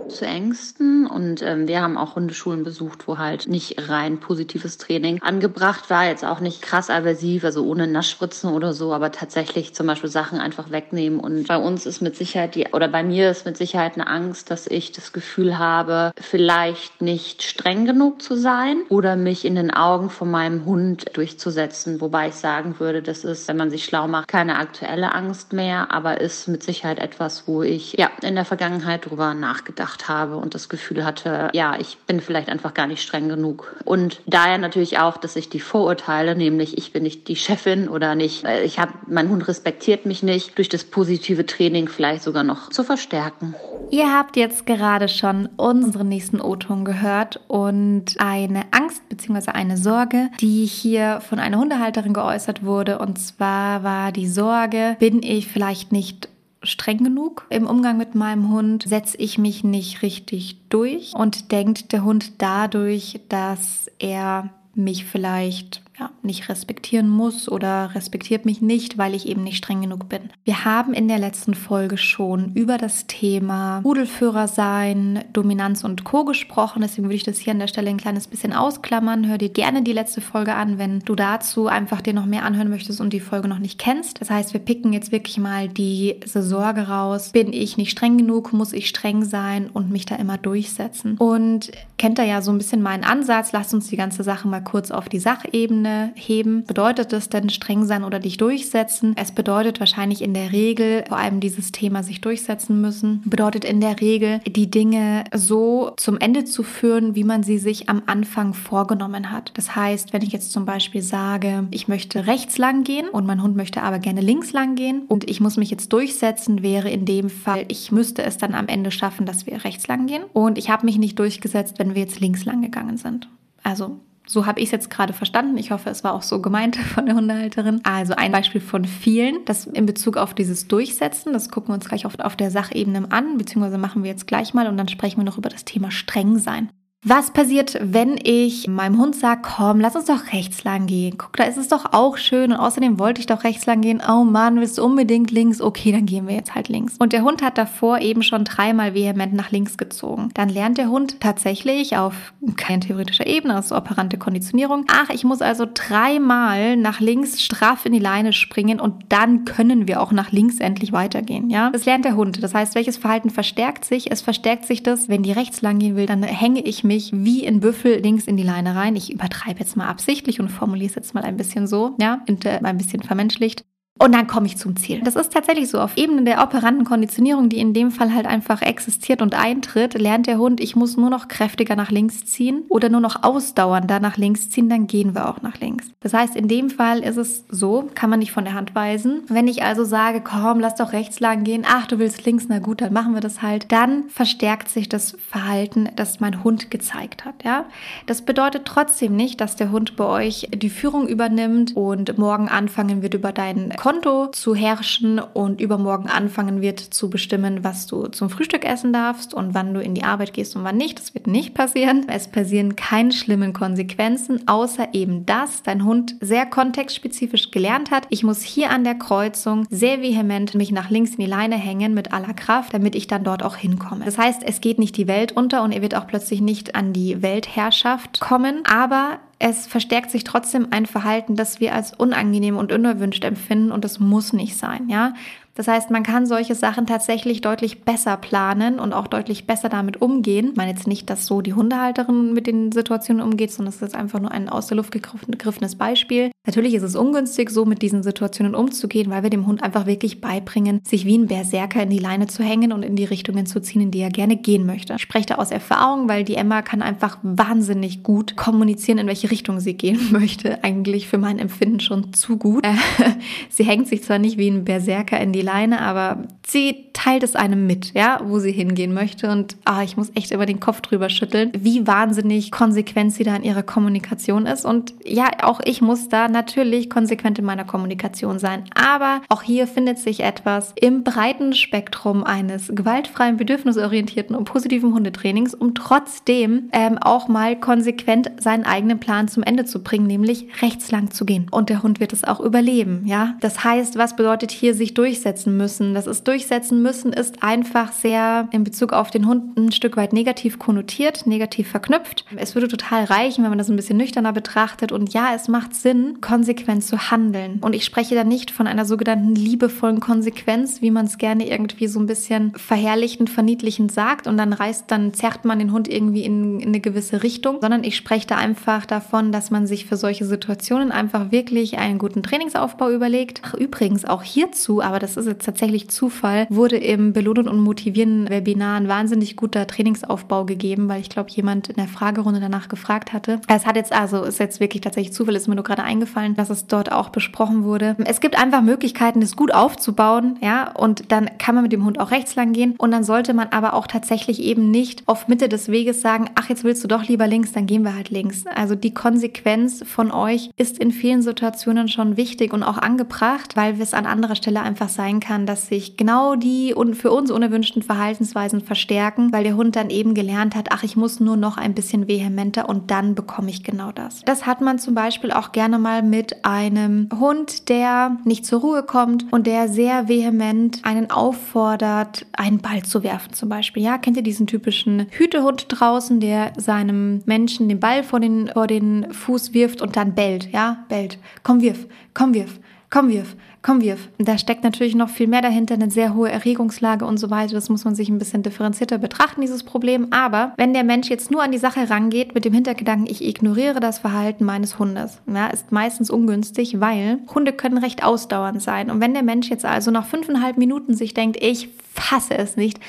Zu 0.09 0.25
Ängsten. 0.25 1.07
Und 1.07 1.41
ähm, 1.41 1.67
wir 1.67 1.81
haben 1.81 1.97
auch 1.97 2.15
Hundeschulen 2.15 2.63
besucht, 2.63 3.07
wo 3.07 3.17
halt 3.17 3.47
nicht 3.47 3.89
rein 3.89 4.19
positives 4.19 4.77
Training 4.77 5.21
angebracht 5.21 5.89
war, 5.89 6.05
jetzt 6.05 6.25
auch 6.25 6.39
nicht 6.39 6.61
krass 6.61 6.89
aversiv, 6.89 7.43
also 7.43 7.65
ohne 7.65 7.87
Naschspritzen 7.87 8.51
oder 8.51 8.73
so, 8.73 8.93
aber 8.93 9.11
tatsächlich 9.11 9.73
zum 9.73 9.87
Beispiel 9.87 10.09
Sachen 10.09 10.39
einfach 10.39 10.71
wegnehmen. 10.71 11.19
Und 11.19 11.47
bei 11.47 11.57
uns 11.57 11.85
ist 11.85 12.01
mit 12.01 12.15
Sicherheit 12.15 12.55
die, 12.55 12.67
oder 12.73 12.87
bei 12.87 13.03
mir 13.03 13.29
ist 13.29 13.45
mit 13.45 13.57
Sicherheit 13.57 13.95
eine 13.95 14.07
Angst, 14.07 14.51
dass 14.51 14.67
ich 14.67 14.91
das 14.91 15.13
Gefühl 15.13 15.57
habe, 15.57 16.11
vielleicht 16.19 17.01
nicht 17.01 17.43
streng 17.43 17.85
genug 17.85 18.21
zu 18.21 18.35
sein 18.35 18.81
oder 18.89 19.15
mich 19.15 19.45
in 19.45 19.55
den 19.55 19.71
Augen 19.71 20.09
von 20.09 20.29
meinem 20.29 20.65
Hund 20.65 21.05
durchzusetzen, 21.13 22.01
wobei 22.01 22.29
ich 22.29 22.35
sagen 22.35 22.75
würde, 22.79 23.01
das 23.01 23.23
ist, 23.23 23.47
wenn 23.47 23.57
man 23.57 23.69
sich 23.69 23.85
schlau 23.85 24.07
macht, 24.07 24.27
keine 24.27 24.57
aktuelle 24.57 25.13
Angst 25.13 25.53
mehr, 25.53 25.91
aber 25.91 26.21
ist 26.21 26.47
mit 26.47 26.63
Sicherheit 26.63 26.99
etwas, 26.99 27.47
wo 27.47 27.63
ich 27.63 27.93
ja 27.93 28.09
in 28.21 28.35
der 28.35 28.45
Vergangenheit 28.45 29.09
drüber 29.09 29.33
nachgedacht 29.33 29.92
habe 30.07 30.37
und 30.37 30.55
das 30.55 30.69
Gefühl 30.69 31.05
hatte, 31.05 31.49
ja, 31.53 31.77
ich 31.79 31.97
bin 32.07 32.19
vielleicht 32.19 32.49
einfach 32.49 32.73
gar 32.73 32.87
nicht 32.87 33.01
streng 33.01 33.29
genug. 33.29 33.75
Und 33.85 34.21
daher 34.25 34.57
natürlich 34.57 34.99
auch, 34.99 35.17
dass 35.17 35.35
ich 35.35 35.49
die 35.49 35.59
Vorurteile, 35.59 36.35
nämlich 36.35 36.77
ich 36.77 36.91
bin 36.91 37.03
nicht 37.03 37.27
die 37.27 37.35
Chefin 37.35 37.87
oder 37.87 38.15
nicht, 38.15 38.43
ich 38.63 38.79
habe, 38.79 38.93
mein 39.07 39.29
Hund 39.29 39.47
respektiert 39.47 40.05
mich 40.05 40.23
nicht, 40.23 40.57
durch 40.57 40.69
das 40.69 40.83
positive 40.83 41.45
Training 41.45 41.87
vielleicht 41.87 42.23
sogar 42.23 42.43
noch 42.43 42.69
zu 42.69 42.83
verstärken. 42.83 43.55
Ihr 43.89 44.11
habt 44.11 44.37
jetzt 44.37 44.65
gerade 44.65 45.07
schon 45.07 45.49
unseren 45.55 46.09
nächsten 46.09 46.41
O-Ton 46.41 46.83
gehört 46.83 47.39
und 47.47 48.15
eine 48.17 48.63
Angst 48.71 49.07
bzw. 49.09 49.51
eine 49.51 49.77
Sorge, 49.77 50.29
die 50.41 50.65
hier 50.65 51.21
von 51.21 51.39
einer 51.39 51.59
Hundehalterin 51.59 52.13
geäußert 52.13 52.63
wurde. 52.63 52.97
Und 52.97 53.19
zwar 53.19 53.83
war 53.83 54.11
die 54.11 54.27
Sorge, 54.27 54.95
bin 54.99 55.21
ich 55.21 55.47
vielleicht 55.47 55.91
nicht 55.91 56.29
streng 56.63 57.03
genug 57.03 57.45
im 57.49 57.67
Umgang 57.67 57.97
mit 57.97 58.15
meinem 58.15 58.49
Hund? 58.49 58.83
Setze 58.87 59.17
ich 59.17 59.37
mich 59.37 59.63
nicht 59.63 60.01
richtig 60.01 60.57
durch? 60.69 61.13
Und 61.13 61.51
denkt 61.51 61.91
der 61.91 62.03
Hund 62.03 62.41
dadurch, 62.41 63.19
dass 63.29 63.89
er 63.99 64.49
mich 64.75 65.05
vielleicht 65.05 65.81
ja, 66.03 66.11
nicht 66.21 66.49
respektieren 66.49 67.09
muss 67.09 67.49
oder 67.49 67.91
respektiert 67.95 68.45
mich 68.45 68.61
nicht, 68.61 68.97
weil 68.97 69.13
ich 69.13 69.27
eben 69.27 69.43
nicht 69.43 69.57
streng 69.57 69.81
genug 69.81 70.09
bin. 70.09 70.29
Wir 70.43 70.65
haben 70.65 70.93
in 70.93 71.07
der 71.07 71.19
letzten 71.19 71.53
Folge 71.53 71.97
schon 71.97 72.53
über 72.53 72.77
das 72.77 73.07
Thema 73.07 73.79
Rudelführer 73.79 74.47
sein, 74.47 75.23
Dominanz 75.33 75.83
und 75.83 76.03
Co. 76.03 76.25
gesprochen. 76.25 76.81
Deswegen 76.81 77.07
würde 77.07 77.15
ich 77.15 77.23
das 77.23 77.39
hier 77.39 77.51
an 77.51 77.59
der 77.59 77.67
Stelle 77.67 77.89
ein 77.89 77.97
kleines 77.97 78.27
bisschen 78.27 78.53
ausklammern. 78.53 79.27
Hör 79.27 79.37
dir 79.37 79.49
gerne 79.49 79.81
die 79.81 79.93
letzte 79.93 80.21
Folge 80.21 80.55
an, 80.55 80.77
wenn 80.77 80.99
du 80.99 81.15
dazu 81.15 81.67
einfach 81.67 82.01
dir 82.01 82.13
noch 82.13 82.25
mehr 82.25 82.45
anhören 82.45 82.69
möchtest 82.69 83.01
und 83.01 83.13
die 83.13 83.19
Folge 83.19 83.47
noch 83.47 83.59
nicht 83.59 83.79
kennst. 83.79 84.21
Das 84.21 84.29
heißt, 84.29 84.53
wir 84.53 84.61
picken 84.61 84.93
jetzt 84.93 85.11
wirklich 85.11 85.37
mal 85.37 85.67
diese 85.67 86.43
Sorge 86.43 86.87
raus. 86.87 87.31
Bin 87.31 87.53
ich 87.53 87.77
nicht 87.77 87.91
streng 87.91 88.17
genug? 88.17 88.53
Muss 88.53 88.73
ich 88.73 88.89
streng 88.89 89.23
sein 89.23 89.69
und 89.71 89.91
mich 89.91 90.05
da 90.05 90.15
immer 90.15 90.37
durchsetzen? 90.37 91.17
Und 91.17 91.71
kennt 91.97 92.19
ihr 92.19 92.25
ja 92.25 92.41
so 92.41 92.51
ein 92.51 92.57
bisschen 92.57 92.81
meinen 92.81 93.03
Ansatz. 93.03 93.51
Lasst 93.51 93.73
uns 93.73 93.87
die 93.87 93.97
ganze 93.97 94.23
Sache 94.23 94.47
mal 94.47 94.63
kurz 94.63 94.91
auf 94.91 95.09
die 95.09 95.19
Sachebene 95.19 95.53
Ebene 95.53 95.92
heben. 96.15 96.63
Bedeutet 96.65 97.13
es 97.13 97.29
denn 97.29 97.49
streng 97.49 97.85
sein 97.85 98.03
oder 98.03 98.19
dich 98.19 98.37
durchsetzen? 98.37 99.13
Es 99.15 99.31
bedeutet 99.31 99.79
wahrscheinlich 99.79 100.21
in 100.21 100.33
der 100.33 100.51
Regel, 100.51 101.03
vor 101.07 101.17
allem 101.17 101.39
dieses 101.39 101.71
Thema 101.71 102.03
sich 102.03 102.21
durchsetzen 102.21 102.81
müssen, 102.81 103.21
bedeutet 103.25 103.65
in 103.65 103.81
der 103.81 104.01
Regel, 104.01 104.39
die 104.45 104.69
Dinge 104.69 105.23
so 105.33 105.91
zum 105.97 106.17
Ende 106.17 106.45
zu 106.45 106.63
führen, 106.63 107.15
wie 107.15 107.23
man 107.23 107.43
sie 107.43 107.57
sich 107.57 107.89
am 107.89 108.03
Anfang 108.05 108.53
vorgenommen 108.53 109.31
hat. 109.31 109.51
Das 109.55 109.75
heißt, 109.75 110.13
wenn 110.13 110.21
ich 110.21 110.31
jetzt 110.31 110.51
zum 110.51 110.65
Beispiel 110.65 111.01
sage, 111.01 111.67
ich 111.71 111.87
möchte 111.87 112.27
rechts 112.27 112.57
lang 112.57 112.83
gehen 112.83 113.07
und 113.09 113.25
mein 113.25 113.41
Hund 113.41 113.55
möchte 113.55 113.83
aber 113.83 113.99
gerne 113.99 114.21
links 114.21 114.53
lang 114.53 114.75
gehen 114.75 115.03
und 115.07 115.29
ich 115.29 115.39
muss 115.41 115.57
mich 115.57 115.71
jetzt 115.71 115.93
durchsetzen, 115.93 116.63
wäre 116.63 116.89
in 116.89 117.05
dem 117.05 117.29
Fall, 117.29 117.65
ich 117.67 117.91
müsste 117.91 118.23
es 118.23 118.37
dann 118.37 118.53
am 118.53 118.67
Ende 118.67 118.91
schaffen, 118.91 119.25
dass 119.25 119.45
wir 119.45 119.63
rechts 119.63 119.87
lang 119.87 120.07
gehen 120.07 120.23
und 120.33 120.57
ich 120.57 120.69
habe 120.69 120.85
mich 120.85 120.97
nicht 120.97 121.19
durchgesetzt, 121.19 121.79
wenn 121.79 121.95
wir 121.95 122.01
jetzt 122.01 122.19
links 122.19 122.45
lang 122.45 122.61
gegangen 122.61 122.97
sind. 122.97 123.29
Also 123.63 123.99
so 124.25 124.45
habe 124.45 124.59
ich 124.59 124.65
es 124.65 124.71
jetzt 124.71 124.89
gerade 124.89 125.13
verstanden. 125.13 125.57
Ich 125.57 125.71
hoffe, 125.71 125.89
es 125.89 126.03
war 126.03 126.13
auch 126.13 126.21
so 126.21 126.41
gemeint 126.41 126.75
von 126.95 127.05
der 127.05 127.15
Hundehalterin. 127.15 127.81
Also 127.83 128.13
ein 128.15 128.31
Beispiel 128.31 128.61
von 128.61 128.85
vielen, 128.85 129.43
das 129.45 129.65
in 129.65 129.85
Bezug 129.85 130.17
auf 130.17 130.33
dieses 130.33 130.67
Durchsetzen, 130.67 131.33
das 131.33 131.49
gucken 131.49 131.69
wir 131.69 131.75
uns 131.75 131.87
gleich 131.87 132.05
auf, 132.05 132.19
auf 132.19 132.35
der 132.35 132.51
Sachebene 132.51 133.11
an, 133.11 133.37
beziehungsweise 133.37 133.77
machen 133.77 134.03
wir 134.03 134.11
jetzt 134.11 134.27
gleich 134.27 134.53
mal 134.53 134.67
und 134.67 134.77
dann 134.77 134.87
sprechen 134.87 135.17
wir 135.17 135.25
noch 135.25 135.37
über 135.37 135.49
das 135.49 135.65
Thema 135.65 135.91
streng 135.91 136.37
sein. 136.37 136.69
Was 137.05 137.31
passiert, 137.31 137.77
wenn 137.81 138.17
ich 138.23 138.69
meinem 138.69 138.97
Hund 138.97 139.13
sage, 139.13 139.41
komm, 139.43 139.81
lass 139.81 139.97
uns 139.97 140.05
doch 140.05 140.31
rechts 140.31 140.63
lang 140.63 140.85
gehen. 140.85 141.17
Guck, 141.17 141.35
da 141.35 141.43
ist 141.43 141.57
es 141.57 141.67
doch 141.67 141.91
auch 141.91 142.15
schön 142.15 142.53
und 142.53 142.57
außerdem 142.57 142.97
wollte 142.97 143.19
ich 143.19 143.25
doch 143.25 143.43
rechts 143.43 143.65
lang 143.65 143.81
gehen. 143.81 144.01
Oh 144.07 144.23
Mann, 144.23 144.55
willst 144.55 144.77
du 144.77 144.85
unbedingt 144.85 145.29
links? 145.29 145.59
Okay, 145.59 145.91
dann 145.91 146.05
gehen 146.05 146.29
wir 146.29 146.35
jetzt 146.35 146.55
halt 146.55 146.69
links. 146.69 146.95
Und 146.99 147.11
der 147.11 147.23
Hund 147.23 147.41
hat 147.41 147.57
davor 147.57 147.99
eben 147.99 148.23
schon 148.23 148.45
dreimal 148.45 148.93
vehement 148.93 149.33
nach 149.33 149.51
links 149.51 149.77
gezogen. 149.77 150.29
Dann 150.33 150.47
lernt 150.47 150.77
der 150.77 150.87
Hund 150.87 151.19
tatsächlich 151.19 151.97
auf 151.97 152.33
kein 152.55 152.79
theoretischer 152.79 153.27
Ebene, 153.27 153.59
ist 153.59 153.73
operante 153.73 154.17
Konditionierung. 154.17 154.85
Ach, 154.89 155.09
ich 155.09 155.25
muss 155.25 155.41
also 155.41 155.65
dreimal 155.73 156.77
nach 156.77 157.01
links 157.01 157.41
straff 157.41 157.85
in 157.85 157.91
die 157.91 157.99
Leine 157.99 158.31
springen 158.31 158.79
und 158.79 159.03
dann 159.09 159.43
können 159.43 159.89
wir 159.89 160.01
auch 160.01 160.13
nach 160.13 160.31
links 160.31 160.59
endlich 160.59 160.93
weitergehen, 160.93 161.49
ja? 161.49 161.69
Das 161.71 161.83
lernt 161.83 162.05
der 162.05 162.15
Hund. 162.15 162.41
Das 162.41 162.53
heißt, 162.53 162.75
welches 162.75 162.95
Verhalten 162.95 163.29
verstärkt 163.29 163.83
sich? 163.83 164.09
Es 164.09 164.21
verstärkt 164.21 164.65
sich 164.65 164.83
das, 164.83 165.09
wenn 165.09 165.23
die 165.23 165.33
rechts 165.33 165.61
lang 165.61 165.79
gehen 165.79 165.97
will, 165.97 166.05
dann 166.05 166.23
hänge 166.23 166.61
ich 166.61 166.85
mich 166.85 166.92
mich 166.93 167.11
wie 167.13 167.47
ein 167.47 167.59
Büffel 167.59 167.99
links 167.99 168.25
in 168.25 168.37
die 168.37 168.43
Leine 168.43 168.75
rein. 168.75 168.95
Ich 168.95 169.11
übertreibe 169.11 169.59
jetzt 169.59 169.75
mal 169.75 169.87
absichtlich 169.87 170.39
und 170.39 170.49
formuliere 170.49 170.89
es 170.89 170.95
jetzt 170.95 171.13
mal 171.13 171.23
ein 171.23 171.37
bisschen 171.37 171.65
so, 171.65 171.95
ja, 171.99 172.23
ein 172.27 172.77
bisschen 172.77 173.01
vermenschlicht. 173.01 173.65
Und 173.99 174.13
dann 174.13 174.25
komme 174.25 174.47
ich 174.47 174.57
zum 174.57 174.75
Ziel. 174.75 175.01
Das 175.01 175.15
ist 175.15 175.31
tatsächlich 175.31 175.69
so. 175.69 175.79
Auf 175.79 175.97
Ebene 175.97 176.23
der 176.23 176.41
operanten 176.41 176.83
Konditionierung, 176.83 177.49
die 177.49 177.59
in 177.59 177.73
dem 177.73 177.91
Fall 177.91 178.13
halt 178.13 178.25
einfach 178.25 178.63
existiert 178.63 179.21
und 179.21 179.35
eintritt, 179.35 179.93
lernt 179.93 180.25
der 180.25 180.39
Hund, 180.39 180.59
ich 180.59 180.75
muss 180.75 180.97
nur 180.97 181.11
noch 181.11 181.27
kräftiger 181.27 181.75
nach 181.75 181.91
links 181.91 182.25
ziehen 182.25 182.63
oder 182.69 182.89
nur 182.89 183.01
noch 183.01 183.23
ausdauernder 183.23 183.99
nach 183.99 184.17
links 184.17 184.49
ziehen, 184.49 184.67
dann 184.67 184.87
gehen 184.87 185.13
wir 185.13 185.29
auch 185.29 185.43
nach 185.43 185.59
links. 185.59 185.91
Das 185.99 186.13
heißt, 186.13 186.35
in 186.35 186.47
dem 186.47 186.71
Fall 186.71 186.99
ist 186.99 187.17
es 187.17 187.45
so, 187.49 187.87
kann 187.93 188.09
man 188.09 188.19
nicht 188.19 188.31
von 188.31 188.45
der 188.45 188.55
Hand 188.55 188.73
weisen. 188.73 189.21
Wenn 189.29 189.47
ich 189.47 189.63
also 189.63 189.83
sage, 189.83 190.21
komm, 190.21 190.59
lass 190.59 190.75
doch 190.75 190.91
rechts 190.91 191.19
lang 191.19 191.43
gehen, 191.43 191.63
ach, 191.65 191.85
du 191.85 191.99
willst 191.99 192.25
links, 192.25 192.47
na 192.49 192.57
gut, 192.59 192.81
dann 192.81 192.93
machen 192.93 193.13
wir 193.13 193.21
das 193.21 193.43
halt, 193.43 193.71
dann 193.71 194.09
verstärkt 194.09 194.69
sich 194.69 194.89
das 194.89 195.15
Verhalten, 195.29 195.87
das 195.95 196.19
mein 196.19 196.43
Hund 196.43 196.71
gezeigt 196.71 197.25
hat, 197.25 197.43
ja. 197.45 197.65
Das 198.07 198.23
bedeutet 198.23 198.65
trotzdem 198.65 199.15
nicht, 199.15 199.39
dass 199.39 199.55
der 199.55 199.71
Hund 199.71 199.95
bei 199.95 200.05
euch 200.05 200.49
die 200.53 200.71
Führung 200.71 201.07
übernimmt 201.07 201.75
und 201.75 202.17
morgen 202.17 202.49
anfangen 202.49 203.03
wird 203.03 203.13
über 203.13 203.31
deinen 203.31 203.71
Konto 203.83 204.27
zu 204.27 204.55
herrschen 204.55 205.19
und 205.19 205.59
übermorgen 205.59 206.07
anfangen 206.07 206.61
wird 206.61 206.79
zu 206.79 207.09
bestimmen, 207.09 207.65
was 207.65 207.85
du 207.85 208.07
zum 208.07 208.29
Frühstück 208.29 208.63
essen 208.63 208.93
darfst 208.93 209.33
und 209.33 209.53
wann 209.53 209.73
du 209.73 209.81
in 209.81 209.93
die 209.93 210.05
Arbeit 210.05 210.31
gehst 210.31 210.55
und 210.55 210.63
wann 210.63 210.77
nicht. 210.77 210.99
Das 210.99 211.13
wird 211.13 211.27
nicht 211.27 211.53
passieren. 211.53 212.05
Es 212.07 212.29
passieren 212.29 212.77
keine 212.77 213.11
schlimmen 213.11 213.51
Konsequenzen, 213.51 214.47
außer 214.47 214.93
eben 214.93 215.25
das, 215.25 215.63
dein 215.63 215.83
Hund 215.83 216.15
sehr 216.21 216.45
kontextspezifisch 216.45 217.51
gelernt 217.51 217.91
hat. 217.91 218.05
Ich 218.07 218.23
muss 218.23 218.41
hier 218.41 218.69
an 218.69 218.85
der 218.85 218.95
Kreuzung 218.95 219.67
sehr 219.69 220.01
vehement 220.01 220.55
mich 220.55 220.71
nach 220.71 220.89
links 220.89 221.11
in 221.11 221.17
die 221.17 221.25
Leine 221.25 221.57
hängen 221.57 221.93
mit 221.93 222.13
aller 222.13 222.33
Kraft, 222.33 222.73
damit 222.73 222.95
ich 222.95 223.07
dann 223.07 223.25
dort 223.25 223.43
auch 223.43 223.57
hinkomme. 223.57 224.05
Das 224.05 224.17
heißt, 224.17 224.43
es 224.45 224.61
geht 224.61 224.79
nicht 224.79 224.95
die 224.95 225.09
Welt 225.09 225.33
unter 225.33 225.61
und 225.61 225.73
er 225.73 225.81
wird 225.81 225.95
auch 225.95 226.07
plötzlich 226.07 226.39
nicht 226.39 226.75
an 226.75 226.93
die 226.93 227.21
Weltherrschaft 227.21 228.21
kommen, 228.21 228.63
aber 228.63 229.19
es 229.39 229.67
verstärkt 229.67 230.11
sich 230.11 230.23
trotzdem 230.23 230.67
ein 230.71 230.85
Verhalten, 230.85 231.35
das 231.35 231.59
wir 231.59 231.73
als 231.73 231.93
unangenehm 231.93 232.57
und 232.57 232.71
unerwünscht 232.71 233.23
empfinden 233.23 233.71
und 233.71 233.83
das 233.83 233.99
muss 233.99 234.33
nicht 234.33 234.57
sein, 234.57 234.89
ja. 234.89 235.13
Das 235.55 235.67
heißt, 235.67 235.91
man 235.91 236.01
kann 236.01 236.25
solche 236.25 236.55
Sachen 236.55 236.87
tatsächlich 236.87 237.41
deutlich 237.41 237.83
besser 237.83 238.17
planen 238.17 238.79
und 238.79 238.91
auch 238.91 239.05
deutlich 239.05 239.45
besser 239.45 239.69
damit 239.69 240.01
umgehen. 240.01 240.49
Ich 240.51 240.55
meine 240.55 240.71
jetzt 240.71 240.87
nicht, 240.87 241.09
dass 241.11 241.27
so 241.27 241.41
die 241.41 241.53
Hundehalterin 241.53 242.33
mit 242.33 242.47
den 242.47 242.71
Situationen 242.71 243.21
umgeht, 243.21 243.51
sondern 243.51 243.73
es 243.73 243.81
ist 243.81 243.95
einfach 243.95 244.19
nur 244.19 244.31
ein 244.31 244.49
aus 244.49 244.67
der 244.67 244.77
Luft 244.77 244.91
gegriffenes 244.91 245.75
Beispiel. 245.75 246.31
Natürlich 246.47 246.73
ist 246.73 246.83
es 246.83 246.95
ungünstig, 246.95 247.51
so 247.51 247.65
mit 247.65 247.83
diesen 247.83 248.01
Situationen 248.01 248.55
umzugehen, 248.55 249.11
weil 249.11 249.23
wir 249.23 249.29
dem 249.29 249.45
Hund 249.45 249.61
einfach 249.61 249.85
wirklich 249.85 250.21
beibringen, 250.21 250.81
sich 250.83 251.05
wie 251.05 251.17
ein 251.17 251.27
Berserker 251.27 251.83
in 251.83 251.89
die 251.89 251.99
Leine 251.99 252.27
zu 252.27 252.43
hängen 252.43 252.73
und 252.73 252.83
in 252.83 252.95
die 252.95 253.05
Richtungen 253.05 253.45
zu 253.45 253.61
ziehen, 253.61 253.81
in 253.81 253.91
die 253.91 253.99
er 253.99 254.09
gerne 254.09 254.35
gehen 254.35 254.65
möchte. 254.65 254.95
Ich 254.95 255.01
spreche 255.03 255.27
da 255.27 255.35
aus 255.35 255.51
Erfahrung, 255.51 256.09
weil 256.09 256.23
die 256.23 256.35
Emma 256.35 256.63
kann 256.63 256.81
einfach 256.81 257.19
wahnsinnig 257.21 258.01
gut 258.01 258.35
kommunizieren, 258.35 258.97
in 258.97 259.07
welche 259.07 259.29
Richtung 259.29 259.59
sie 259.59 259.75
gehen 259.75 259.99
möchte. 260.11 260.63
Eigentlich 260.63 261.07
für 261.07 261.19
mein 261.19 261.37
Empfinden 261.37 261.79
schon 261.79 262.11
zu 262.11 262.37
gut. 262.37 262.65
sie 263.49 263.63
hängt 263.63 263.87
sich 263.87 264.03
zwar 264.03 264.17
nicht 264.17 264.37
wie 264.37 264.49
ein 264.49 264.65
Berserker 264.65 265.19
in 265.21 265.31
die 265.31 265.42
Leine, 265.43 265.81
aber 265.81 266.23
sie 266.45 266.85
teilt 266.93 267.23
es 267.23 267.35
einem 267.35 267.67
mit, 267.67 267.93
ja, 267.93 268.21
wo 268.23 268.39
sie 268.39 268.51
hingehen 268.51 268.93
möchte. 268.93 269.29
Und 269.29 269.57
ah, 269.65 269.83
ich 269.83 269.97
muss 269.97 270.11
echt 270.15 270.31
über 270.31 270.45
den 270.45 270.59
Kopf 270.59 270.81
drüber 270.81 271.09
schütteln, 271.09 271.51
wie 271.57 271.85
wahnsinnig 271.85 272.51
konsequent 272.51 273.13
sie 273.13 273.23
da 273.23 273.35
in 273.35 273.43
ihrer 273.43 273.63
Kommunikation 273.63 274.45
ist. 274.45 274.65
Und 274.65 274.93
ja, 275.05 275.27
auch 275.41 275.59
ich 275.65 275.81
muss 275.81 276.09
da 276.09 276.27
natürlich 276.27 276.89
konsequent 276.89 277.39
in 277.39 277.45
meiner 277.45 277.65
Kommunikation 277.65 278.39
sein. 278.39 278.63
Aber 278.73 279.21
auch 279.29 279.41
hier 279.41 279.67
findet 279.67 279.99
sich 279.99 280.21
etwas 280.21 280.73
im 280.79 281.03
breiten 281.03 281.53
Spektrum 281.53 282.23
eines 282.23 282.71
gewaltfreien, 282.73 283.37
bedürfnisorientierten 283.37 284.35
und 284.35 284.45
positiven 284.45 284.93
Hundetrainings, 284.93 285.53
um 285.53 285.73
trotzdem 285.73 286.69
ähm, 286.71 286.97
auch 286.99 287.27
mal 287.27 287.59
konsequent 287.59 288.31
seinen 288.39 288.65
eigenen 288.65 288.99
Plan 288.99 289.27
zum 289.27 289.43
Ende 289.43 289.65
zu 289.65 289.83
bringen, 289.83 290.07
nämlich 290.07 290.47
rechts 290.61 290.91
lang 290.91 291.11
zu 291.11 291.25
gehen. 291.25 291.47
Und 291.51 291.69
der 291.69 291.83
Hund 291.83 291.99
wird 291.99 292.13
es 292.13 292.23
auch 292.23 292.39
überleben, 292.39 293.03
ja. 293.05 293.35
Das 293.41 293.63
heißt, 293.63 293.97
was 293.97 294.15
bedeutet 294.15 294.51
hier 294.51 294.73
sich 294.73 294.93
durchsetzen? 294.93 295.32
Durchsetzen 295.33 295.57
müssen. 295.57 295.93
Das 295.93 296.07
ist 296.07 296.27
durchsetzen 296.27 296.81
müssen, 296.81 297.11
ist 297.11 297.41
einfach 297.41 297.91
sehr 297.91 298.47
in 298.51 298.63
Bezug 298.63 298.93
auf 298.93 299.09
den 299.09 299.27
Hund 299.27 299.57
ein 299.57 299.71
Stück 299.71 299.97
weit 299.97 300.13
negativ 300.13 300.59
konnotiert, 300.59 301.25
negativ 301.25 301.69
verknüpft. 301.69 302.25
Es 302.35 302.55
würde 302.55 302.67
total 302.67 303.05
reichen, 303.05 303.43
wenn 303.43 303.49
man 303.49 303.57
das 303.57 303.69
ein 303.69 303.75
bisschen 303.75 303.97
nüchterner 303.97 304.31
betrachtet. 304.31 304.91
Und 304.91 305.13
ja, 305.13 305.33
es 305.35 305.47
macht 305.47 305.75
Sinn, 305.75 306.21
konsequent 306.21 306.83
zu 306.83 307.11
handeln. 307.11 307.59
Und 307.61 307.73
ich 307.73 307.83
spreche 307.83 308.15
da 308.15 308.23
nicht 308.23 308.51
von 308.51 308.67
einer 308.67 308.85
sogenannten 308.85 309.35
liebevollen 309.35 309.99
Konsequenz, 309.99 310.81
wie 310.81 310.91
man 310.91 311.05
es 311.05 311.17
gerne 311.17 311.49
irgendwie 311.49 311.87
so 311.87 311.99
ein 311.99 312.05
bisschen 312.05 312.53
verherrlichend, 312.55 313.29
verniedlichend 313.29 313.91
sagt 313.91 314.27
und 314.27 314.37
dann 314.37 314.53
reißt, 314.53 314.85
dann 314.87 315.13
zerrt 315.13 315.45
man 315.45 315.59
den 315.59 315.71
Hund 315.71 315.87
irgendwie 315.87 316.23
in, 316.23 316.59
in 316.59 316.69
eine 316.69 316.79
gewisse 316.79 317.23
Richtung, 317.23 317.57
sondern 317.61 317.83
ich 317.83 317.95
spreche 317.95 318.27
da 318.27 318.37
einfach 318.37 318.85
davon, 318.85 319.31
dass 319.31 319.49
man 319.49 319.65
sich 319.65 319.85
für 319.85 319.97
solche 319.97 320.25
Situationen 320.25 320.91
einfach 320.91 321.31
wirklich 321.31 321.77
einen 321.79 321.97
guten 321.97 322.21
Trainingsaufbau 322.21 322.91
überlegt. 322.91 323.41
Ach, 323.43 323.53
übrigens 323.53 324.05
auch 324.05 324.23
hierzu, 324.23 324.81
aber 324.81 324.99
das 324.99 325.17
ist 325.17 325.22
jetzt 325.27 325.45
tatsächlich 325.45 325.89
Zufall, 325.89 326.47
wurde 326.49 326.77
im 326.77 327.13
Belohnen 327.13 327.47
und 327.47 327.59
Motivieren 327.59 328.29
Webinar 328.29 328.77
ein 328.77 328.87
wahnsinnig 328.87 329.35
guter 329.35 329.67
Trainingsaufbau 329.67 330.45
gegeben, 330.45 330.89
weil 330.89 331.01
ich 331.01 331.09
glaube, 331.09 331.29
jemand 331.31 331.69
in 331.69 331.75
der 331.75 331.87
Fragerunde 331.87 332.39
danach 332.39 332.67
gefragt 332.67 333.13
hatte. 333.13 333.39
Es 333.47 333.65
hat 333.65 333.75
jetzt, 333.75 333.93
also 333.93 334.23
ist 334.23 334.39
jetzt 334.39 334.59
wirklich 334.59 334.81
tatsächlich 334.81 335.13
Zufall, 335.13 335.35
ist 335.35 335.47
mir 335.47 335.55
nur 335.55 335.63
gerade 335.63 335.83
eingefallen, 335.83 336.35
dass 336.35 336.49
es 336.49 336.67
dort 336.67 336.91
auch 336.91 337.09
besprochen 337.09 337.63
wurde. 337.63 337.95
Es 338.05 338.21
gibt 338.21 338.37
einfach 338.37 338.61
Möglichkeiten, 338.61 339.21
es 339.21 339.35
gut 339.35 339.53
aufzubauen, 339.53 340.37
ja, 340.41 340.71
und 340.71 341.11
dann 341.11 341.29
kann 341.37 341.55
man 341.55 341.63
mit 341.63 341.71
dem 341.71 341.85
Hund 341.85 341.99
auch 341.99 342.11
rechts 342.11 342.35
lang 342.35 342.53
gehen 342.53 342.75
und 342.77 342.91
dann 342.91 343.03
sollte 343.03 343.33
man 343.33 343.47
aber 343.49 343.73
auch 343.73 343.87
tatsächlich 343.87 344.41
eben 344.41 344.71
nicht 344.71 345.03
auf 345.07 345.27
Mitte 345.27 345.49
des 345.49 345.69
Weges 345.69 346.01
sagen, 346.01 346.29
ach, 346.35 346.49
jetzt 346.49 346.63
willst 346.63 346.83
du 346.83 346.87
doch 346.87 347.07
lieber 347.07 347.27
links, 347.27 347.51
dann 347.51 347.65
gehen 347.65 347.83
wir 347.83 347.95
halt 347.95 348.09
links. 348.09 348.45
Also 348.47 348.75
die 348.75 348.93
Konsequenz 348.93 349.83
von 349.85 350.11
euch 350.11 350.49
ist 350.57 350.77
in 350.77 350.91
vielen 350.91 351.21
Situationen 351.21 351.87
schon 351.87 352.17
wichtig 352.17 352.53
und 352.53 352.63
auch 352.63 352.77
angebracht, 352.77 353.55
weil 353.55 353.79
es 353.79 353.93
an 353.93 354.05
anderer 354.05 354.35
Stelle 354.35 354.61
einfach 354.61 354.89
sein 354.89 355.12
kann, 355.19 355.45
dass 355.45 355.67
sich 355.67 355.97
genau 355.97 356.35
die 356.35 356.73
für 356.93 357.11
uns 357.11 357.31
unerwünschten 357.31 357.81
Verhaltensweisen 357.81 358.61
verstärken, 358.61 359.31
weil 359.31 359.43
der 359.43 359.55
Hund 359.55 359.75
dann 359.75 359.89
eben 359.89 360.13
gelernt 360.13 360.55
hat, 360.55 360.67
ach, 360.71 360.83
ich 360.83 360.95
muss 360.95 361.19
nur 361.19 361.37
noch 361.37 361.57
ein 361.57 361.73
bisschen 361.73 362.07
vehementer 362.07 362.69
und 362.69 362.91
dann 362.91 363.15
bekomme 363.15 363.49
ich 363.49 363.63
genau 363.63 363.91
das. 363.91 364.21
Das 364.25 364.45
hat 364.45 364.61
man 364.61 364.79
zum 364.79 364.95
Beispiel 364.95 365.31
auch 365.31 365.51
gerne 365.51 365.79
mal 365.79 366.03
mit 366.03 366.45
einem 366.45 367.09
Hund, 367.19 367.69
der 367.69 368.17
nicht 368.25 368.45
zur 368.45 368.61
Ruhe 368.61 368.83
kommt 368.83 369.31
und 369.31 369.47
der 369.47 369.67
sehr 369.67 370.07
vehement 370.07 370.79
einen 370.83 371.11
auffordert, 371.11 372.25
einen 372.33 372.59
Ball 372.59 372.83
zu 372.83 373.03
werfen 373.03 373.33
zum 373.33 373.49
Beispiel. 373.49 373.83
Ja, 373.83 373.97
kennt 373.97 374.17
ihr 374.17 374.23
diesen 374.23 374.47
typischen 374.47 375.07
Hütehund 375.11 375.65
draußen, 375.69 376.19
der 376.19 376.53
seinem 376.57 377.21
Menschen 377.25 377.69
den 377.69 377.79
Ball 377.79 378.03
vor 378.03 378.19
den, 378.19 378.49
vor 378.53 378.67
den 378.67 379.11
Fuß 379.11 379.53
wirft 379.53 379.81
und 379.81 379.95
dann 379.95 380.15
bellt, 380.15 380.49
ja, 380.51 380.85
bellt. 380.89 381.17
Komm, 381.43 381.61
wirf, 381.61 381.87
komm, 382.13 382.33
wirf, 382.33 382.59
komm, 382.93 383.09
wirf, 383.09 383.35
komm, 383.63 383.81
wirf. 383.81 384.07
Da 384.19 384.37
steckt 384.37 384.63
natürlich 384.63 384.93
noch 384.93 385.09
viel 385.09 385.25
mehr 385.25 385.41
dahinter, 385.41 385.73
eine 385.73 385.89
sehr 385.89 386.13
hohe 386.13 386.29
Erregungslage 386.29 387.05
und 387.05 387.17
so 387.17 387.31
weiter. 387.31 387.55
Das 387.55 387.69
muss 387.69 387.85
man 387.85 387.95
sich 387.95 388.07
ein 388.07 388.19
bisschen 388.19 388.43
differenzierter 388.43 388.99
betrachten, 388.99 389.41
dieses 389.41 389.63
Problem. 389.63 390.09
Aber 390.11 390.53
wenn 390.57 390.75
der 390.75 390.83
Mensch 390.83 391.09
jetzt 391.09 391.31
nur 391.31 391.41
an 391.41 391.51
die 391.51 391.57
Sache 391.57 391.89
rangeht 391.89 392.35
mit 392.35 392.45
dem 392.45 392.53
Hintergedanken, 392.53 393.07
ich 393.09 393.25
ignoriere 393.25 393.79
das 393.79 393.97
Verhalten 393.97 394.45
meines 394.45 394.77
Hundes, 394.77 395.19
ja, 395.25 395.47
ist 395.47 395.71
meistens 395.71 396.11
ungünstig, 396.11 396.81
weil 396.81 397.17
Hunde 397.33 397.51
können 397.51 397.79
recht 397.79 398.03
ausdauernd 398.03 398.61
sein. 398.61 398.91
Und 398.91 399.01
wenn 399.01 399.15
der 399.15 399.23
Mensch 399.23 399.49
jetzt 399.49 399.65
also 399.65 399.89
nach 399.89 400.05
fünfeinhalb 400.05 400.59
Minuten 400.59 400.93
sich 400.93 401.15
denkt, 401.15 401.41
ich 401.41 401.69
fasse 401.95 402.37
es 402.37 402.57
nicht, 402.57 402.79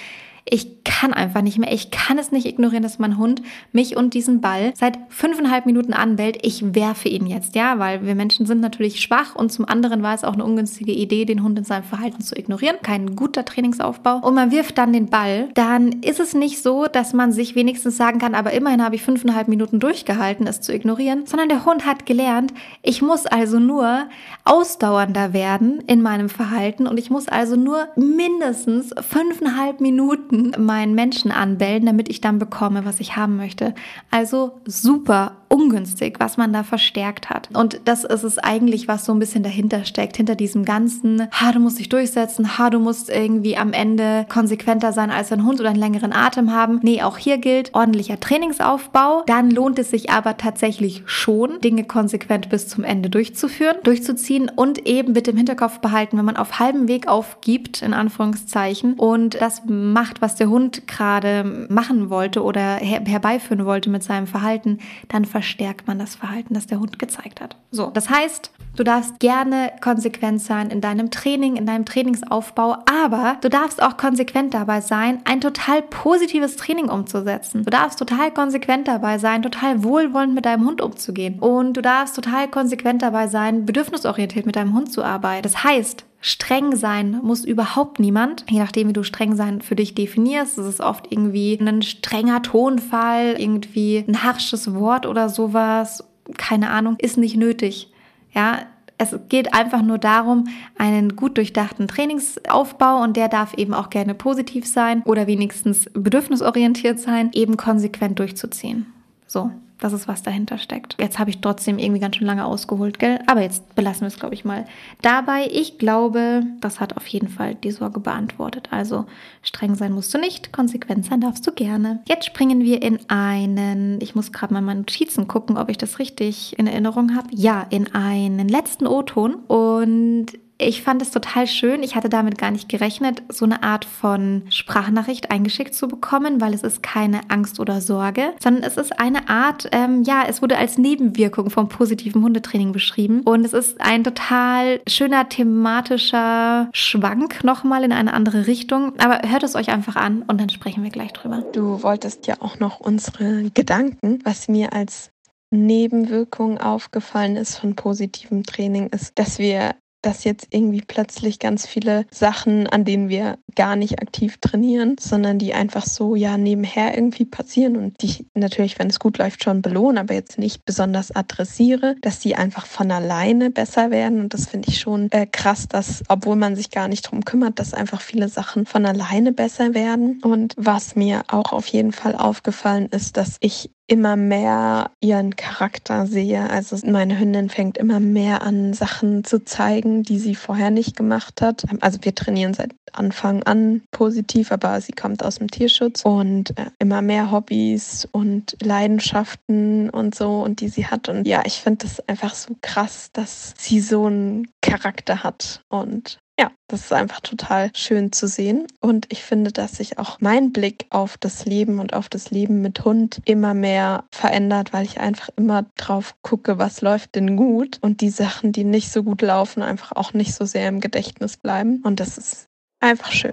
ich 0.47 0.85
kann 0.85 1.15
einfach 1.15 1.41
nicht 1.41 1.59
mehr. 1.59 1.73
Ich 1.73 1.91
kann 1.91 2.19
es 2.19 2.31
nicht 2.31 2.47
ignorieren, 2.47 2.83
dass 2.83 2.99
mein 2.99 3.17
Hund 3.17 3.41
mich 3.73 3.97
und 3.97 4.13
diesen 4.13 4.43
Ball 4.43 4.73
seit 4.77 4.99
fünfeinhalb 5.09 5.65
Minuten 5.65 5.95
anbellt. 5.95 6.39
Ich 6.43 6.75
werfe 6.75 7.09
ihn 7.09 7.27
jetzt, 7.27 7.55
ja, 7.55 7.79
weil 7.79 8.07
wir 8.07 8.15
Menschen 8.15 8.45
sind 8.45 8.61
natürlich 8.61 9.01
schwach 9.01 9.35
und 9.35 9.51
zum 9.51 9.67
anderen 9.67 10.03
war 10.03 10.15
es 10.15 10.23
auch 10.23 10.35
eine 10.35 10.45
ungünstige 10.45 10.93
Idee, 10.93 11.25
den 11.25 11.43
Hund 11.43 11.59
in 11.59 11.65
seinem 11.65 11.85
Verhalten 11.85 12.21
zu 12.21 12.37
ignorieren. 12.37 12.77
Kein 12.83 13.17
guter 13.17 13.45
Trainingsaufbau. 13.47 14.19
Und 14.19 14.35
man 14.35 14.51
wirft 14.51 14.77
dann 14.77 14.93
den 14.93 15.07
Ball. 15.07 15.49
Dann 15.55 16.03
ist 16.03 16.21
es 16.21 16.35
nicht 16.35 16.63
so, 16.63 16.87
dass 16.87 17.15
man 17.15 17.33
sich 17.33 17.55
wenigstens 17.55 17.97
sagen 17.97 18.19
kann, 18.19 18.35
aber 18.35 18.53
immerhin 18.53 18.85
habe 18.85 18.97
ich 18.97 19.03
fünfeinhalb 19.03 19.49
Minuten 19.49 19.81
durchgehalten, 19.81 20.47
es 20.47 20.61
zu 20.61 20.75
ignorieren, 20.75 21.27
sondern 21.27 21.49
der 21.49 21.65
Hund 21.65 21.87
hat 21.87 22.05
gelernt, 22.05 22.53
ich 22.83 23.01
muss 23.01 23.25
also 23.25 23.59
nur 23.59 24.09
ausdauernder 24.45 25.33
werden 25.33 25.81
in 25.87 26.03
meinem 26.03 26.29
Verhalten 26.29 26.87
und 26.87 26.99
ich 26.99 27.09
muss 27.09 27.29
also 27.29 27.57
nur 27.57 27.89
mindestens 27.97 28.95
fünfeinhalb 29.01 29.81
Minuten 29.81 30.34
Minuten 30.35 30.65
meinen 30.65 30.95
Menschen 30.95 31.31
anbellen, 31.31 31.87
damit 31.87 32.09
ich 32.09 32.21
dann 32.21 32.39
bekomme, 32.39 32.85
was 32.85 33.01
ich 33.01 33.17
haben 33.17 33.37
möchte. 33.37 33.75
Also 34.11 34.61
super 34.67 35.37
ungünstig, 35.49 36.17
was 36.19 36.37
man 36.37 36.53
da 36.53 36.65
verstärkt 36.65 37.31
hat. 37.31 37.49
Und 37.55 37.81
das 37.85 38.03
ist 38.03 38.25
es 38.25 38.39
eigentlich, 38.39 38.89
was 38.89 39.05
so 39.05 39.13
ein 39.13 39.21
bisschen 39.21 39.45
dahinter 39.45 39.85
steckt, 39.85 40.17
hinter 40.17 40.35
diesem 40.35 40.65
ganzen, 40.65 41.29
ha, 41.31 41.53
du 41.53 41.61
musst 41.61 41.79
dich 41.79 41.89
durchsetzen, 41.89 42.59
ha, 42.59 42.71
du 42.71 42.81
musst 42.81 43.09
irgendwie 43.09 43.57
am 43.57 43.73
Ende 43.73 44.27
konsequenter 44.29 44.93
sein 44.93 45.11
als 45.11 45.31
ein 45.31 45.45
Hund 45.45 45.61
oder 45.61 45.71
einen 45.71 45.79
längeren 45.79 46.13
Atem 46.13 46.53
haben. 46.53 46.81
Nee, 46.83 47.03
auch 47.03 47.19
hier 47.19 47.39
gilt 47.39 47.73
ordentlicher 47.73 48.19
Trainingsaufbau. 48.19 49.23
Dann 49.27 49.51
lohnt 49.51 49.79
es 49.79 49.91
sich 49.91 50.11
aber 50.11 50.37
tatsächlich 50.37 51.03
schon, 51.07 51.61
Dinge 51.61 51.85
konsequent 51.85 52.49
bis 52.49 52.67
zum 52.67 52.83
Ende 52.83 53.09
durchzuführen, 53.09 53.77
durchzuziehen 53.85 54.51
und 54.55 54.87
eben 54.87 55.13
mit 55.13 55.29
dem 55.29 55.37
Hinterkopf 55.37 55.79
behalten, 55.79 56.19
wenn 56.19 56.25
man 56.25 56.37
auf 56.37 56.59
halbem 56.59 56.89
Weg 56.89 57.07
aufgibt, 57.07 57.83
in 57.83 57.95
Anführungszeichen, 57.95 58.95
und 58.95 59.41
das 59.41 59.63
macht, 59.67 60.21
was 60.25 60.37
der 60.37 60.49
Hund 60.49 60.89
gerade 60.89 61.67
machen 61.69 62.09
wollte 62.09 62.43
oder 62.43 62.77
her 62.77 63.03
herbeiführen 63.05 63.67
wollte 63.67 63.91
mit 63.91 64.03
seinem 64.03 64.27
Verhalten, 64.27 64.79
dann 65.09 65.27
verstärkt 65.27 65.87
man 65.87 65.99
das 65.99 66.15
Verhalten, 66.15 66.55
das 66.55 66.67
der 66.67 66.81
Hund 66.81 66.99
gezeigt 66.99 67.43
hat. 67.43 67.57
So, 67.71 67.91
das 67.91 68.09
heißt, 68.09 68.51
du 68.77 68.85
darfst 68.85 69.21
gerne 69.21 69.73
konsequent 69.81 70.41
sein 70.41 70.71
in 70.71 70.81
deinem 70.81 71.11
Training, 71.11 71.57
in 71.57 71.67
deinem 71.67 71.85
Trainingsaufbau, 71.85 72.79
aber 72.87 73.37
du 73.41 73.49
darfst 73.49 73.83
auch 73.83 73.97
konsequent 73.97 74.55
dabei 74.55 74.81
sein, 74.81 75.21
ein 75.25 75.41
total 75.41 75.83
positives 75.83 76.57
Training 76.57 76.89
umzusetzen. 76.89 77.65
Du 77.65 77.71
darfst 77.71 77.99
total 77.99 78.33
konsequent 78.33 78.89
dabei 78.89 79.19
sein, 79.19 79.43
total 79.43 79.85
wohlwollend 79.85 80.35
mit 80.35 80.45
deinem 80.47 80.67
Hund 80.67 80.81
umzugehen. 80.81 81.39
Und 81.39 81.77
du 81.77 81.81
darfst 81.81 82.17
total 82.17 82.49
konsequent 82.49 83.03
dabei 83.03 83.29
sein, 83.29 83.67
bedürfnisorientiert 83.67 84.47
mit 84.47 84.57
deinem 84.57 84.75
Hund 84.75 84.93
zu 84.93 85.03
arbeiten. 85.03 85.43
Das 85.43 85.65
heißt, 85.65 86.05
Streng 86.27 86.75
sein 86.75 87.21
muss 87.23 87.45
überhaupt 87.45 88.01
niemand. 88.01 88.47
Je 88.49 88.59
nachdem, 88.59 88.89
wie 88.89 88.95
du 88.95 89.03
streng 89.03 89.37
sein 89.37 89.61
für 89.61 89.77
dich 89.77 89.95
definierst, 89.95 90.57
ist 90.57 90.65
es 90.65 90.81
oft 90.81 91.13
irgendwie 91.13 91.59
ein 91.61 91.83
strenger 91.83 92.41
Tonfall, 92.41 93.37
irgendwie 93.37 94.03
ein 94.09 94.23
harsches 94.23 94.73
Wort 94.73 95.05
oder 95.05 95.29
sowas. 95.29 96.03
Keine 96.39 96.71
Ahnung, 96.71 96.97
ist 96.99 97.19
nicht 97.19 97.37
nötig. 97.37 97.93
Ja, 98.35 98.61
es 98.97 99.17
geht 99.29 99.55
einfach 99.55 99.83
nur 99.83 99.99
darum, 99.99 100.49
einen 100.79 101.17
gut 101.17 101.37
durchdachten 101.37 101.89
Trainingsaufbau 101.89 103.03
und 103.03 103.17
der 103.17 103.29
darf 103.29 103.55
eben 103.55 103.75
auch 103.75 103.91
gerne 103.91 104.15
positiv 104.15 104.67
sein 104.67 105.03
oder 105.05 105.27
wenigstens 105.27 105.91
bedürfnisorientiert 105.95 107.01
sein, 107.01 107.31
eben 107.33 107.57
konsequent 107.57 108.19
durchzuziehen. 108.19 108.87
So, 109.27 109.51
das 109.79 109.93
ist, 109.93 110.09
was 110.09 110.23
dahinter 110.23 110.59
steckt. 110.59 110.97
Jetzt 110.99 111.19
habe 111.19 111.31
ich 111.31 111.41
trotzdem 111.41 111.79
irgendwie 111.79 112.01
ganz 112.01 112.17
schön 112.17 112.27
lange 112.27 112.45
ausgeholt, 112.45 112.99
gell? 112.99 113.19
Aber 113.27 113.43
jetzt 113.43 113.75
belassen 113.75 114.03
wir 114.03 114.09
es, 114.09 114.19
glaube 114.19 114.35
ich, 114.35 114.45
mal 114.45 114.67
dabei. 115.03 115.49
Ich 115.51 115.79
glaube, 115.79 116.43
das 116.61 116.81
hat 116.81 116.97
auf 116.97 117.07
jeden 117.07 117.29
Fall 117.29 117.55
die 117.55 117.71
Sorge 117.71 118.01
beantwortet. 118.01 118.69
Also 118.71 119.07
streng 119.43 119.75
sein 119.75 119.93
musst 119.93 120.15
du 120.15 120.19
nicht, 120.19 120.53
konsequent 120.53 121.07
sein 121.07 121.21
darfst 121.21 121.47
du 121.47 121.53
gerne. 121.53 122.03
Jetzt 122.09 122.27
springen 122.27 122.61
wir 122.61 122.83
in 122.83 122.99
einen, 123.09 124.01
ich 124.01 124.15
muss 124.15 124.33
gerade 124.33 124.55
mal 124.55 124.63
meine 124.63 124.81
Notizen 124.81 125.29
gucken, 125.29 125.59
ob 125.59 125.69
ich 125.69 125.79
das 125.79 125.99
richtig 125.99 126.59
in 126.59 126.67
Erinnerung 126.67 127.15
habe. 127.15 127.29
Ja, 127.33 127.67
in 127.71 127.95
einen 127.95 128.49
letzten 128.49 128.87
O-Ton. 128.87 129.35
Und 129.35 130.27
ich 130.59 130.83
fand 130.83 131.03
es 131.03 131.11
total 131.11 131.47
schön. 131.47 131.83
Ich 131.83 131.97
hatte 131.97 132.09
damit 132.09 132.39
gar 132.39 132.51
nicht 132.51 132.69
gerechnet, 132.69 133.23
so 133.29 133.45
eine 133.45 133.63
Art 133.63 133.85
von 133.85 134.43
Sprachnachricht 134.51 135.31
eingeschickt 135.31 135.75
zu 135.75 135.89
bekommen, 135.89 136.41
weil 136.41 136.55
es 136.55 136.63
ist 136.63 136.83
keine 136.83 137.21
Angst 137.29 137.59
oder 137.59 137.81
Sorge, 137.81 138.35
sondern 138.43 138.63
es 138.63 138.77
ist 138.77 138.99
eine 138.99 139.29
Art, 139.29 139.69
ähm, 139.73 140.03
ja, 140.05 140.25
es 140.29 140.43
wurde 140.43 140.57
als 140.57 140.79
Nebenwirkung 140.79 141.51
vom 141.51 141.69
positiven 141.69 142.23
Hundetraining 142.23 142.73
beschrieben. 142.73 143.23
Und 143.23 143.45
es 143.45 143.53
ist 143.53 143.81
ein 143.81 144.05
total 144.05 144.81
schöner 144.87 145.29
thematischer 145.29 146.69
Schwank 146.73 147.43
nochmal 147.43 147.85
in 147.85 147.93
eine 147.93 148.13
andere 148.13 148.47
Richtung. 148.47 148.93
Aber 148.99 149.29
hört 149.29 149.43
es 149.43 149.57
euch 149.57 149.71
einfach 149.71 149.97
an 149.97 150.23
und 150.23 150.41
dann 150.41 150.51
sprechen 150.51 150.85
wir 150.85 150.91
gleich 150.91 151.13
drüber. 151.13 151.43
Du 151.53 151.83
wolltest 151.83 152.27
ja 152.27 152.37
auch 152.41 152.61
noch 152.61 152.81
unsere 152.81 153.51
Gedanken, 153.51 154.21
was 154.25 154.49
mir 154.49 154.73
als 154.73 155.11
Nebenwirkung 155.51 156.59
aufgefallen 156.59 157.37
ist 157.37 157.57
von 157.57 157.77
positivem 157.77 158.45
Training, 158.45 158.89
ist, 158.89 159.19
dass 159.19 159.39
wir 159.39 159.75
dass 160.05 160.25
jetzt 160.25 160.49
irgendwie 160.51 160.83
plötzlich 160.83 161.39
ganz 161.39 161.67
viele 161.67 162.07
Sachen, 162.11 162.67
an 162.67 162.85
denen 162.85 163.09
wir 163.09 163.39
gar 163.55 163.77
nicht 163.77 164.01
aktiv 164.01 164.39
trainieren, 164.41 164.97
sondern 164.99 165.39
die 165.39 165.55
einfach 165.55 165.87
so 165.87 166.15
ja 166.15 166.37
nebenher 166.37 166.95
irgendwie 166.95 167.25
passieren 167.25 167.77
und 167.77 168.03
die 168.03 168.07
ich 168.07 168.27
natürlich, 168.35 168.79
wenn 168.79 168.89
es 168.89 168.99
gut 168.99 169.19
läuft, 169.19 169.45
schon 169.45 169.63
belohnen, 169.63 169.99
aber 169.99 170.15
jetzt 170.15 170.39
nicht 170.39 170.65
besonders 170.65 171.15
adressiere, 171.15 171.97
dass 172.03 172.21
die 172.21 172.37
einfach 172.37 172.67
von 172.67 172.91
alleine 172.91 173.51
besser 173.51 173.91
werden. 173.91 174.21
Und 174.21 174.35
das 174.35 174.47
finde 174.47 174.69
ich 174.69 174.81
schon 174.81 175.11
äh, 175.13 175.27
krass, 175.27 175.69
dass, 175.69 176.03
obwohl 176.09 176.37
man 176.37 176.57
sich 176.57 176.71
gar 176.71 176.89
nicht 176.89 177.03
drum 177.03 177.25
kümmert, 177.25 177.59
dass 177.59 177.75
einfach 177.75 178.01
viele 178.01 178.29
Sachen 178.29 178.67
von 178.67 178.87
alleine 178.87 179.33
besser 179.33 179.75
werden. 179.75 180.21
Und 180.23 180.55
was 180.57 180.97
mir 180.97 181.23
auch 181.29 181.53
auf 181.53 181.67
jeden 181.69 181.93
Fall 181.93 182.15
aufgefallen 182.15 182.89
ist, 182.91 183.17
dass 183.17 183.37
ich 183.41 183.71
immer 183.87 184.17
mehr 184.17 184.91
ihren 185.01 185.37
Charakter 185.37 186.07
sehe. 186.07 186.49
Also 186.49 186.77
meine 186.87 187.19
Hündin 187.19 187.51
fängt 187.51 187.77
immer 187.77 188.01
mehr 188.01 188.43
an, 188.43 188.73
Sachen 188.73 189.25
zu 189.25 189.45
zeigen, 189.45 190.03
die 190.03 190.19
sie 190.19 190.35
vorher 190.35 190.71
nicht 190.71 190.97
gemacht 190.97 191.43
hat. 191.43 191.65
Also 191.81 191.99
wir 192.03 192.15
trainieren 192.15 192.55
seit 192.55 192.75
Anfang 192.93 193.43
an 193.43 193.83
positiv, 193.91 194.53
aber 194.53 194.81
sie 194.81 194.93
kommt 194.93 195.23
aus 195.23 195.37
dem 195.37 195.51
Tierschutz 195.51 196.03
und 196.03 196.57
äh, 196.59 196.71
immer 196.79 197.03
mehr 197.03 197.31
Hobbys 197.31 198.09
und 198.11 198.57
Leidenschaften 198.63 199.91
und 199.91 200.15
so 200.15 200.43
und 200.43 200.61
die 200.61 200.69
sie 200.69 200.87
hat. 200.87 201.09
Und 201.09 201.27
ja, 201.27 201.43
ich 201.45 201.61
finde 201.61 201.87
das 201.87 202.01
einfach 202.09 202.35
so 202.35 202.57
krass, 202.63 203.11
dass 203.13 203.55
sie 203.59 203.81
so 203.81 204.07
einen 204.07 204.49
Charakter 204.63 205.23
hat 205.23 205.63
und 205.69 206.19
ja, 206.39 206.51
das 206.67 206.81
ist 206.81 206.93
einfach 206.93 207.21
total 207.21 207.71
schön 207.75 208.11
zu 208.11 208.27
sehen. 208.27 208.67
Und 208.81 209.07
ich 209.11 209.23
finde, 209.23 209.53
dass 209.53 209.77
sich 209.77 209.99
auch 209.99 210.21
mein 210.21 210.53
Blick 210.53 210.87
auf 210.91 211.17
das 211.17 211.47
Leben 211.47 211.79
und 211.79 211.95
auf 211.95 212.09
das 212.09 212.31
Leben 212.31 212.61
mit 212.61 212.85
Hund 212.85 213.21
immer 213.25 213.55
mehr 213.55 214.05
verändert, 214.11 214.73
weil 214.73 214.85
ich 214.85 214.99
einfach 214.99 215.29
immer 215.37 215.67
drauf 215.77 216.17
gucke, 216.23 216.59
was 216.59 216.81
läuft 216.81 217.15
denn 217.15 217.37
gut 217.37 217.79
und 217.83 218.01
die 218.01 218.11
Sachen, 218.11 218.53
die 218.53 218.65
nicht 218.65 218.91
so 218.91 219.05
gut 219.05 219.23
laufen, 219.23 219.63
einfach 219.63 219.93
auch 219.93 220.13
nicht 220.13 220.35
so 220.35 220.45
sehr 220.45 220.69
im 220.69 220.81
Gedächtnis 220.81 221.37
bleiben. 221.37 221.83
Und 221.85 222.01
das 222.01 222.19
ist 222.19 222.49
einfach 222.81 223.13
schön. 223.13 223.33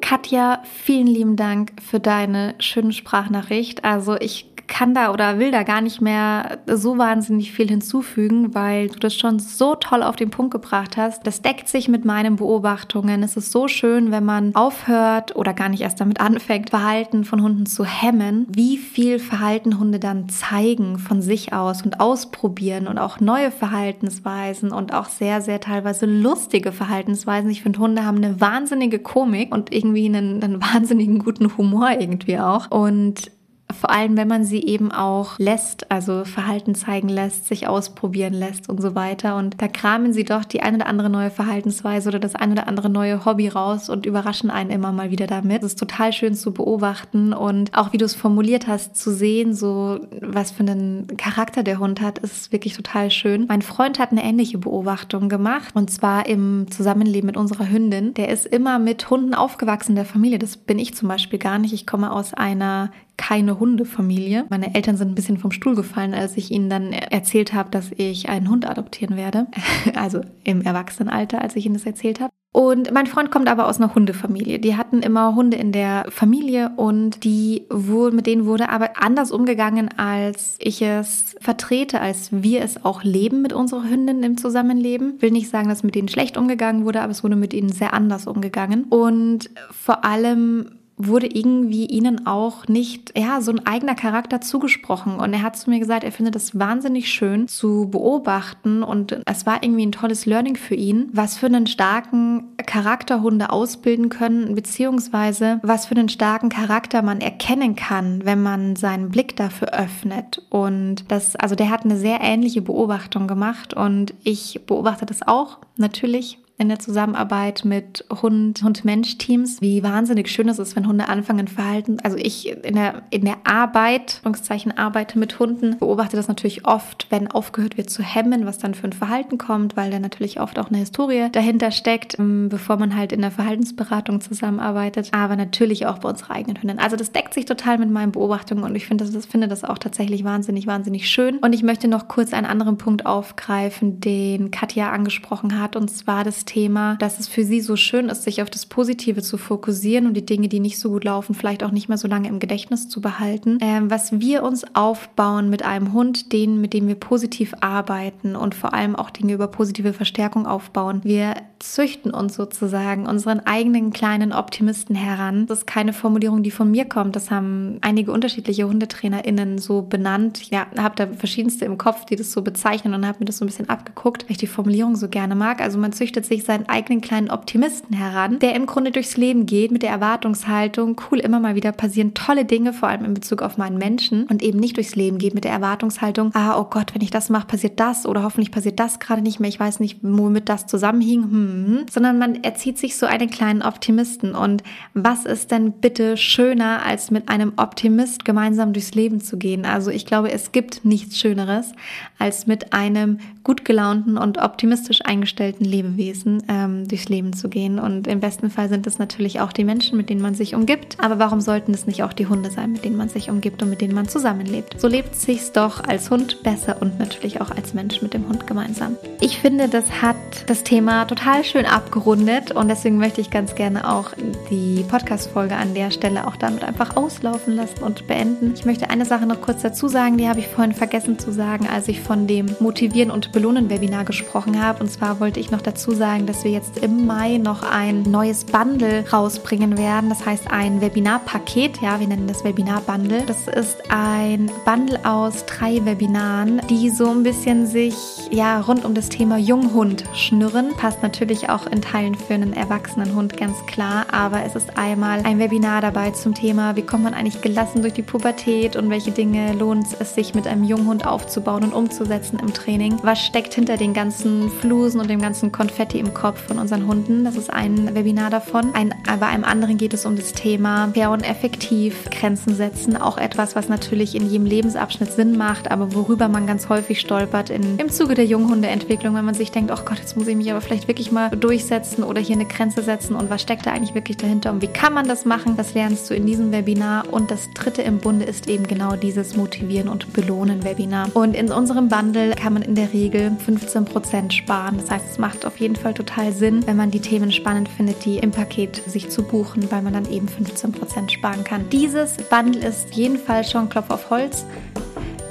Katja, 0.00 0.62
vielen 0.64 1.06
lieben 1.06 1.36
Dank 1.36 1.72
für 1.82 2.00
deine 2.00 2.54
schöne 2.58 2.92
Sprachnachricht. 2.92 3.84
Also 3.84 4.16
ich 4.16 4.49
kann 4.70 4.94
da 4.94 5.12
oder 5.12 5.38
will 5.38 5.50
da 5.50 5.64
gar 5.64 5.82
nicht 5.82 6.00
mehr 6.00 6.58
so 6.66 6.96
wahnsinnig 6.96 7.52
viel 7.52 7.68
hinzufügen, 7.68 8.54
weil 8.54 8.88
du 8.88 8.98
das 8.98 9.14
schon 9.14 9.38
so 9.38 9.74
toll 9.74 10.02
auf 10.02 10.16
den 10.16 10.30
Punkt 10.30 10.52
gebracht 10.52 10.96
hast. 10.96 11.26
Das 11.26 11.42
deckt 11.42 11.68
sich 11.68 11.88
mit 11.88 12.06
meinen 12.06 12.36
Beobachtungen. 12.36 13.22
Es 13.22 13.36
ist 13.36 13.52
so 13.52 13.68
schön, 13.68 14.10
wenn 14.12 14.24
man 14.24 14.54
aufhört 14.54 15.36
oder 15.36 15.52
gar 15.52 15.68
nicht 15.68 15.82
erst 15.82 16.00
damit 16.00 16.20
anfängt, 16.20 16.70
Verhalten 16.70 17.24
von 17.24 17.42
Hunden 17.42 17.66
zu 17.66 17.84
hemmen, 17.84 18.46
wie 18.48 18.78
viel 18.78 19.18
Verhalten 19.18 19.78
Hunde 19.78 19.98
dann 19.98 20.28
zeigen 20.28 20.98
von 20.98 21.20
sich 21.20 21.52
aus 21.52 21.82
und 21.82 22.00
ausprobieren 22.00 22.86
und 22.86 22.98
auch 22.98 23.18
neue 23.20 23.50
Verhaltensweisen 23.50 24.70
und 24.70 24.94
auch 24.94 25.06
sehr, 25.06 25.42
sehr 25.42 25.60
teilweise 25.60 26.06
lustige 26.06 26.70
Verhaltensweisen. 26.70 27.50
Ich 27.50 27.62
finde, 27.62 27.80
Hunde 27.80 28.04
haben 28.04 28.18
eine 28.18 28.40
wahnsinnige 28.40 29.00
Komik 29.00 29.52
und 29.52 29.74
irgendwie 29.74 30.06
einen, 30.06 30.42
einen 30.42 30.62
wahnsinnigen 30.62 31.18
guten 31.18 31.56
Humor 31.56 31.90
irgendwie 31.98 32.38
auch. 32.38 32.70
Und 32.70 33.32
vor 33.72 33.90
allem, 33.90 34.16
wenn 34.16 34.28
man 34.28 34.44
sie 34.44 34.62
eben 34.62 34.92
auch 34.92 35.38
lässt, 35.38 35.90
also 35.90 36.24
Verhalten 36.24 36.74
zeigen 36.74 37.08
lässt, 37.08 37.46
sich 37.46 37.68
ausprobieren 37.68 38.34
lässt 38.34 38.68
und 38.68 38.80
so 38.80 38.94
weiter. 38.94 39.36
Und 39.36 39.60
da 39.60 39.68
kramen 39.68 40.12
sie 40.12 40.24
doch 40.24 40.44
die 40.44 40.62
eine 40.62 40.78
oder 40.78 40.86
andere 40.86 41.10
neue 41.10 41.30
Verhaltensweise 41.30 42.08
oder 42.08 42.18
das 42.18 42.34
eine 42.34 42.52
oder 42.52 42.68
andere 42.68 42.90
neue 42.90 43.24
Hobby 43.24 43.48
raus 43.48 43.88
und 43.88 44.06
überraschen 44.06 44.50
einen 44.50 44.70
immer 44.70 44.92
mal 44.92 45.10
wieder 45.10 45.26
damit. 45.26 45.62
Es 45.62 45.72
ist 45.72 45.78
total 45.78 46.12
schön 46.12 46.34
zu 46.34 46.52
beobachten 46.52 47.32
und 47.32 47.76
auch 47.76 47.92
wie 47.92 47.98
du 47.98 48.04
es 48.04 48.14
formuliert 48.14 48.66
hast, 48.66 48.96
zu 48.96 49.12
sehen, 49.12 49.54
so 49.54 50.00
was 50.20 50.50
für 50.50 50.60
einen 50.60 51.06
Charakter 51.16 51.62
der 51.62 51.78
Hund 51.78 52.00
hat, 52.00 52.18
ist 52.18 52.52
wirklich 52.52 52.74
total 52.74 53.10
schön. 53.10 53.46
Mein 53.48 53.62
Freund 53.62 53.98
hat 53.98 54.12
eine 54.12 54.24
ähnliche 54.24 54.58
Beobachtung 54.58 55.28
gemacht 55.28 55.74
und 55.74 55.90
zwar 55.90 56.26
im 56.26 56.66
Zusammenleben 56.70 57.26
mit 57.26 57.36
unserer 57.36 57.68
Hündin. 57.68 58.14
Der 58.14 58.28
ist 58.28 58.46
immer 58.46 58.78
mit 58.78 59.10
Hunden 59.10 59.34
aufgewachsen 59.34 59.94
der 59.94 60.04
Familie. 60.04 60.38
Das 60.38 60.56
bin 60.56 60.78
ich 60.78 60.94
zum 60.94 61.08
Beispiel 61.08 61.38
gar 61.38 61.58
nicht. 61.58 61.72
Ich 61.72 61.86
komme 61.86 62.12
aus 62.12 62.34
einer 62.34 62.90
keine 63.20 63.60
Hundefamilie. 63.60 64.46
Meine 64.48 64.74
Eltern 64.74 64.96
sind 64.96 65.10
ein 65.10 65.14
bisschen 65.14 65.36
vom 65.36 65.52
Stuhl 65.52 65.74
gefallen, 65.74 66.14
als 66.14 66.38
ich 66.38 66.50
ihnen 66.50 66.70
dann 66.70 66.94
erzählt 66.94 67.52
habe, 67.52 67.70
dass 67.70 67.90
ich 67.94 68.30
einen 68.30 68.48
Hund 68.48 68.66
adoptieren 68.68 69.16
werde. 69.16 69.46
Also 69.94 70.22
im 70.44 70.62
Erwachsenenalter, 70.62 71.42
als 71.42 71.56
ich 71.56 71.66
ihnen 71.66 71.74
das 71.74 71.84
erzählt 71.84 72.20
habe. 72.20 72.30
Und 72.52 72.92
mein 72.92 73.06
Freund 73.06 73.30
kommt 73.30 73.48
aber 73.48 73.68
aus 73.68 73.78
einer 73.78 73.94
Hundefamilie. 73.94 74.58
Die 74.58 74.76
hatten 74.76 75.02
immer 75.02 75.34
Hunde 75.34 75.58
in 75.58 75.72
der 75.72 76.06
Familie 76.08 76.72
und 76.76 77.22
die 77.24 77.66
wurde, 77.68 78.16
mit 78.16 78.26
denen 78.26 78.46
wurde 78.46 78.70
aber 78.70 79.02
anders 79.02 79.30
umgegangen, 79.30 79.90
als 79.98 80.56
ich 80.58 80.80
es 80.80 81.36
vertrete, 81.40 82.00
als 82.00 82.30
wir 82.32 82.62
es 82.62 82.84
auch 82.84 83.04
leben 83.04 83.42
mit 83.42 83.52
unserer 83.52 83.88
Hündin 83.88 84.22
im 84.22 84.38
Zusammenleben. 84.38 85.20
Will 85.20 85.30
nicht 85.30 85.50
sagen, 85.50 85.68
dass 85.68 85.82
mit 85.82 85.94
denen 85.94 86.08
schlecht 86.08 86.38
umgegangen 86.38 86.84
wurde, 86.84 87.02
aber 87.02 87.12
es 87.12 87.22
wurde 87.22 87.36
mit 87.36 87.52
ihnen 87.52 87.70
sehr 87.70 87.92
anders 87.92 88.26
umgegangen. 88.26 88.84
Und 88.84 89.50
vor 89.70 90.04
allem 90.04 90.79
wurde 91.06 91.26
irgendwie 91.26 91.86
ihnen 91.86 92.26
auch 92.26 92.68
nicht, 92.68 93.16
ja, 93.18 93.40
so 93.40 93.52
ein 93.52 93.66
eigener 93.66 93.94
Charakter 93.94 94.40
zugesprochen. 94.40 95.18
Und 95.18 95.32
er 95.32 95.42
hat 95.42 95.56
zu 95.56 95.70
mir 95.70 95.78
gesagt, 95.78 96.04
er 96.04 96.12
findet 96.12 96.36
es 96.36 96.58
wahnsinnig 96.58 97.10
schön 97.10 97.48
zu 97.48 97.88
beobachten 97.90 98.82
und 98.82 99.20
es 99.26 99.46
war 99.46 99.62
irgendwie 99.62 99.86
ein 99.86 99.92
tolles 99.92 100.26
Learning 100.26 100.56
für 100.56 100.74
ihn, 100.74 101.08
was 101.12 101.38
für 101.38 101.46
einen 101.46 101.66
starken 101.66 102.56
Charakter 102.66 103.22
Hunde 103.22 103.50
ausbilden 103.50 104.08
können, 104.08 104.54
beziehungsweise 104.54 105.60
was 105.62 105.86
für 105.86 105.94
einen 105.94 106.08
starken 106.08 106.48
Charakter 106.48 107.02
man 107.02 107.20
erkennen 107.20 107.76
kann, 107.76 108.24
wenn 108.24 108.42
man 108.42 108.76
seinen 108.76 109.08
Blick 109.10 109.36
dafür 109.36 109.68
öffnet. 109.68 110.42
Und 110.50 111.10
das, 111.10 111.36
also 111.36 111.54
der 111.54 111.70
hat 111.70 111.84
eine 111.84 111.96
sehr 111.96 112.20
ähnliche 112.20 112.62
Beobachtung 112.62 113.26
gemacht 113.26 113.74
und 113.74 114.14
ich 114.22 114.60
beobachte 114.66 115.06
das 115.06 115.26
auch 115.26 115.58
natürlich 115.76 116.38
in 116.60 116.68
der 116.68 116.78
Zusammenarbeit 116.78 117.64
mit 117.64 118.04
Hund, 118.22 118.62
Hund-Mensch-Teams, 118.62 119.60
wie 119.62 119.82
wahnsinnig 119.82 120.28
schön 120.28 120.48
es 120.50 120.58
ist, 120.58 120.76
wenn 120.76 120.86
Hunde 120.86 121.08
anfangen, 121.08 121.48
Verhalten. 121.48 121.98
Also 122.02 122.18
ich 122.18 122.50
in 122.64 122.74
der, 122.74 123.02
in 123.08 123.24
der 123.24 123.38
Arbeit, 123.44 124.16
Anführungszeichen, 124.18 124.76
arbeite 124.76 125.18
mit 125.18 125.38
Hunden, 125.38 125.78
beobachte 125.78 126.16
das 126.16 126.28
natürlich 126.28 126.66
oft, 126.66 127.06
wenn 127.08 127.28
aufgehört 127.28 127.78
wird 127.78 127.88
zu 127.88 128.02
hemmen, 128.02 128.44
was 128.44 128.58
dann 128.58 128.74
für 128.74 128.86
ein 128.86 128.92
Verhalten 128.92 129.38
kommt, 129.38 129.76
weil 129.76 129.90
da 129.90 129.98
natürlich 129.98 130.38
oft 130.38 130.58
auch 130.58 130.68
eine 130.68 130.78
Historie 130.78 131.28
dahinter 131.32 131.70
steckt, 131.70 132.18
ähm, 132.18 132.50
bevor 132.50 132.76
man 132.76 132.94
halt 132.94 133.12
in 133.12 133.22
der 133.22 133.30
Verhaltensberatung 133.30 134.20
zusammenarbeitet, 134.20 135.08
aber 135.12 135.36
natürlich 135.36 135.86
auch 135.86 135.98
bei 135.98 136.10
unserer 136.10 136.32
eigenen 136.32 136.60
Hündin. 136.60 136.78
Also 136.78 136.96
das 136.96 137.12
deckt 137.12 137.32
sich 137.32 137.46
total 137.46 137.78
mit 137.78 137.90
meinen 137.90 138.12
Beobachtungen 138.12 138.64
und 138.64 138.76
ich 138.76 138.86
finde 138.86 139.06
das, 139.06 139.24
finde 139.24 139.48
das 139.48 139.64
auch 139.64 139.78
tatsächlich 139.78 140.24
wahnsinnig, 140.24 140.66
wahnsinnig 140.66 141.08
schön. 141.08 141.38
Und 141.38 141.54
ich 141.54 141.62
möchte 141.62 141.88
noch 141.88 142.06
kurz 142.06 142.34
einen 142.34 142.46
anderen 142.46 142.76
Punkt 142.76 143.06
aufgreifen, 143.06 144.00
den 144.00 144.50
Katja 144.50 144.90
angesprochen 144.90 145.58
hat, 145.58 145.74
und 145.74 145.90
zwar 145.90 146.22
das 146.24 146.44
Thema, 146.50 146.96
dass 146.96 147.20
es 147.20 147.28
für 147.28 147.44
sie 147.44 147.60
so 147.60 147.76
schön 147.76 148.08
ist, 148.08 148.24
sich 148.24 148.42
auf 148.42 148.50
das 148.50 148.66
Positive 148.66 149.22
zu 149.22 149.38
fokussieren 149.38 150.06
und 150.06 150.14
die 150.14 150.26
Dinge, 150.26 150.48
die 150.48 150.58
nicht 150.58 150.80
so 150.80 150.90
gut 150.90 151.04
laufen, 151.04 151.34
vielleicht 151.34 151.62
auch 151.62 151.70
nicht 151.70 151.88
mehr 151.88 151.96
so 151.96 152.08
lange 152.08 152.28
im 152.28 152.40
Gedächtnis 152.40 152.88
zu 152.88 153.00
behalten. 153.00 153.58
Ähm, 153.60 153.88
was 153.88 154.18
wir 154.20 154.42
uns 154.42 154.64
aufbauen 154.74 155.48
mit 155.48 155.64
einem 155.64 155.92
Hund, 155.92 156.32
den, 156.32 156.60
mit 156.60 156.72
dem 156.72 156.88
wir 156.88 156.96
positiv 156.96 157.54
arbeiten 157.60 158.34
und 158.34 158.56
vor 158.56 158.74
allem 158.74 158.96
auch 158.96 159.10
Dinge 159.10 159.32
über 159.34 159.46
positive 159.46 159.92
Verstärkung 159.92 160.46
aufbauen. 160.46 161.02
Wir 161.04 161.34
züchten 161.60 162.12
uns 162.12 162.34
sozusagen 162.34 163.06
unseren 163.06 163.40
eigenen 163.40 163.92
kleinen 163.92 164.32
Optimisten 164.32 164.96
heran. 164.96 165.46
Das 165.46 165.60
ist 165.60 165.66
keine 165.66 165.92
Formulierung, 165.92 166.42
die 166.42 166.50
von 166.50 166.70
mir 166.70 166.86
kommt. 166.86 167.16
Das 167.16 167.30
haben 167.30 167.78
einige 167.82 168.12
unterschiedliche 168.12 168.66
HundetrainerInnen 168.66 169.58
so 169.58 169.82
benannt. 169.82 170.50
Ja, 170.50 170.66
habe 170.78 170.96
da 170.96 171.06
verschiedenste 171.06 171.66
im 171.66 171.78
Kopf, 171.78 172.06
die 172.06 172.16
das 172.16 172.32
so 172.32 172.42
bezeichnen 172.42 172.94
und 172.94 173.06
habe 173.06 173.18
mir 173.20 173.26
das 173.26 173.38
so 173.38 173.44
ein 173.44 173.48
bisschen 173.48 173.68
abgeguckt, 173.68 174.24
weil 174.24 174.32
ich 174.32 174.38
die 174.38 174.46
Formulierung 174.46 174.96
so 174.96 175.08
gerne 175.08 175.34
mag. 175.34 175.60
Also 175.60 175.78
man 175.78 175.92
züchtet 175.92 176.24
sich 176.24 176.44
seinen 176.44 176.68
eigenen 176.68 177.02
kleinen 177.02 177.30
Optimisten 177.30 177.94
heran, 177.94 178.38
der 178.38 178.54
im 178.54 178.66
Grunde 178.66 178.90
durchs 178.90 179.16
Leben 179.16 179.46
geht 179.46 179.70
mit 179.70 179.82
der 179.82 179.90
Erwartungshaltung, 179.90 181.00
cool, 181.10 181.20
immer 181.20 181.40
mal 181.40 181.54
wieder 181.54 181.72
passieren 181.72 182.14
tolle 182.14 182.44
Dinge, 182.44 182.72
vor 182.72 182.88
allem 182.88 183.04
in 183.04 183.14
Bezug 183.14 183.42
auf 183.42 183.58
meinen 183.58 183.78
Menschen 183.78 184.24
und 184.24 184.42
eben 184.42 184.58
nicht 184.58 184.76
durchs 184.76 184.96
Leben 184.96 185.18
geht 185.18 185.34
mit 185.34 185.44
der 185.44 185.52
Erwartungshaltung, 185.52 186.30
ah, 186.34 186.58
oh 186.58 186.64
Gott, 186.64 186.94
wenn 186.94 187.02
ich 187.02 187.10
das 187.10 187.28
mache, 187.28 187.46
passiert 187.46 187.78
das 187.78 188.06
oder 188.06 188.22
hoffentlich 188.22 188.50
passiert 188.50 188.80
das 188.80 188.98
gerade 188.98 189.22
nicht 189.22 189.40
mehr, 189.40 189.48
ich 189.48 189.60
weiß 189.60 189.80
nicht, 189.80 189.98
womit 190.02 190.48
das 190.48 190.66
zusammenhing, 190.66 191.22
hm, 191.22 191.49
sondern 191.90 192.18
man 192.18 192.42
erzieht 192.42 192.78
sich 192.78 192.96
so 192.96 193.06
einen 193.06 193.30
kleinen 193.30 193.62
Optimisten 193.62 194.34
und 194.34 194.62
was 194.94 195.24
ist 195.24 195.50
denn 195.50 195.72
bitte 195.72 196.16
schöner, 196.16 196.84
als 196.84 197.10
mit 197.10 197.28
einem 197.28 197.52
Optimist 197.56 198.24
gemeinsam 198.24 198.72
durchs 198.72 198.94
Leben 198.94 199.20
zu 199.20 199.38
gehen? 199.38 199.64
Also 199.64 199.90
ich 199.90 200.06
glaube, 200.06 200.30
es 200.32 200.52
gibt 200.52 200.84
nichts 200.84 201.18
Schöneres, 201.18 201.72
als 202.18 202.46
mit 202.46 202.72
einem 202.72 203.18
gut 203.44 203.64
gelaunten 203.64 204.18
und 204.18 204.38
optimistisch 204.38 205.00
eingestellten 205.04 205.64
Lebewesen 205.64 206.42
ähm, 206.48 206.86
durchs 206.86 207.08
Leben 207.08 207.32
zu 207.32 207.48
gehen. 207.48 207.78
Und 207.78 208.06
im 208.06 208.20
besten 208.20 208.50
Fall 208.50 208.68
sind 208.68 208.86
es 208.86 208.98
natürlich 208.98 209.40
auch 209.40 209.52
die 209.52 209.64
Menschen, 209.64 209.96
mit 209.96 210.10
denen 210.10 210.20
man 210.20 210.34
sich 210.34 210.54
umgibt. 210.54 210.96
Aber 211.00 211.18
warum 211.18 211.40
sollten 211.40 211.72
es 211.72 211.86
nicht 211.86 212.02
auch 212.02 212.12
die 212.12 212.26
Hunde 212.26 212.50
sein, 212.50 212.72
mit 212.72 212.84
denen 212.84 212.96
man 212.96 213.08
sich 213.08 213.30
umgibt 213.30 213.62
und 213.62 213.70
mit 213.70 213.80
denen 213.80 213.94
man 213.94 214.08
zusammenlebt? 214.08 214.80
So 214.80 214.88
lebt 214.88 215.14
es 215.14 215.22
sich 215.22 215.50
doch 215.52 215.82
als 215.84 216.10
Hund 216.10 216.42
besser 216.42 216.80
und 216.80 216.98
natürlich 216.98 217.40
auch 217.40 217.50
als 217.50 217.74
Mensch 217.74 218.02
mit 218.02 218.14
dem 218.14 218.28
Hund 218.28 218.46
gemeinsam. 218.46 218.96
Ich 219.20 219.38
finde, 219.38 219.68
das 219.68 220.02
hat 220.02 220.16
das 220.46 220.62
Thema 220.62 221.04
total 221.06 221.39
schön 221.44 221.66
abgerundet 221.66 222.52
und 222.52 222.68
deswegen 222.68 222.98
möchte 222.98 223.20
ich 223.20 223.30
ganz 223.30 223.54
gerne 223.54 223.90
auch 223.90 224.10
die 224.50 224.84
Podcast-Folge 224.88 225.56
an 225.56 225.74
der 225.74 225.90
Stelle 225.90 226.26
auch 226.26 226.36
damit 226.36 226.64
einfach 226.64 226.96
auslaufen 226.96 227.54
lassen 227.54 227.82
und 227.82 228.06
beenden. 228.06 228.52
Ich 228.54 228.64
möchte 228.64 228.90
eine 228.90 229.04
Sache 229.04 229.26
noch 229.26 229.40
kurz 229.40 229.62
dazu 229.62 229.88
sagen, 229.88 230.18
die 230.18 230.28
habe 230.28 230.40
ich 230.40 230.48
vorhin 230.48 230.74
vergessen 230.74 231.18
zu 231.18 231.32
sagen, 231.32 231.68
als 231.72 231.88
ich 231.88 232.00
von 232.00 232.26
dem 232.26 232.46
Motivieren 232.60 233.10
und 233.10 233.32
Belohnen 233.32 233.70
Webinar 233.70 234.04
gesprochen 234.04 234.62
habe. 234.62 234.80
Und 234.80 234.90
zwar 234.90 235.20
wollte 235.20 235.40
ich 235.40 235.50
noch 235.50 235.62
dazu 235.62 235.92
sagen, 235.92 236.26
dass 236.26 236.44
wir 236.44 236.50
jetzt 236.50 236.78
im 236.78 237.06
Mai 237.06 237.38
noch 237.38 237.62
ein 237.62 238.02
neues 238.02 238.44
Bundle 238.44 239.04
rausbringen 239.12 239.78
werden. 239.78 240.10
Das 240.10 240.26
heißt 240.26 240.50
ein 240.50 240.80
Webinarpaket. 240.80 241.80
Ja, 241.80 242.00
wir 242.00 242.08
nennen 242.08 242.26
das 242.26 242.44
Webinar-Bundle. 242.44 243.22
Das 243.26 243.48
ist 243.48 243.78
ein 243.88 244.50
Bundle 244.64 244.98
aus 245.04 245.46
drei 245.46 245.84
Webinaren, 245.84 246.60
die 246.68 246.90
so 246.90 247.08
ein 247.08 247.22
bisschen 247.22 247.66
sich 247.66 247.94
ja 248.30 248.60
rund 248.60 248.84
um 248.84 248.94
das 248.94 249.08
Thema 249.08 249.38
Junghund 249.38 250.04
schnürren. 250.14 250.74
Passt 250.76 251.02
natürlich 251.02 251.29
natürlich 251.30 251.48
auch 251.48 251.70
in 251.70 251.80
Teilen 251.80 252.16
für 252.16 252.34
einen 252.34 252.52
erwachsenen 252.52 253.14
Hund, 253.14 253.36
ganz 253.36 253.54
klar. 253.66 254.06
Aber 254.10 254.42
es 254.42 254.56
ist 254.56 254.76
einmal 254.76 255.20
ein 255.22 255.38
Webinar 255.38 255.80
dabei 255.80 256.10
zum 256.10 256.34
Thema, 256.34 256.74
wie 256.74 256.82
kommt 256.82 257.04
man 257.04 257.14
eigentlich 257.14 257.40
gelassen 257.40 257.82
durch 257.82 257.94
die 257.94 258.02
Pubertät 258.02 258.74
und 258.74 258.90
welche 258.90 259.12
Dinge 259.12 259.52
lohnt 259.52 259.86
es 260.00 260.16
sich 260.16 260.34
mit 260.34 260.48
einem 260.48 260.64
Junghund 260.64 261.06
aufzubauen 261.06 261.62
und 261.62 261.72
umzusetzen 261.72 262.40
im 262.40 262.52
Training. 262.52 262.98
Was 263.04 263.20
steckt 263.20 263.54
hinter 263.54 263.76
den 263.76 263.94
ganzen 263.94 264.50
Flusen 264.50 265.00
und 265.00 265.08
dem 265.08 265.20
ganzen 265.20 265.52
Konfetti 265.52 266.00
im 266.00 266.14
Kopf 266.14 266.48
von 266.48 266.58
unseren 266.58 266.88
Hunden? 266.88 267.22
Das 267.22 267.36
ist 267.36 267.52
ein 267.52 267.94
Webinar 267.94 268.30
davon. 268.30 268.74
Ein, 268.74 268.92
bei 269.20 269.28
einem 269.28 269.44
anderen 269.44 269.78
geht 269.78 269.94
es 269.94 270.06
um 270.06 270.16
das 270.16 270.32
Thema 270.32 270.88
fair 270.94 271.12
und 271.12 271.22
effektiv 271.22 272.10
Grenzen 272.10 272.56
setzen. 272.56 272.96
Auch 272.96 273.18
etwas, 273.18 273.54
was 273.54 273.68
natürlich 273.68 274.16
in 274.16 274.28
jedem 274.28 274.46
Lebensabschnitt 274.46 275.12
Sinn 275.12 275.38
macht, 275.38 275.70
aber 275.70 275.94
worüber 275.94 276.26
man 276.26 276.48
ganz 276.48 276.68
häufig 276.68 276.98
stolpert 276.98 277.50
in, 277.50 277.78
im 277.78 277.88
Zuge 277.88 278.14
der 278.16 278.26
Junghundeentwicklung, 278.26 279.14
wenn 279.14 279.24
man 279.24 279.34
sich 279.34 279.52
denkt, 279.52 279.70
oh 279.70 279.84
Gott, 279.84 280.00
jetzt 280.00 280.16
muss 280.16 280.26
ich 280.26 280.36
mich 280.36 280.50
aber 280.50 280.60
vielleicht 280.60 280.88
wirklich 280.88 281.12
mal 281.12 281.19
durchsetzen 281.28 282.02
oder 282.02 282.20
hier 282.20 282.36
eine 282.36 282.46
Grenze 282.46 282.82
setzen 282.82 283.14
und 283.14 283.30
was 283.30 283.42
steckt 283.42 283.66
da 283.66 283.72
eigentlich 283.72 283.94
wirklich 283.94 284.16
dahinter 284.16 284.50
und 284.50 284.62
wie 284.62 284.66
kann 284.66 284.92
man 284.92 285.06
das 285.06 285.24
machen? 285.24 285.56
Das 285.56 285.74
lernst 285.74 286.08
du 286.08 286.14
in 286.14 286.26
diesem 286.26 286.52
Webinar. 286.52 287.12
Und 287.12 287.30
das 287.30 287.50
dritte 287.52 287.82
im 287.82 287.98
Bunde 287.98 288.24
ist 288.24 288.48
eben 288.48 288.66
genau 288.66 288.96
dieses 288.96 289.36
Motivieren 289.36 289.88
und 289.88 290.12
Belohnen 290.12 290.64
Webinar. 290.64 291.08
Und 291.14 291.34
in 291.34 291.52
unserem 291.52 291.88
Bundle 291.88 292.34
kann 292.34 292.54
man 292.54 292.62
in 292.62 292.74
der 292.74 292.92
Regel 292.92 293.32
15% 293.46 294.32
sparen. 294.32 294.78
Das 294.78 294.90
heißt, 294.90 295.04
es 295.12 295.18
macht 295.18 295.44
auf 295.44 295.58
jeden 295.58 295.76
Fall 295.76 295.94
total 295.94 296.32
Sinn, 296.32 296.66
wenn 296.66 296.76
man 296.76 296.90
die 296.90 297.00
Themen 297.00 297.32
spannend 297.32 297.68
findet, 297.68 298.04
die 298.04 298.18
im 298.18 298.30
Paket 298.30 298.82
sich 298.86 299.10
zu 299.10 299.22
buchen, 299.22 299.70
weil 299.70 299.82
man 299.82 299.92
dann 299.92 300.10
eben 300.10 300.26
15% 300.28 301.10
sparen 301.10 301.44
kann. 301.44 301.68
Dieses 301.70 302.16
Bundle 302.16 302.66
ist 302.66 302.94
jedenfalls 302.94 303.50
schon 303.50 303.68
Klopf 303.68 303.90
auf 303.90 304.10
Holz 304.10 304.44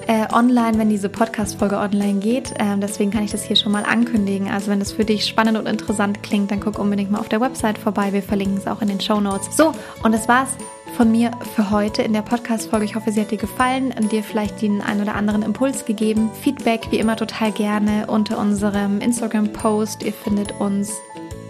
äh, 0.10 0.26
online, 0.34 0.80
wenn 0.80 0.90
diese 0.90 1.08
Podcast-Folge 1.08 1.78
online 1.78 2.20
geht. 2.20 2.56
Ähm, 2.58 2.82
deswegen 2.82 3.12
kann 3.12 3.24
ich 3.24 3.30
das 3.30 3.44
hier 3.44 3.56
schon 3.56 3.72
mal 3.72 3.84
ankündigen. 3.84 4.50
Also 4.50 4.72
wenn 4.72 4.80
das 4.80 4.92
für 4.92 5.06
dich 5.06 5.28
spannend 5.28 5.56
und 5.56 5.68
interessant 5.68 6.24
klingt, 6.24 6.50
dann 6.50 6.60
guck 6.60 6.80
unbedingt 6.80 7.12
mal 7.12 7.20
auf 7.20 7.30
der 7.30 7.40
Website 7.40 7.78
vorbei. 7.78 8.12
Wir 8.12 8.24
verlinken 8.24 8.58
es 8.58 8.66
auch 8.66 8.82
in 8.82 8.88
den 8.88 9.00
Show 9.00 9.22
Notes. 9.22 9.56
So, 9.56 9.72
und 10.02 10.12
das 10.12 10.28
war's 10.28 10.50
von 10.98 11.12
mir 11.12 11.30
für 11.56 11.70
heute 11.70 12.02
in 12.02 12.14
der 12.14 12.24
Podcast-Folge. 12.24 12.86
Ich 12.86 12.96
hoffe, 12.96 13.12
sie 13.12 13.22
hat 13.22 13.30
dir 13.30 13.38
gefallen 13.38 13.94
und 13.96 14.12
dir 14.12 14.24
vielleicht 14.24 14.64
den 14.64 14.82
einen 14.82 15.02
oder 15.02 15.14
anderen 15.14 15.44
Impuls 15.44 15.86
gegeben. 15.86 16.32
Feedback 16.42 16.88
wie 16.90 16.98
immer 16.98 17.16
total 17.16 17.52
gerne 17.52 18.08
unter 18.08 18.40
unserem 18.40 19.02
Instagram-Post. 19.02 20.02
Ihr 20.02 20.14
findet 20.14 20.60
uns 20.60 20.92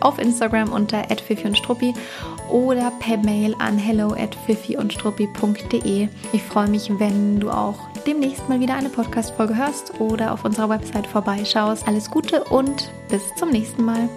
auf 0.01 0.19
Instagram 0.19 0.71
unter 0.71 1.03
@fifi 1.03 1.93
oder 2.49 2.91
per 2.99 3.17
Mail 3.17 3.55
an 3.59 3.77
hello 3.77 4.13
at 4.13 4.37
Ich 6.31 6.43
freue 6.43 6.67
mich, 6.67 6.91
wenn 6.99 7.39
du 7.39 7.49
auch 7.49 7.79
demnächst 8.05 8.47
mal 8.49 8.59
wieder 8.59 8.75
eine 8.75 8.89
Podcast-Folge 8.89 9.55
hörst 9.55 9.99
oder 9.99 10.33
auf 10.33 10.45
unserer 10.45 10.69
Website 10.69 11.07
vorbeischaust. 11.07 11.87
Alles 11.87 12.09
Gute 12.09 12.43
und 12.45 12.91
bis 13.09 13.21
zum 13.35 13.49
nächsten 13.49 13.83
Mal. 13.83 14.09